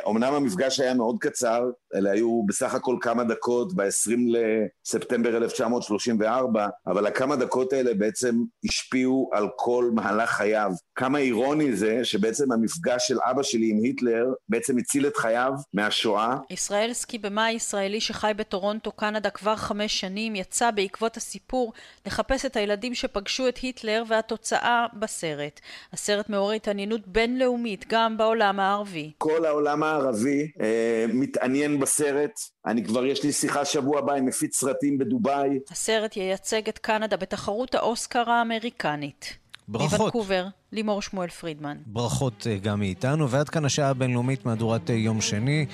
אומנם 0.04 0.24
אה, 0.24 0.38
המפגש 0.38 0.80
היה 0.80 0.94
מאוד 0.94 1.18
קצר, 1.20 1.64
אלה 1.96 2.12
היו 2.12 2.44
בסך 2.48 2.74
הכל 2.74 2.96
כמה 3.02 3.24
דקות 3.24 3.74
ב-20 3.74 4.18
לספטמבר 4.28 5.38
1934, 5.38 6.68
אבל 6.88 7.06
הכמה 7.06 7.36
דקות 7.36 7.74
האלה 7.74 7.94
בעצם 7.94 8.36
השפיעו 8.66 9.30
על 9.34 9.48
כל 9.56 9.92
מהלך 9.94 10.30
חייו. 10.30 10.72
כמה 10.96 11.20
אירוני 11.20 11.76
זה 11.76 12.06
שבעצם 12.06 12.52
המפגש 12.52 13.08
של 13.08 13.18
אבא 13.30 13.44
שלי 13.44 13.70
עם 13.70 13.78
היטלר 13.84 14.26
בעצם 14.50 14.78
הציל 14.78 15.08
את 15.08 15.18
חייו 15.18 15.54
מהשואה. 15.74 16.36
ישראל 16.50 16.94
סקי 16.94 17.18
במאי 17.18 17.52
ישראלי 17.52 18.02
שחי 18.02 18.32
בטורונטו, 18.36 18.92
קנדה 18.92 19.30
כבר 19.30 19.56
חמש 19.56 20.00
שנים, 20.00 20.36
יצא 20.36 20.72
בעקבות 20.72 21.18
הסיפור 21.18 21.74
לחפש 22.06 22.46
את 22.46 22.56
הילדים 22.56 22.94
שפגשו 22.94 23.48
את 23.48 23.58
היטלר 23.58 24.04
והתוצאה 24.08 24.86
בסרט. 24.94 25.60
הסרט 25.94 26.30
מעורר 26.30 26.52
התעניינות 26.54 27.08
בינלאומית 27.08 27.86
גם 27.88 28.18
בעולם 28.18 28.60
הערבי. 28.60 28.91
הערבי. 28.92 29.12
כל 29.18 29.46
העולם 29.46 29.84
הערבי 29.84 30.52
אה, 30.62 31.06
מתעניין 31.14 31.80
בסרט. 31.80 32.40
אני 32.66 32.84
כבר, 32.84 33.06
יש 33.06 33.24
לי 33.24 33.32
שיחה 33.32 33.66
שבוע 33.66 34.00
הבא 34.00 34.14
עם 34.14 34.26
מפיץ 34.26 34.56
סרטים 34.56 34.98
בדובאי. 34.98 35.60
הסרט 35.72 36.18
ייצג 36.18 36.70
את 36.70 36.78
קנדה 36.78 37.18
בתחרות 37.18 37.76
האוסקר 37.76 38.30
האמריקנית. 38.30 39.42
ברכות. 39.68 40.00
מוונקובר, 40.00 40.46
לימור 40.72 41.02
שמואל 41.02 41.30
פרידמן. 41.30 41.78
ברכות 41.86 42.48
אה, 42.48 42.58
גם 42.58 42.80
מאיתנו, 42.80 43.30
ועד 43.30 43.50
כאן 43.50 43.66
השעה 43.66 43.90
הבינלאומית 43.90 44.46
מהדורת 44.46 44.90
אה, 44.90 44.96
יום 44.96 45.22
שני. 45.22 45.66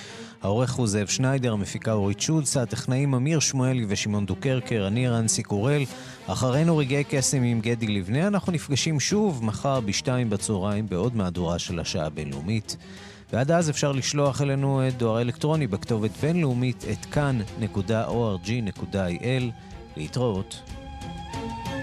העורך 0.41 0.73
הוא 0.73 0.87
זאב 0.87 1.07
שניידר, 1.07 1.53
המפיקה 1.53 1.93
אורית 1.93 2.19
שולץ, 2.19 2.57
הטכנאים 2.57 3.13
אמיר 3.13 3.39
שמואלי 3.39 3.85
ושמעון 3.89 4.25
דוקרקר, 4.25 4.87
אני 4.87 5.07
רנסי 5.07 5.43
קורל. 5.43 5.83
אחרינו 6.27 6.77
רגעי 6.77 7.03
קסם 7.03 7.43
עם 7.43 7.61
גדי 7.61 7.87
לבנה, 7.87 8.27
אנחנו 8.27 8.51
נפגשים 8.51 8.99
שוב 8.99 9.45
מחר 9.45 9.79
בשתיים 9.79 10.29
בצהריים 10.29 10.87
בעוד 10.89 11.15
מהדורה 11.15 11.59
של 11.59 11.79
השעה 11.79 12.05
הבינלאומית. 12.05 12.77
ועד 13.33 13.51
אז 13.51 13.69
אפשר 13.69 13.91
לשלוח 13.91 14.41
אלינו 14.41 14.87
את 14.87 14.97
דואר 14.97 15.21
אלקטרוני 15.21 15.67
בכתובת 15.67 16.11
בינלאומית 16.11 16.85
את 16.91 17.05
כאן.org.il. 17.05 18.53
להתראות. 19.97 20.61
thank 21.31 21.67
you 21.67 21.76